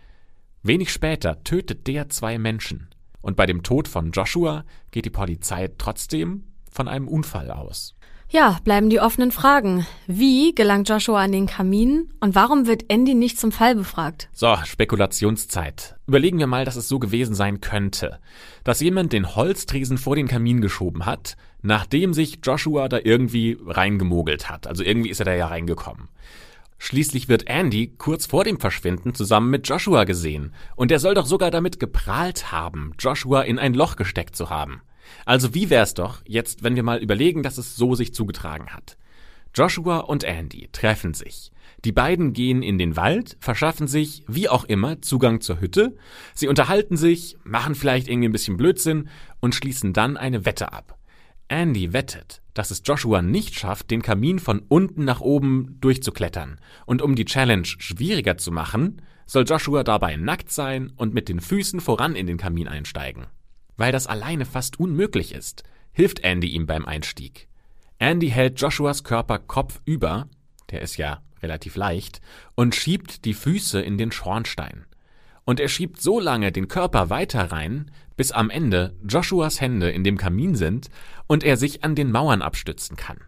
Wenig 0.65 0.93
später 0.93 1.45
tötet 1.45 1.87
der 1.87 2.09
zwei 2.09 2.39
Menschen. 2.39 2.89
Und 3.21 3.37
bei 3.37 3.47
dem 3.47 3.63
Tod 3.63 3.87
von 3.87 4.11
Joshua 4.11 4.65
geht 4.91 5.05
die 5.05 5.11
Polizei 5.11 5.71
trotzdem 5.79 6.43
von 6.73 6.89
einem 6.89 7.07
Unfall 7.07 7.53
aus. 7.53 7.95
Ja, 8.35 8.59
bleiben 8.65 8.91
die 8.91 8.99
offenen 8.99 9.31
Fragen. 9.31 9.87
Wie 10.09 10.57
gelangt 10.57 10.89
Joshua 10.89 11.23
an 11.23 11.31
den 11.31 11.47
Kamin 11.47 12.13
und 12.19 12.35
warum 12.35 12.67
wird 12.67 12.87
Andy 12.89 13.15
nicht 13.15 13.39
zum 13.39 13.53
Fall 13.53 13.77
befragt? 13.77 14.29
So, 14.33 14.57
Spekulationszeit. 14.65 15.95
Überlegen 16.09 16.41
wir 16.41 16.49
mal, 16.49 16.65
dass 16.65 16.75
es 16.75 16.89
so 16.89 16.99
gewesen 16.99 17.37
sein 17.37 17.61
könnte, 17.61 18.19
dass 18.65 18.81
jemand 18.81 19.13
den 19.13 19.37
Holztresen 19.37 19.99
vor 19.99 20.17
den 20.17 20.27
Kamin 20.27 20.61
geschoben 20.61 21.07
hat, 21.07 21.37
nachdem 21.63 22.13
sich 22.13 22.41
Joshua 22.43 22.89
da 22.89 22.99
irgendwie 23.05 23.57
reingemogelt 23.65 24.51
hat. 24.51 24.67
Also 24.67 24.83
irgendwie 24.83 25.11
ist 25.11 25.21
er 25.21 25.27
da 25.27 25.35
ja 25.35 25.47
reingekommen. 25.47 26.09
Schließlich 26.79 27.29
wird 27.29 27.47
Andy 27.47 27.95
kurz 27.99 28.27
vor 28.27 28.43
dem 28.43 28.59
Verschwinden 28.59 29.15
zusammen 29.15 29.51
mit 29.51 29.69
Joshua 29.69 30.03
gesehen, 30.03 30.53
und 30.75 30.91
er 30.91 30.99
soll 30.99 31.15
doch 31.15 31.27
sogar 31.27 31.53
damit 31.53 31.79
geprahlt 31.79 32.51
haben, 32.51 32.95
Joshua 32.99 33.43
in 33.43 33.61
ein 33.61 33.75
Loch 33.75 33.95
gesteckt 33.95 34.35
zu 34.35 34.51
haben. 34.51 34.83
Also 35.25 35.55
wie 35.55 35.71
wär's 35.71 35.95
doch 35.95 36.23
jetzt, 36.27 36.63
wenn 36.63 36.77
wir 36.77 36.83
mal 36.83 37.03
überlegen, 37.03 37.43
dass 37.43 37.59
es 37.59 37.77
so 37.77 37.95
sich 37.95 38.15
zugetragen 38.15 38.71
hat. 38.71 38.97
Joshua 39.55 39.99
und 39.99 40.25
Andy 40.25 40.69
treffen 40.73 41.15
sich. 41.15 41.53
Die 41.85 41.93
beiden 41.93 42.33
gehen 42.33 42.63
in 42.63 42.79
den 42.79 42.97
Wald, 42.97 43.37
verschaffen 43.41 43.87
sich, 43.87 44.25
wie 44.27 44.49
auch 44.49 44.65
immer, 44.65 45.03
Zugang 45.03 45.41
zur 45.41 45.61
Hütte. 45.61 45.97
Sie 46.35 46.49
unterhalten 46.49 46.97
sich, 46.97 47.37
machen 47.45 47.75
vielleicht 47.75 48.09
irgendwie 48.09 48.29
ein 48.29 48.33
bisschen 48.33 48.57
Blödsinn 48.57 49.09
und 49.41 49.55
schließen 49.55 49.93
dann 49.93 50.17
eine 50.17 50.45
Wette 50.45 50.73
ab. 50.73 50.99
Andy 51.49 51.93
wettet, 51.93 52.43
dass 52.55 52.71
es 52.71 52.83
Joshua 52.85 53.21
nicht 53.21 53.55
schafft, 53.55 53.91
den 53.91 54.03
Kamin 54.03 54.39
von 54.39 54.61
unten 54.67 55.05
nach 55.05 55.21
oben 55.21 55.77
durchzuklettern. 55.81 56.59
Und 56.87 57.03
um 57.03 57.15
die 57.15 57.27
Challenge 57.27 57.67
schwieriger 57.67 58.39
zu 58.39 58.51
machen, 58.51 59.03
soll 59.27 59.45
Joshua 59.45 59.85
dabei 59.85 60.17
nackt 60.17 60.51
sein 60.51 60.93
und 60.97 61.15
mit 61.15 61.29
den 61.29 61.41
Füßen 61.41 61.81
voran 61.81 62.17
in 62.17 62.27
den 62.27 62.39
Kamin 62.39 62.67
einsteigen. 62.67 63.27
Weil 63.77 63.93
das 63.93 64.07
alleine 64.07 64.45
fast 64.45 64.79
unmöglich 64.79 65.35
ist, 65.35 65.63
hilft 65.93 66.21
Andy 66.21 66.49
ihm 66.49 66.67
beim 66.67 66.85
Einstieg. 66.85 67.49
Andy 67.99 68.31
hält 68.31 68.61
Joshuas 68.61 69.05
Körper 69.05 69.39
kopfüber, 69.39 70.29
der 70.71 70.83
ist 70.83 70.97
ja 70.97 71.23
relativ 71.43 71.77
leicht, 71.77 72.21
und 72.55 72.75
schiebt 72.75 73.25
die 73.25 73.35
Füße 73.35 73.81
in 73.81 73.99
den 73.99 74.13
Schornstein. 74.13 74.87
Und 75.45 75.61
er 75.61 75.69
schiebt 75.69 76.01
so 76.01 76.21
lange 76.21 76.53
den 76.53 76.69
Körper 76.69 77.11
weiter 77.11 77.53
rein, 77.53 77.91
bis 78.17 78.33
am 78.33 78.51
Ende 78.51 78.97
Joshuas 79.07 79.61
Hände 79.61 79.91
in 79.91 80.05
dem 80.05 80.17
Kamin 80.17 80.55
sind 80.55 80.89
und 81.27 81.45
er 81.45 81.57
sich 81.57 81.85
an 81.85 81.95
den 81.95 82.11
Mauern 82.11 82.43
abstützen 82.43 82.97
kann. 82.97 83.19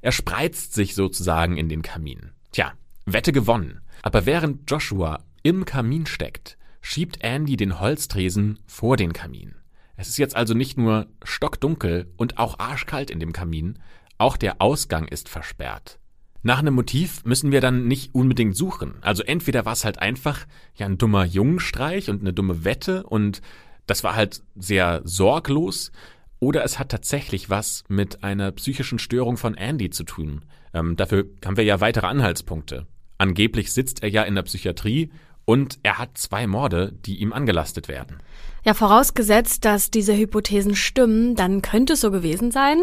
Er 0.00 0.12
spreizt 0.12 0.72
sich 0.72 0.94
sozusagen 0.94 1.56
in 1.56 1.68
den 1.68 1.82
Kamin. 1.82 2.30
Tja, 2.52 2.72
Wette 3.06 3.32
gewonnen. 3.32 3.80
Aber 4.02 4.26
während 4.26 4.70
Joshua 4.70 5.20
im 5.42 5.64
Kamin 5.64 6.06
steckt, 6.06 6.58
schiebt 6.80 7.22
Andy 7.22 7.56
den 7.56 7.80
Holztresen 7.80 8.58
vor 8.66 8.96
den 8.96 9.12
Kamin. 9.12 9.54
Es 9.96 10.08
ist 10.08 10.18
jetzt 10.18 10.36
also 10.36 10.54
nicht 10.54 10.76
nur 10.76 11.06
stockdunkel 11.22 12.12
und 12.16 12.38
auch 12.38 12.58
arschkalt 12.58 13.10
in 13.10 13.20
dem 13.20 13.32
Kamin, 13.32 13.78
auch 14.18 14.36
der 14.36 14.60
Ausgang 14.60 15.08
ist 15.08 15.28
versperrt. 15.28 15.98
Nach 16.42 16.58
einem 16.58 16.74
Motiv 16.74 17.24
müssen 17.24 17.50
wir 17.50 17.60
dann 17.60 17.88
nicht 17.88 18.14
unbedingt 18.14 18.56
suchen. 18.56 18.94
Also 19.00 19.22
entweder 19.22 19.64
war 19.64 19.72
es 19.72 19.84
halt 19.84 19.98
einfach 19.98 20.46
ja 20.76 20.86
ein 20.86 20.98
dummer 20.98 21.24
Jungenstreich 21.24 22.08
und 22.08 22.20
eine 22.20 22.32
dumme 22.32 22.64
Wette 22.64 23.02
und 23.02 23.42
das 23.86 24.04
war 24.04 24.14
halt 24.14 24.42
sehr 24.56 25.00
sorglos, 25.04 25.92
oder 26.38 26.64
es 26.64 26.78
hat 26.78 26.90
tatsächlich 26.90 27.48
was 27.50 27.84
mit 27.88 28.22
einer 28.22 28.52
psychischen 28.52 28.98
Störung 28.98 29.36
von 29.36 29.54
Andy 29.54 29.90
zu 29.90 30.04
tun. 30.04 30.44
Ähm, 30.74 30.96
dafür 30.96 31.24
haben 31.44 31.56
wir 31.56 31.64
ja 31.64 31.80
weitere 31.80 32.06
Anhaltspunkte. 32.06 32.86
Angeblich 33.18 33.72
sitzt 33.72 34.02
er 34.02 34.10
ja 34.10 34.22
in 34.22 34.34
der 34.34 34.42
Psychiatrie 34.42 35.10
und 35.46 35.78
er 35.82 35.96
hat 35.96 36.18
zwei 36.18 36.46
Morde, 36.46 36.92
die 37.06 37.16
ihm 37.16 37.32
angelastet 37.32 37.88
werden. 37.88 38.18
Ja, 38.64 38.74
vorausgesetzt, 38.74 39.64
dass 39.64 39.90
diese 39.90 40.14
Hypothesen 40.14 40.74
stimmen, 40.74 41.36
dann 41.36 41.62
könnte 41.62 41.94
es 41.94 42.02
so 42.02 42.10
gewesen 42.10 42.50
sein. 42.50 42.82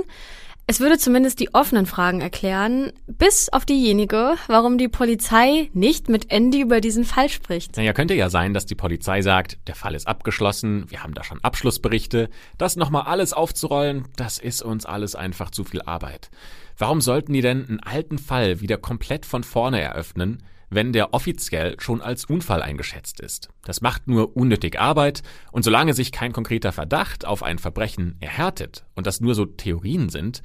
Es 0.65 0.79
würde 0.79 0.97
zumindest 0.97 1.41
die 1.41 1.53
offenen 1.53 1.85
Fragen 1.85 2.21
erklären, 2.21 2.93
bis 3.05 3.49
auf 3.49 3.65
diejenige, 3.65 4.35
warum 4.47 4.77
die 4.77 4.87
Polizei 4.87 5.69
nicht 5.73 6.07
mit 6.07 6.31
Andy 6.31 6.61
über 6.61 6.79
diesen 6.79 7.03
Fall 7.03 7.27
spricht. 7.27 7.75
Naja, 7.75 7.91
könnte 7.91 8.13
ja 8.13 8.29
sein, 8.29 8.53
dass 8.53 8.65
die 8.65 8.75
Polizei 8.75 9.21
sagt, 9.21 9.57
der 9.67 9.75
Fall 9.75 9.93
ist 9.93 10.07
abgeschlossen, 10.07 10.89
wir 10.89 11.03
haben 11.03 11.13
da 11.13 11.25
schon 11.25 11.43
Abschlussberichte, 11.43 12.29
das 12.57 12.77
nochmal 12.77 13.03
alles 13.03 13.33
aufzurollen, 13.33 14.07
das 14.15 14.37
ist 14.37 14.61
uns 14.61 14.85
alles 14.85 15.15
einfach 15.15 15.51
zu 15.51 15.65
viel 15.65 15.81
Arbeit. 15.81 16.29
Warum 16.77 17.01
sollten 17.01 17.33
die 17.33 17.41
denn 17.41 17.67
einen 17.67 17.79
alten 17.81 18.17
Fall 18.17 18.61
wieder 18.61 18.77
komplett 18.77 19.25
von 19.25 19.43
vorne 19.43 19.81
eröffnen, 19.81 20.43
wenn 20.75 20.93
der 20.93 21.13
offiziell 21.13 21.79
schon 21.79 22.01
als 22.01 22.25
Unfall 22.25 22.61
eingeschätzt 22.61 23.19
ist. 23.19 23.49
Das 23.63 23.81
macht 23.81 24.07
nur 24.07 24.35
unnötig 24.35 24.79
Arbeit 24.79 25.23
und 25.51 25.63
solange 25.63 25.93
sich 25.93 26.11
kein 26.11 26.33
konkreter 26.33 26.71
Verdacht 26.71 27.25
auf 27.25 27.43
ein 27.43 27.59
Verbrechen 27.59 28.17
erhärtet 28.19 28.85
und 28.95 29.07
das 29.07 29.21
nur 29.21 29.35
so 29.35 29.45
Theorien 29.45 30.09
sind, 30.09 30.41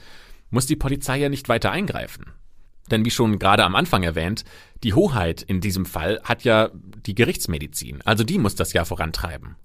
muss 0.50 0.66
die 0.66 0.76
Polizei 0.76 1.18
ja 1.18 1.28
nicht 1.28 1.48
weiter 1.48 1.70
eingreifen. 1.70 2.32
Denn 2.90 3.04
wie 3.04 3.10
schon 3.10 3.38
gerade 3.38 3.64
am 3.64 3.74
Anfang 3.74 4.02
erwähnt, 4.02 4.44
die 4.82 4.94
Hoheit 4.94 5.42
in 5.42 5.60
diesem 5.60 5.84
Fall 5.84 6.20
hat 6.24 6.44
ja 6.44 6.70
die 6.74 7.14
Gerichtsmedizin, 7.14 8.00
also 8.04 8.24
die 8.24 8.38
muss 8.38 8.54
das 8.54 8.72
ja 8.72 8.84
vorantreiben. 8.84 9.56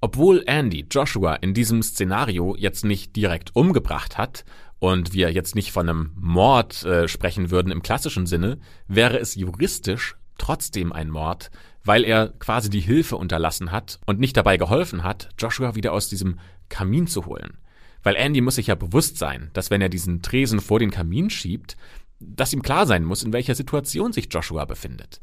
Obwohl 0.00 0.42
Andy 0.46 0.86
Joshua 0.90 1.34
in 1.36 1.54
diesem 1.54 1.82
Szenario 1.82 2.56
jetzt 2.56 2.84
nicht 2.84 3.14
direkt 3.14 3.54
umgebracht 3.54 4.18
hat 4.18 4.44
und 4.82 5.12
wir 5.12 5.30
jetzt 5.30 5.54
nicht 5.54 5.70
von 5.70 5.88
einem 5.88 6.10
Mord 6.16 6.82
äh, 6.82 7.06
sprechen 7.06 7.52
würden 7.52 7.70
im 7.70 7.82
klassischen 7.82 8.26
Sinne, 8.26 8.58
wäre 8.88 9.16
es 9.20 9.36
juristisch 9.36 10.16
trotzdem 10.38 10.92
ein 10.92 11.08
Mord, 11.08 11.52
weil 11.84 12.02
er 12.02 12.30
quasi 12.40 12.68
die 12.68 12.80
Hilfe 12.80 13.16
unterlassen 13.16 13.70
hat 13.70 14.00
und 14.06 14.18
nicht 14.18 14.36
dabei 14.36 14.56
geholfen 14.56 15.04
hat, 15.04 15.28
Joshua 15.38 15.76
wieder 15.76 15.92
aus 15.92 16.08
diesem 16.08 16.40
Kamin 16.68 17.06
zu 17.06 17.26
holen. 17.26 17.58
Weil 18.02 18.16
Andy 18.16 18.40
muss 18.40 18.56
sich 18.56 18.66
ja 18.66 18.74
bewusst 18.74 19.18
sein, 19.18 19.50
dass 19.52 19.70
wenn 19.70 19.82
er 19.82 19.88
diesen 19.88 20.20
Tresen 20.20 20.60
vor 20.60 20.80
den 20.80 20.90
Kamin 20.90 21.30
schiebt, 21.30 21.76
dass 22.18 22.52
ihm 22.52 22.62
klar 22.62 22.84
sein 22.84 23.04
muss, 23.04 23.22
in 23.22 23.32
welcher 23.32 23.54
Situation 23.54 24.12
sich 24.12 24.26
Joshua 24.32 24.64
befindet. 24.64 25.20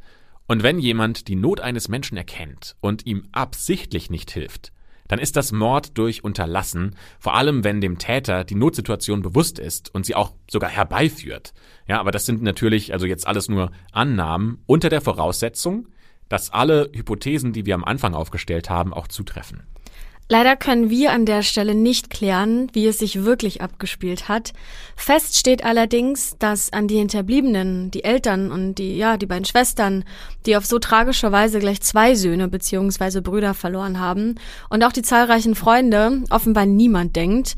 Und 0.47 0.63
wenn 0.63 0.79
jemand 0.79 1.27
die 1.27 1.35
Not 1.35 1.59
eines 1.59 1.89
Menschen 1.89 2.15
erkennt 2.15 2.77
und 2.79 3.05
ihm 3.05 3.27
absichtlich 3.33 4.09
nicht 4.09 4.31
hilft, 4.31 4.71
dann 5.09 5.19
ist 5.19 5.35
das 5.35 5.51
Mord 5.51 5.97
durch 5.97 6.23
Unterlassen, 6.23 6.95
vor 7.19 7.35
allem 7.35 7.65
wenn 7.65 7.81
dem 7.81 7.97
Täter 7.97 8.45
die 8.45 8.55
Notsituation 8.55 9.21
bewusst 9.21 9.59
ist 9.59 9.93
und 9.93 10.05
sie 10.05 10.15
auch 10.15 10.31
sogar 10.49 10.69
herbeiführt. 10.69 11.53
Ja, 11.87 11.99
aber 11.99 12.11
das 12.11 12.25
sind 12.25 12.41
natürlich 12.41 12.93
also 12.93 13.05
jetzt 13.05 13.27
alles 13.27 13.49
nur 13.49 13.71
Annahmen 13.91 14.63
unter 14.65 14.87
der 14.87 15.01
Voraussetzung, 15.01 15.89
dass 16.29 16.53
alle 16.53 16.89
Hypothesen, 16.93 17.51
die 17.51 17.65
wir 17.65 17.75
am 17.75 17.83
Anfang 17.83 18.13
aufgestellt 18.13 18.69
haben, 18.69 18.93
auch 18.93 19.07
zutreffen. 19.07 19.63
Leider 20.31 20.55
können 20.55 20.91
wir 20.91 21.11
an 21.11 21.25
der 21.25 21.41
Stelle 21.41 21.73
nicht 21.73 22.11
klären, 22.11 22.69
wie 22.73 22.85
es 22.85 22.99
sich 22.99 23.25
wirklich 23.25 23.61
abgespielt 23.63 24.29
hat. 24.29 24.53
Fest 24.95 25.39
steht 25.39 25.65
allerdings, 25.65 26.35
dass 26.37 26.71
an 26.71 26.87
die 26.87 26.97
Hinterbliebenen, 26.97 27.89
die 27.89 28.03
Eltern 28.03 28.51
und 28.51 28.75
die, 28.75 28.95
ja, 28.95 29.17
die 29.17 29.25
beiden 29.25 29.45
Schwestern, 29.45 30.03
die 30.45 30.55
auf 30.55 30.67
so 30.67 30.77
tragische 30.77 31.31
Weise 31.31 31.57
gleich 31.57 31.81
zwei 31.81 32.13
Söhne 32.13 32.47
bzw. 32.47 33.21
Brüder 33.21 33.55
verloren 33.55 33.99
haben 33.99 34.35
und 34.69 34.83
auch 34.83 34.91
die 34.91 35.01
zahlreichen 35.01 35.55
Freunde 35.55 36.21
offenbar 36.29 36.67
niemand 36.67 37.15
denkt. 37.15 37.55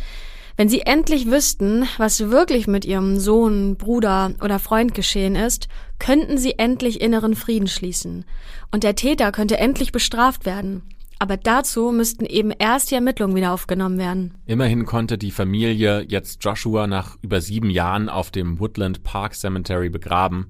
Wenn 0.55 0.69
sie 0.69 0.81
endlich 0.81 1.29
wüssten, 1.29 1.89
was 1.97 2.29
wirklich 2.29 2.67
mit 2.67 2.85
ihrem 2.85 3.19
Sohn, 3.19 3.75
Bruder 3.75 4.31
oder 4.41 4.59
Freund 4.59 4.93
geschehen 4.93 5.35
ist, 5.35 5.67
könnten 5.99 6.37
sie 6.37 6.57
endlich 6.57 7.01
inneren 7.01 7.35
Frieden 7.35 7.67
schließen. 7.67 8.23
Und 8.71 8.83
der 8.83 8.95
Täter 8.95 9.33
könnte 9.33 9.57
endlich 9.57 9.91
bestraft 9.91 10.45
werden. 10.45 10.83
Aber 11.21 11.37
dazu 11.37 11.91
müssten 11.91 12.25
eben 12.25 12.49
erst 12.49 12.89
die 12.89 12.95
Ermittlungen 12.95 13.35
wieder 13.35 13.53
aufgenommen 13.53 13.99
werden. 13.99 14.33
Immerhin 14.47 14.87
konnte 14.87 15.19
die 15.19 15.29
Familie 15.29 16.01
jetzt 16.01 16.43
Joshua 16.43 16.87
nach 16.87 17.15
über 17.21 17.41
sieben 17.41 17.69
Jahren 17.69 18.09
auf 18.09 18.31
dem 18.31 18.59
Woodland 18.59 19.03
Park 19.03 19.35
Cemetery 19.35 19.89
begraben 19.89 20.47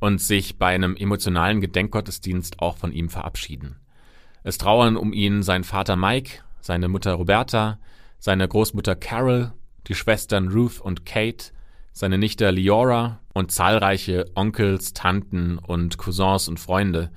und 0.00 0.20
sich 0.20 0.58
bei 0.58 0.74
einem 0.74 0.96
emotionalen 0.96 1.60
Gedenkgottesdienst 1.60 2.58
auch 2.58 2.76
von 2.78 2.90
ihm 2.90 3.10
verabschieden. 3.10 3.76
Es 4.42 4.58
trauern 4.58 4.96
um 4.96 5.12
ihn 5.12 5.44
sein 5.44 5.62
Vater 5.62 5.94
Mike, 5.94 6.40
seine 6.60 6.88
Mutter 6.88 7.12
Roberta, 7.12 7.78
seine 8.18 8.48
Großmutter 8.48 8.96
Carol, 8.96 9.52
die 9.86 9.94
Schwestern 9.94 10.48
Ruth 10.48 10.80
und 10.80 11.06
Kate, 11.06 11.52
seine 11.92 12.18
Nichte 12.18 12.50
Leora 12.50 13.20
und 13.34 13.52
zahlreiche 13.52 14.24
Onkels, 14.34 14.94
Tanten 14.94 15.58
und 15.58 15.96
Cousins 15.96 16.48
und 16.48 16.58
Freunde. 16.58 17.12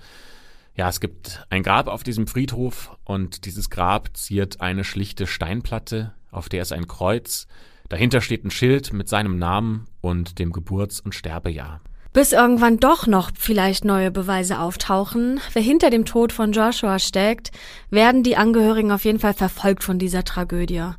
Ja, 0.81 0.89
es 0.89 0.99
gibt 0.99 1.45
ein 1.51 1.61
Grab 1.61 1.87
auf 1.87 2.01
diesem 2.01 2.25
Friedhof 2.25 2.97
und 3.03 3.45
dieses 3.45 3.69
Grab 3.69 4.17
ziert 4.17 4.61
eine 4.61 4.83
schlichte 4.83 5.27
Steinplatte, 5.27 6.15
auf 6.31 6.49
der 6.49 6.63
ist 6.63 6.73
ein 6.73 6.87
Kreuz. 6.87 7.45
Dahinter 7.87 8.19
steht 8.19 8.43
ein 8.43 8.49
Schild 8.49 8.91
mit 8.91 9.07
seinem 9.07 9.37
Namen 9.37 9.85
und 10.01 10.39
dem 10.39 10.51
Geburts- 10.51 10.99
und 10.99 11.13
Sterbejahr. 11.13 11.81
Bis 12.13 12.31
irgendwann 12.31 12.79
doch 12.79 13.05
noch 13.05 13.29
vielleicht 13.37 13.85
neue 13.85 14.09
Beweise 14.09 14.57
auftauchen, 14.57 15.39
wer 15.53 15.61
hinter 15.61 15.91
dem 15.91 16.03
Tod 16.03 16.33
von 16.33 16.51
Joshua 16.51 16.97
steckt, 16.97 17.51
werden 17.91 18.23
die 18.23 18.35
Angehörigen 18.35 18.91
auf 18.91 19.05
jeden 19.05 19.19
Fall 19.19 19.35
verfolgt 19.35 19.83
von 19.83 19.99
dieser 19.99 20.23
Tragödie. 20.23 20.93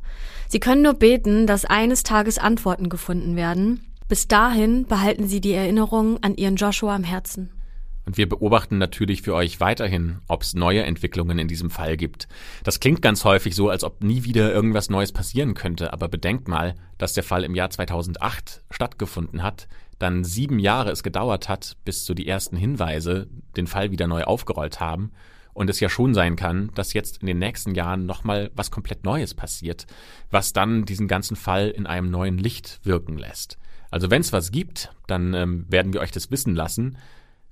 Sie 0.47 0.61
können 0.61 0.83
nur 0.83 0.93
beten, 0.93 1.45
dass 1.45 1.65
eines 1.65 2.03
Tages 2.03 2.37
Antworten 2.37 2.87
gefunden 2.87 3.35
werden. 3.35 3.81
Bis 4.07 4.29
dahin 4.29 4.85
behalten 4.85 5.27
sie 5.27 5.41
die 5.41 5.51
Erinnerung 5.51 6.23
an 6.23 6.35
ihren 6.35 6.55
Joshua 6.55 6.95
im 6.95 7.03
Herzen. 7.03 7.49
Und 8.05 8.17
wir 8.17 8.27
beobachten 8.27 8.77
natürlich 8.77 9.21
für 9.21 9.33
euch 9.33 9.59
weiterhin, 9.59 10.19
ob 10.27 10.41
es 10.41 10.53
neue 10.53 10.83
Entwicklungen 10.83 11.39
in 11.39 11.47
diesem 11.47 11.69
Fall 11.69 11.95
gibt. 11.95 12.27
Das 12.63 12.79
klingt 12.79 13.01
ganz 13.01 13.23
häufig 13.23 13.55
so, 13.55 13.69
als 13.69 13.83
ob 13.83 14.03
nie 14.03 14.23
wieder 14.23 14.53
irgendwas 14.53 14.89
Neues 14.89 15.11
passieren 15.11 15.53
könnte, 15.53 15.93
aber 15.93 16.09
bedenkt 16.09 16.47
mal, 16.47 16.75
dass 16.97 17.13
der 17.13 17.23
Fall 17.23 17.43
im 17.43 17.55
Jahr 17.55 17.69
2008 17.69 18.63
stattgefunden 18.69 19.41
hat, 19.41 19.67
dann 19.99 20.23
sieben 20.23 20.59
Jahre 20.59 20.91
es 20.91 21.03
gedauert 21.03 21.47
hat, 21.47 21.77
bis 21.85 22.05
so 22.05 22.13
die 22.13 22.27
ersten 22.27 22.57
Hinweise 22.57 23.27
den 23.55 23.67
Fall 23.67 23.91
wieder 23.91 24.07
neu 24.07 24.23
aufgerollt 24.23 24.81
haben 24.81 25.11
und 25.53 25.69
es 25.69 25.79
ja 25.79 25.87
schon 25.89 26.13
sein 26.13 26.35
kann, 26.35 26.71
dass 26.75 26.93
jetzt 26.93 27.17
in 27.17 27.27
den 27.27 27.39
nächsten 27.39 27.75
Jahren 27.75 28.05
nochmal 28.05 28.51
was 28.55 28.71
komplett 28.71 29.05
Neues 29.05 29.33
passiert, 29.33 29.85
was 30.31 30.51
dann 30.53 30.85
diesen 30.85 31.07
ganzen 31.07 31.35
Fall 31.35 31.69
in 31.69 31.85
einem 31.85 32.09
neuen 32.09 32.37
Licht 32.37 32.79
wirken 32.83 33.17
lässt. 33.17 33.57
Also 33.91 34.09
wenn 34.09 34.21
es 34.21 34.33
was 34.33 34.51
gibt, 34.51 34.91
dann 35.07 35.33
ähm, 35.33 35.65
werden 35.69 35.93
wir 35.93 36.01
euch 36.01 36.11
das 36.11 36.31
wissen 36.31 36.55
lassen. 36.55 36.97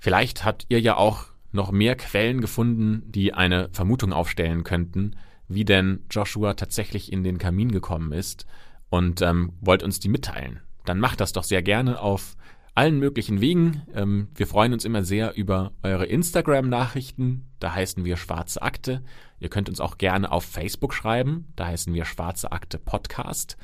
Vielleicht 0.02 0.44
habt 0.44 0.66
ihr 0.70 0.82
ja 0.82 0.98
auch 0.98 1.28
noch 1.52 1.72
mehr 1.72 1.96
Quellen 1.96 2.42
gefunden, 2.42 3.04
die 3.06 3.36
eine 3.36 3.70
Vermutung 3.72 4.14
aufstellen 4.14 4.64
könnten, 4.64 5.16
wie 5.48 5.64
denn 5.64 6.08
Joshua 6.10 6.56
tatsächlich 6.56 7.14
in 7.14 7.24
den 7.24 7.38
Kamin 7.38 7.72
gekommen 7.72 8.12
ist 8.12 8.48
und 8.90 9.22
ähm, 9.22 9.54
wollt 9.62 9.84
uns 9.84 10.00
die 10.00 10.10
mitteilen. 10.10 10.62
Dann 10.86 11.00
macht 11.00 11.22
das 11.22 11.34
doch 11.34 11.44
sehr 11.44 11.62
gerne 11.62 12.02
auf 12.02 12.36
allen 12.74 12.98
möglichen 12.98 13.42
Wegen. 13.42 13.84
Ähm, 13.94 14.30
wir 14.34 14.48
freuen 14.48 14.74
uns 14.74 14.86
immer 14.86 15.04
sehr 15.04 15.36
über 15.36 15.72
eure 15.84 16.08
Instagram-Nachrichten. 16.08 17.46
Da 17.60 17.76
heißen 17.76 18.04
wir 18.04 18.18
Schwarze 18.18 18.64
Akte. 18.64 19.04
Ihr 19.40 19.50
könnt 19.50 19.70
uns 19.70 19.80
auch 19.80 20.00
gerne 20.00 20.32
auf 20.32 20.46
Facebook 20.46 20.96
schreiben. 20.96 21.54
Da 21.56 21.68
heißen 21.68 21.94
wir 21.94 22.06
Schwarze 22.06 22.52
Akte 22.52 22.80
Podcast. 22.80 23.56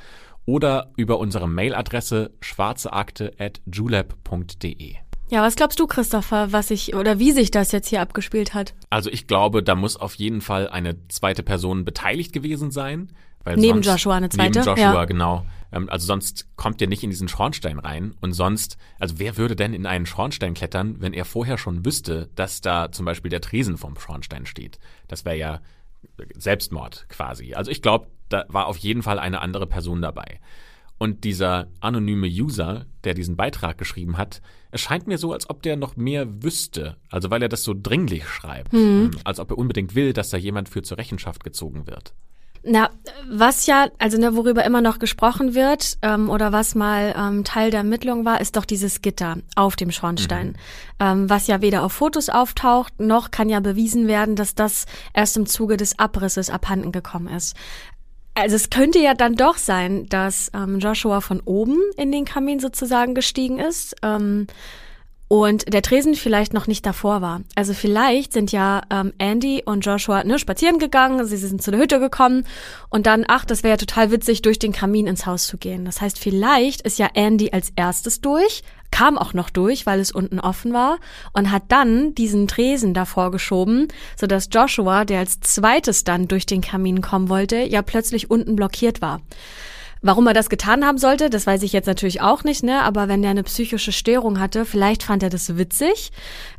Oder 0.46 0.92
über 0.98 1.18
unsere 1.18 1.50
Mailadresse 1.50 2.36
schwarzeakte.julep.de. 2.42 5.07
Ja, 5.30 5.42
was 5.42 5.56
glaubst 5.56 5.80
du, 5.80 5.88
Christopher, 5.88 6.52
was 6.52 6.70
sich 6.70 6.96
oder 6.96 7.20
wie 7.20 7.32
sich 7.32 7.52
das 7.52 7.72
jetzt 7.72 7.90
hier 7.90 8.02
abgespielt 8.02 8.54
hat? 8.54 8.74
Also 8.90 9.10
ich 9.10 9.28
glaube, 9.28 9.62
da 9.62 9.76
muss 9.76 9.98
auf 9.98 10.16
jeden 10.16 10.42
Fall 10.42 10.70
eine 10.70 11.08
zweite 11.10 11.44
Person 11.44 11.84
beteiligt 11.84 12.32
gewesen 12.32 12.72
sein. 12.72 13.12
Weil 13.44 13.58
neben 13.58 13.84
sonst, 13.84 13.88
Joshua 13.88 14.16
eine 14.16 14.30
zweite? 14.30 14.60
Neben 14.60 14.66
Joshua, 14.66 14.94
ja. 14.94 15.06
genau. 15.06 15.46
Ähm, 15.72 15.90
also 15.90 16.06
sonst 16.06 16.48
kommt 16.56 16.82
ihr 16.82 16.88
nicht 16.88 17.04
in 17.04 17.10
diesen 17.10 17.28
Schornstein 17.28 17.80
rein. 17.80 18.16
Und 18.22 18.34
sonst, 18.34 18.78
also 19.00 19.20
wer 19.20 19.38
würde 19.38 19.56
denn 19.56 19.74
in 19.74 19.86
einen 19.86 20.06
Schornstein 20.06 20.54
klettern, 20.54 20.98
wenn 21.00 21.14
er 21.14 21.26
vorher 21.26 21.58
schon 21.58 21.86
wüsste, 21.86 22.30
dass 22.36 22.62
da 22.62 22.92
zum 22.92 23.06
Beispiel 23.06 23.30
der 23.30 23.42
Tresen 23.42 23.78
vom 23.78 23.98
Schornstein 23.98 24.46
steht? 24.46 24.80
Das 25.08 25.26
wäre 25.26 25.38
ja 25.38 25.62
Selbstmord 26.36 27.06
quasi. 27.10 27.54
Also 27.54 27.72
ich 27.72 27.82
glaube, 27.82 28.08
da 28.30 28.46
war 28.50 28.68
auf 28.68 28.78
jeden 28.78 29.04
Fall 29.04 29.20
eine 29.20 29.42
andere 29.42 29.68
Person 29.68 30.02
dabei. 30.02 30.40
Und 30.98 31.24
dieser 31.24 31.68
anonyme 31.80 32.28
User, 32.28 32.86
der 33.04 33.14
diesen 33.14 33.36
Beitrag 33.36 33.78
geschrieben 33.78 34.18
hat, 34.18 34.42
es 34.72 34.82
scheint 34.82 35.08
mir 35.08 35.18
so, 35.18 35.32
als 35.32 35.50
ob 35.50 35.62
der 35.62 35.76
noch 35.76 35.96
mehr 35.96 36.44
wüsste. 36.44 36.98
Also 37.10 37.30
weil 37.30 37.42
er 37.42 37.50
das 37.50 37.64
so 37.64 37.76
dringlich 37.76 38.28
schreibt. 38.28 38.74
Mhm. 38.74 39.12
Als 39.24 39.40
ob 39.40 39.52
er 39.52 39.58
unbedingt 39.58 39.96
will, 39.96 40.14
dass 40.14 40.30
da 40.30 40.38
jemand 40.38 40.70
für 40.70 40.82
zur 40.82 40.98
Rechenschaft 40.98 41.44
gezogen 41.44 41.88
wird. 41.88 42.14
Na, 42.70 42.90
was 43.30 43.66
ja, 43.66 43.88
also 43.98 44.18
ne, 44.18 44.36
worüber 44.36 44.66
immer 44.66 44.82
noch 44.82 45.00
gesprochen 45.00 45.56
wird 45.56 45.98
ähm, 46.02 46.30
oder 46.30 46.52
was 46.52 46.76
mal 46.76 47.16
ähm, 47.18 47.44
Teil 47.46 47.72
der 47.72 47.80
Ermittlung 47.80 48.26
war, 48.26 48.42
ist 48.42 48.58
doch 48.58 48.66
dieses 48.66 49.02
Gitter 49.02 49.38
auf 49.56 49.78
dem 49.78 49.92
Schornstein, 49.92 50.48
mhm. 50.50 50.56
ähm, 51.00 51.30
was 51.30 51.48
ja 51.48 51.62
weder 51.62 51.84
auf 51.84 51.94
Fotos 51.94 52.28
auftaucht, 52.28 53.00
noch 53.00 53.32
kann 53.32 53.48
ja 53.48 53.62
bewiesen 53.62 54.08
werden, 54.08 54.36
dass 54.36 54.54
das 54.54 54.86
erst 55.14 55.38
im 55.38 55.46
Zuge 55.46 55.78
des 55.78 55.98
Abrisses 55.98 56.50
abhanden 56.50 56.92
gekommen 56.92 57.28
ist. 57.28 57.56
Also 58.38 58.56
es 58.56 58.70
könnte 58.70 59.00
ja 59.00 59.16
dann 59.16 59.34
doch 59.34 59.58
sein, 59.58 60.06
dass 60.10 60.52
ähm, 60.54 60.78
Joshua 60.78 61.22
von 61.22 61.42
oben 61.44 61.80
in 61.98 62.12
den 62.12 62.24
Kamin 62.24 62.60
sozusagen 62.60 63.16
gestiegen 63.16 63.58
ist. 63.58 63.96
Ähm, 64.04 64.46
und 65.28 65.74
der 65.74 65.82
Tresen 65.82 66.16
vielleicht 66.16 66.54
noch 66.54 66.68
nicht 66.68 66.86
davor 66.86 67.22
war. 67.22 67.42
Also 67.56 67.74
vielleicht 67.74 68.34
sind 68.34 68.52
ja 68.52 68.82
ähm, 68.90 69.14
Andy 69.18 69.62
und 69.66 69.86
Joshua 69.86 70.24
ne, 70.24 70.40
spazieren 70.40 70.80
gegangen, 70.80 71.26
sie 71.26 71.38
sind 71.38 71.62
zu 71.62 71.72
der 71.72 71.80
Hütte 71.80 72.00
gekommen 72.00 72.46
und 72.90 73.06
dann, 73.06 73.26
ach, 73.28 73.44
das 73.44 73.64
wäre 73.64 73.74
ja 73.74 73.78
total 73.78 74.12
witzig, 74.12 74.42
durch 74.42 74.60
den 74.60 74.72
Kamin 74.72 75.08
ins 75.08 75.26
Haus 75.26 75.48
zu 75.48 75.58
gehen. 75.58 75.86
Das 75.86 76.00
heißt, 76.00 76.18
vielleicht 76.18 76.82
ist 76.82 76.98
ja 76.98 77.10
Andy 77.14 77.52
als 77.52 77.74
erstes 77.76 78.22
durch, 78.22 78.64
kam 78.90 79.18
auch 79.18 79.34
noch 79.34 79.50
durch, 79.50 79.86
weil 79.86 80.00
es 80.00 80.12
unten 80.12 80.40
offen 80.40 80.72
war 80.72 80.98
und 81.34 81.52
hat 81.52 81.64
dann 81.68 82.16
diesen 82.16 82.48
Tresen 82.48 82.94
davor 82.94 83.32
geschoben, 83.32 83.90
sodass 84.16 84.48
Joshua, 84.52 85.04
der 85.04 85.20
als 85.20 85.42
zweites 85.42 86.06
dann 86.06 86.30
durch 86.30 86.46
den 86.46 86.62
Kamin 86.62 87.02
kommen 87.02 87.28
wollte, 87.28 87.58
ja 87.58 87.82
plötzlich 87.82 88.32
unten 88.32 88.56
blockiert 88.56 89.02
war. 89.02 89.22
Warum 90.02 90.28
er 90.28 90.34
das 90.34 90.50
getan 90.50 90.86
haben 90.86 90.98
sollte, 90.98 91.30
das 91.30 91.48
weiß 91.48 91.64
ich 91.64 91.74
jetzt 91.74 91.88
natürlich 91.88 92.22
auch 92.22 92.44
nicht, 92.44 92.64
ne? 92.64 92.84
Aber 92.84 93.08
wenn 93.08 93.22
der 93.22 93.32
eine 93.32 93.44
psychische 93.44 93.92
Störung 93.92 94.40
hatte, 94.40 94.66
vielleicht 94.66 95.04
fand 95.04 95.24
er 95.24 95.30
das 95.30 95.58
witzig. 95.58 96.12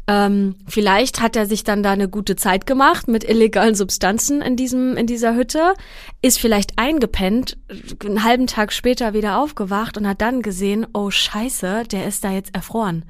Ähm, 0.07 0.57
vielleicht 0.67 1.21
hat 1.21 1.37
er 1.37 1.47
sich 1.47 1.65
dann 1.65 1.83
da 1.83 1.93
eine 1.93 2.09
gute 2.09 2.37
Zeit 2.37 2.67
gemacht 2.67 3.09
mit 3.09 3.25
illegalen 3.25 3.75
Substanzen 3.75 4.41
in 4.43 4.57
diesem 4.57 4.97
in 4.97 5.07
dieser 5.07 5.35
Hütte, 5.35 5.75
ist 6.23 6.39
vielleicht 6.39 6.79
eingepennt, 6.79 7.59
einen 8.05 8.25
halben 8.25 8.47
Tag 8.47 8.73
später 8.73 9.13
wieder 9.13 9.39
aufgewacht 9.39 9.97
und 9.97 10.09
hat 10.09 10.21
dann 10.21 10.43
gesehen, 10.43 10.87
oh 10.93 11.11
Scheiße, 11.11 11.85
der 11.91 12.07
ist 12.07 12.25
da 12.25 12.33
jetzt 12.33 12.55
erfroren. 12.55 13.05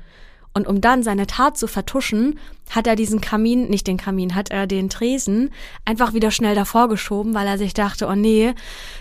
Und 0.54 0.66
um 0.66 0.80
dann 0.80 1.02
seine 1.02 1.26
Tat 1.26 1.56
zu 1.56 1.68
vertuschen, 1.68 2.38
hat 2.70 2.86
er 2.86 2.96
diesen 2.96 3.20
Kamin, 3.20 3.68
nicht 3.68 3.86
den 3.86 3.96
Kamin, 3.96 4.34
hat 4.34 4.50
er 4.50 4.66
den 4.66 4.90
Tresen 4.90 5.50
einfach 5.84 6.12
wieder 6.14 6.30
schnell 6.30 6.54
davor 6.54 6.88
geschoben, 6.88 7.32
weil 7.34 7.46
er 7.46 7.58
sich 7.58 7.74
dachte, 7.74 8.06
oh 8.08 8.14
nee, 8.14 8.54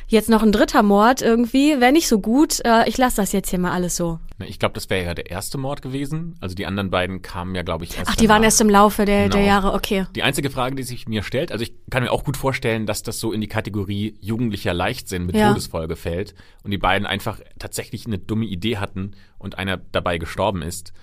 jetzt 0.07 0.29
noch 0.29 0.43
ein 0.43 0.51
dritter 0.51 0.83
Mord 0.83 1.21
irgendwie, 1.21 1.79
wäre 1.81 1.91
nicht 1.91 2.07
so 2.07 2.19
gut, 2.19 2.63
äh, 2.63 2.87
ich 2.87 2.97
lasse 2.97 3.17
das 3.17 3.31
jetzt 3.31 3.49
hier 3.49 3.59
mal 3.59 3.71
alles 3.71 3.95
so. 3.95 4.19
Ich 4.45 4.59
glaube, 4.59 4.73
das 4.73 4.89
wäre 4.89 5.03
ja 5.05 5.13
der 5.15 5.31
erste 5.31 5.57
Mord 5.57 5.81
gewesen. 5.81 6.35
Also 6.39 6.53
die 6.53 6.65
anderen 6.67 6.91
beiden 6.91 7.23
kamen 7.23 7.55
ja, 7.55 7.63
glaube 7.63 7.85
ich, 7.85 7.97
erst 7.97 8.11
Ach, 8.11 8.15
die 8.15 8.29
waren 8.29 8.35
danach. 8.37 8.45
erst 8.45 8.61
im 8.61 8.69
Laufe 8.69 9.03
der, 9.05 9.23
Genau. 9.23 9.37
der 9.37 9.45
Jahre, 9.45 9.73
okay. 9.73 10.05
Die 10.15 10.23
einzige 10.23 10.49
Frage, 10.51 10.75
die 10.75 10.83
sich 10.83 11.07
mir 11.07 11.23
stellt, 11.23 11.51
also 11.51 11.63
ich 11.63 11.73
kann 11.89 12.03
mir 12.03 12.11
auch 12.11 12.23
gut 12.23 12.37
vorstellen, 12.37 12.85
dass 12.85 13.01
das 13.03 13.19
so 13.19 13.31
in 13.33 13.41
die 13.41 13.47
Kategorie 13.47 14.15
jugendlicher 14.21 14.73
Leichtsinn 14.75 15.25
mit 15.25 15.35
Ja. 15.35 15.49
Todesfolge 15.49 15.95
fällt 15.95 16.35
und 16.63 16.71
die 16.71 16.77
beiden 16.77 17.07
einfach 17.07 17.39
tatsächlich 17.57 18.05
eine 18.05 18.19
dumme 18.19 18.45
Idee 18.45 18.77
hatten 18.77 19.11
und 19.39 19.57
einer 19.57 19.77
dabei 19.77 20.19
gestorben 20.19 20.61
ist. 20.61 20.93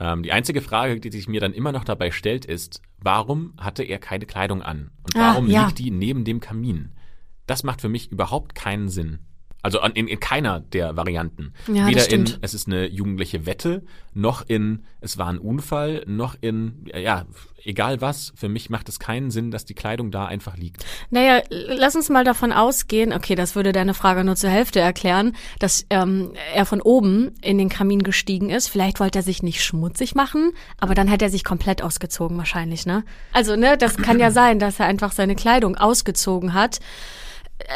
Ähm, 0.00 0.22
die 0.22 0.32
einzige 0.32 0.60
Frage, 0.60 0.98
die 1.00 1.10
sich 1.10 1.28
mir 1.28 1.40
dann 1.40 1.52
immer 1.52 1.72
noch 1.72 1.84
dabei 1.84 2.10
stellt, 2.10 2.44
ist, 2.44 2.82
warum 2.98 3.54
hatte 3.58 3.82
er 3.84 3.98
keine 3.98 4.26
Kleidung 4.26 4.62
an? 4.62 4.90
Und 5.04 5.16
Ah, 5.16 5.32
warum 5.32 5.46
ja. 5.48 5.66
liegt 5.66 5.78
die 5.78 5.90
neben 5.90 6.24
dem 6.24 6.40
Kamin? 6.40 6.92
Das 7.46 7.62
macht 7.62 7.80
für 7.80 7.88
mich 7.88 8.10
überhaupt 8.10 8.54
keinen 8.54 8.88
Sinn. 8.88 9.18
Also 9.64 9.80
an- 9.80 9.92
in, 9.92 10.08
in 10.08 10.20
keiner 10.20 10.60
der 10.60 10.94
Varianten. 10.94 11.54
Ja, 11.72 11.86
Weder 11.86 12.00
das 12.00 12.08
in, 12.08 12.30
es 12.42 12.52
ist 12.52 12.66
eine 12.68 12.86
jugendliche 12.86 13.46
Wette, 13.46 13.82
noch 14.12 14.44
in, 14.46 14.84
es 15.00 15.16
war 15.16 15.28
ein 15.28 15.38
Unfall, 15.38 16.04
noch 16.06 16.36
in, 16.38 16.84
ja, 16.94 17.24
egal 17.64 18.02
was. 18.02 18.34
Für 18.36 18.50
mich 18.50 18.68
macht 18.68 18.90
es 18.90 18.98
keinen 18.98 19.30
Sinn, 19.30 19.50
dass 19.50 19.64
die 19.64 19.72
Kleidung 19.72 20.10
da 20.10 20.26
einfach 20.26 20.58
liegt. 20.58 20.84
Naja, 21.08 21.40
lass 21.48 21.96
uns 21.96 22.10
mal 22.10 22.24
davon 22.24 22.52
ausgehen, 22.52 23.14
okay, 23.14 23.34
das 23.36 23.56
würde 23.56 23.72
deine 23.72 23.94
Frage 23.94 24.22
nur 24.22 24.36
zur 24.36 24.50
Hälfte 24.50 24.80
erklären, 24.80 25.34
dass 25.60 25.86
ähm, 25.88 26.34
er 26.54 26.66
von 26.66 26.82
oben 26.82 27.32
in 27.40 27.56
den 27.56 27.70
Kamin 27.70 28.02
gestiegen 28.02 28.50
ist. 28.50 28.68
Vielleicht 28.68 29.00
wollte 29.00 29.20
er 29.20 29.22
sich 29.22 29.42
nicht 29.42 29.64
schmutzig 29.64 30.14
machen, 30.14 30.52
aber 30.78 30.94
dann 30.94 31.08
hätte 31.08 31.24
er 31.24 31.30
sich 31.30 31.42
komplett 31.42 31.80
ausgezogen 31.80 32.36
wahrscheinlich, 32.36 32.84
ne? 32.84 33.02
Also, 33.32 33.56
ne, 33.56 33.78
das 33.78 33.96
kann 33.96 34.20
ja 34.20 34.30
sein, 34.30 34.58
dass 34.58 34.78
er 34.78 34.84
einfach 34.84 35.12
seine 35.12 35.34
Kleidung 35.36 35.74
ausgezogen 35.76 36.52
hat. 36.52 36.80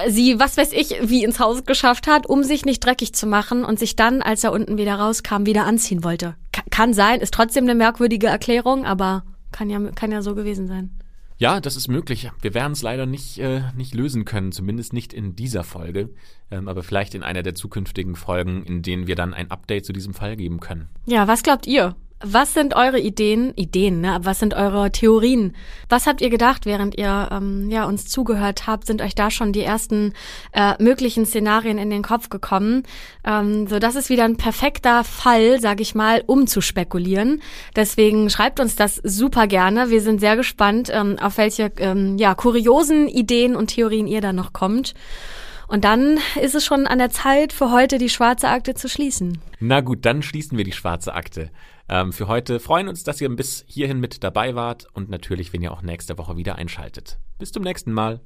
Sie, 0.09 0.39
was 0.39 0.57
weiß 0.57 0.73
ich, 0.73 0.97
wie 1.03 1.25
ins 1.25 1.39
Haus 1.41 1.65
geschafft 1.65 2.07
hat, 2.07 2.27
um 2.27 2.43
sich 2.43 2.65
nicht 2.65 2.85
dreckig 2.85 3.15
zu 3.15 3.27
machen 3.27 3.65
und 3.65 3.79
sich 3.79 3.97
dann, 3.97 4.23
als 4.23 4.45
er 4.45 4.53
unten 4.53 4.77
wieder 4.77 4.97
rauskam, 4.97 5.47
wieder 5.47 5.65
anziehen 5.65 6.05
wollte. 6.05 6.35
Ka 6.53 6.63
kann 6.71 6.93
sein, 6.93 7.21
ist 7.21 7.33
trotzdem 7.33 7.65
eine 7.65 7.75
merkwürdige 7.75 8.27
Erklärung, 8.27 8.85
aber 8.85 9.25
kann 9.53 9.71
ja, 9.71 9.79
kann 9.93 10.13
ja 10.13 10.23
so 10.23 10.35
gewesen 10.35 10.67
sein. 10.67 10.91
Ja, 11.39 11.61
das 11.61 11.77
ist 11.77 11.87
möglich. 11.87 12.29
Wir 12.43 12.53
werden 12.53 12.73
es 12.73 12.83
leider 12.83 13.07
nicht, 13.07 13.39
äh, 13.39 13.63
nicht 13.77 13.95
lösen 13.95 14.25
können, 14.25 14.51
zumindest 14.51 14.93
nicht 14.93 15.13
in 15.13 15.37
dieser 15.37 15.63
Folge, 15.63 16.11
ähm, 16.51 16.67
aber 16.67 16.83
vielleicht 16.83 17.15
in 17.15 17.23
einer 17.23 17.45
der 17.45 17.55
zukünftigen 17.55 18.17
Folgen, 18.17 18.65
in 18.65 18.83
denen 18.83 19.07
wir 19.07 19.15
dann 19.15 19.35
ein 19.35 19.51
Update 19.51 19.87
zu 19.87 19.93
diesem 19.93 20.15
Fall 20.15 20.37
geben 20.37 20.59
können. 20.59 20.89
Ja, 21.07 21.29
was 21.29 21.45
glaubt 21.45 21.69
ihr? 21.69 21.95
Was 22.21 22.53
sind 22.53 22.75
eure 22.75 22.99
Ideen? 22.99 23.53
Ideen, 23.55 24.01
ne? 24.01 24.19
Was 24.23 24.41
sind 24.41 24.55
eure 24.55 24.91
Theorien? 24.91 25.55
Was 25.89 26.09
habt 26.09 26.21
ihr 26.21 26.31
gedacht, 26.31 26.67
während 26.67 26.99
ihr 26.99 27.29
ähm, 27.31 27.71
ja 27.71 27.85
uns 27.85 28.09
zugehört 28.09 28.67
habt? 28.67 28.89
Sind 28.89 29.03
euch 29.03 29.15
da 29.15 29.31
schon 29.31 29.53
die 29.53 29.63
ersten 29.63 30.15
äh, 30.53 30.75
möglichen 30.83 31.27
Szenarien 31.27 31.79
in 31.79 31.91
den 31.91 32.03
Kopf 32.03 32.29
gekommen? 32.29 32.83
Ähm, 33.25 33.69
so, 33.69 33.79
das 33.79 33.95
ist 33.95 34.11
wieder 34.11 34.25
ein 34.25 34.37
perfekter 34.37 35.05
Fall, 35.05 35.61
sag 35.61 35.81
ich 35.81 35.95
mal, 35.95 36.25
um 36.27 36.49
zu 36.49 36.61
spekulieren. 36.61 37.41
Deswegen 37.77 38.31
schreibt 38.31 38.59
uns 38.59 38.75
das 38.75 38.97
super 38.97 39.47
gerne. 39.47 39.91
Wir 39.91 40.01
sind 40.01 40.19
sehr 40.19 40.35
gespannt, 40.35 40.91
ähm, 40.93 41.19
auf 41.21 41.39
welche 41.39 41.71
ähm, 41.79 42.19
ja 42.19 42.35
kuriosen 42.35 43.07
Ideen 43.07 43.55
und 43.55 43.69
Theorien 43.69 44.09
ihr 44.09 44.21
da 44.21 44.33
noch 44.33 44.53
kommt. 44.53 44.95
Und 45.69 45.85
dann 45.85 46.19
ist 46.41 46.55
es 46.55 46.65
schon 46.65 46.87
an 46.87 46.99
der 46.99 47.11
Zeit 47.11 47.53
für 47.53 47.71
heute 47.71 47.99
die 47.99 48.09
schwarze 48.09 48.49
Akte 48.49 48.75
zu 48.75 48.89
schließen. 48.89 49.39
Na 49.61 49.83
gut, 49.83 50.05
dann 50.05 50.23
schließen 50.23 50.57
wir 50.57 50.65
die 50.65 50.73
schwarze 50.73 51.15
Akte. 51.15 51.51
Ähm, 51.89 52.13
für 52.13 52.29
heute 52.29 52.61
freuen 52.61 52.89
uns, 52.89 53.03
dass 53.03 53.21
ihr 53.21 53.29
bis 53.29 53.65
hierhin 53.67 54.01
mit 54.01 54.23
dabei 54.23 54.55
wart 54.55 54.87
und 54.93 55.09
natürlich, 55.09 55.53
wenn 55.53 55.63
ihr 55.63 55.73
auch 55.73 55.83
nächste 55.83 56.19
Woche 56.19 56.37
wieder 56.37 56.57
einschaltet. 56.57 57.19
Bis 57.39 57.53
zum 57.53 57.63
nächsten 57.63 57.93
Mal. 57.93 58.21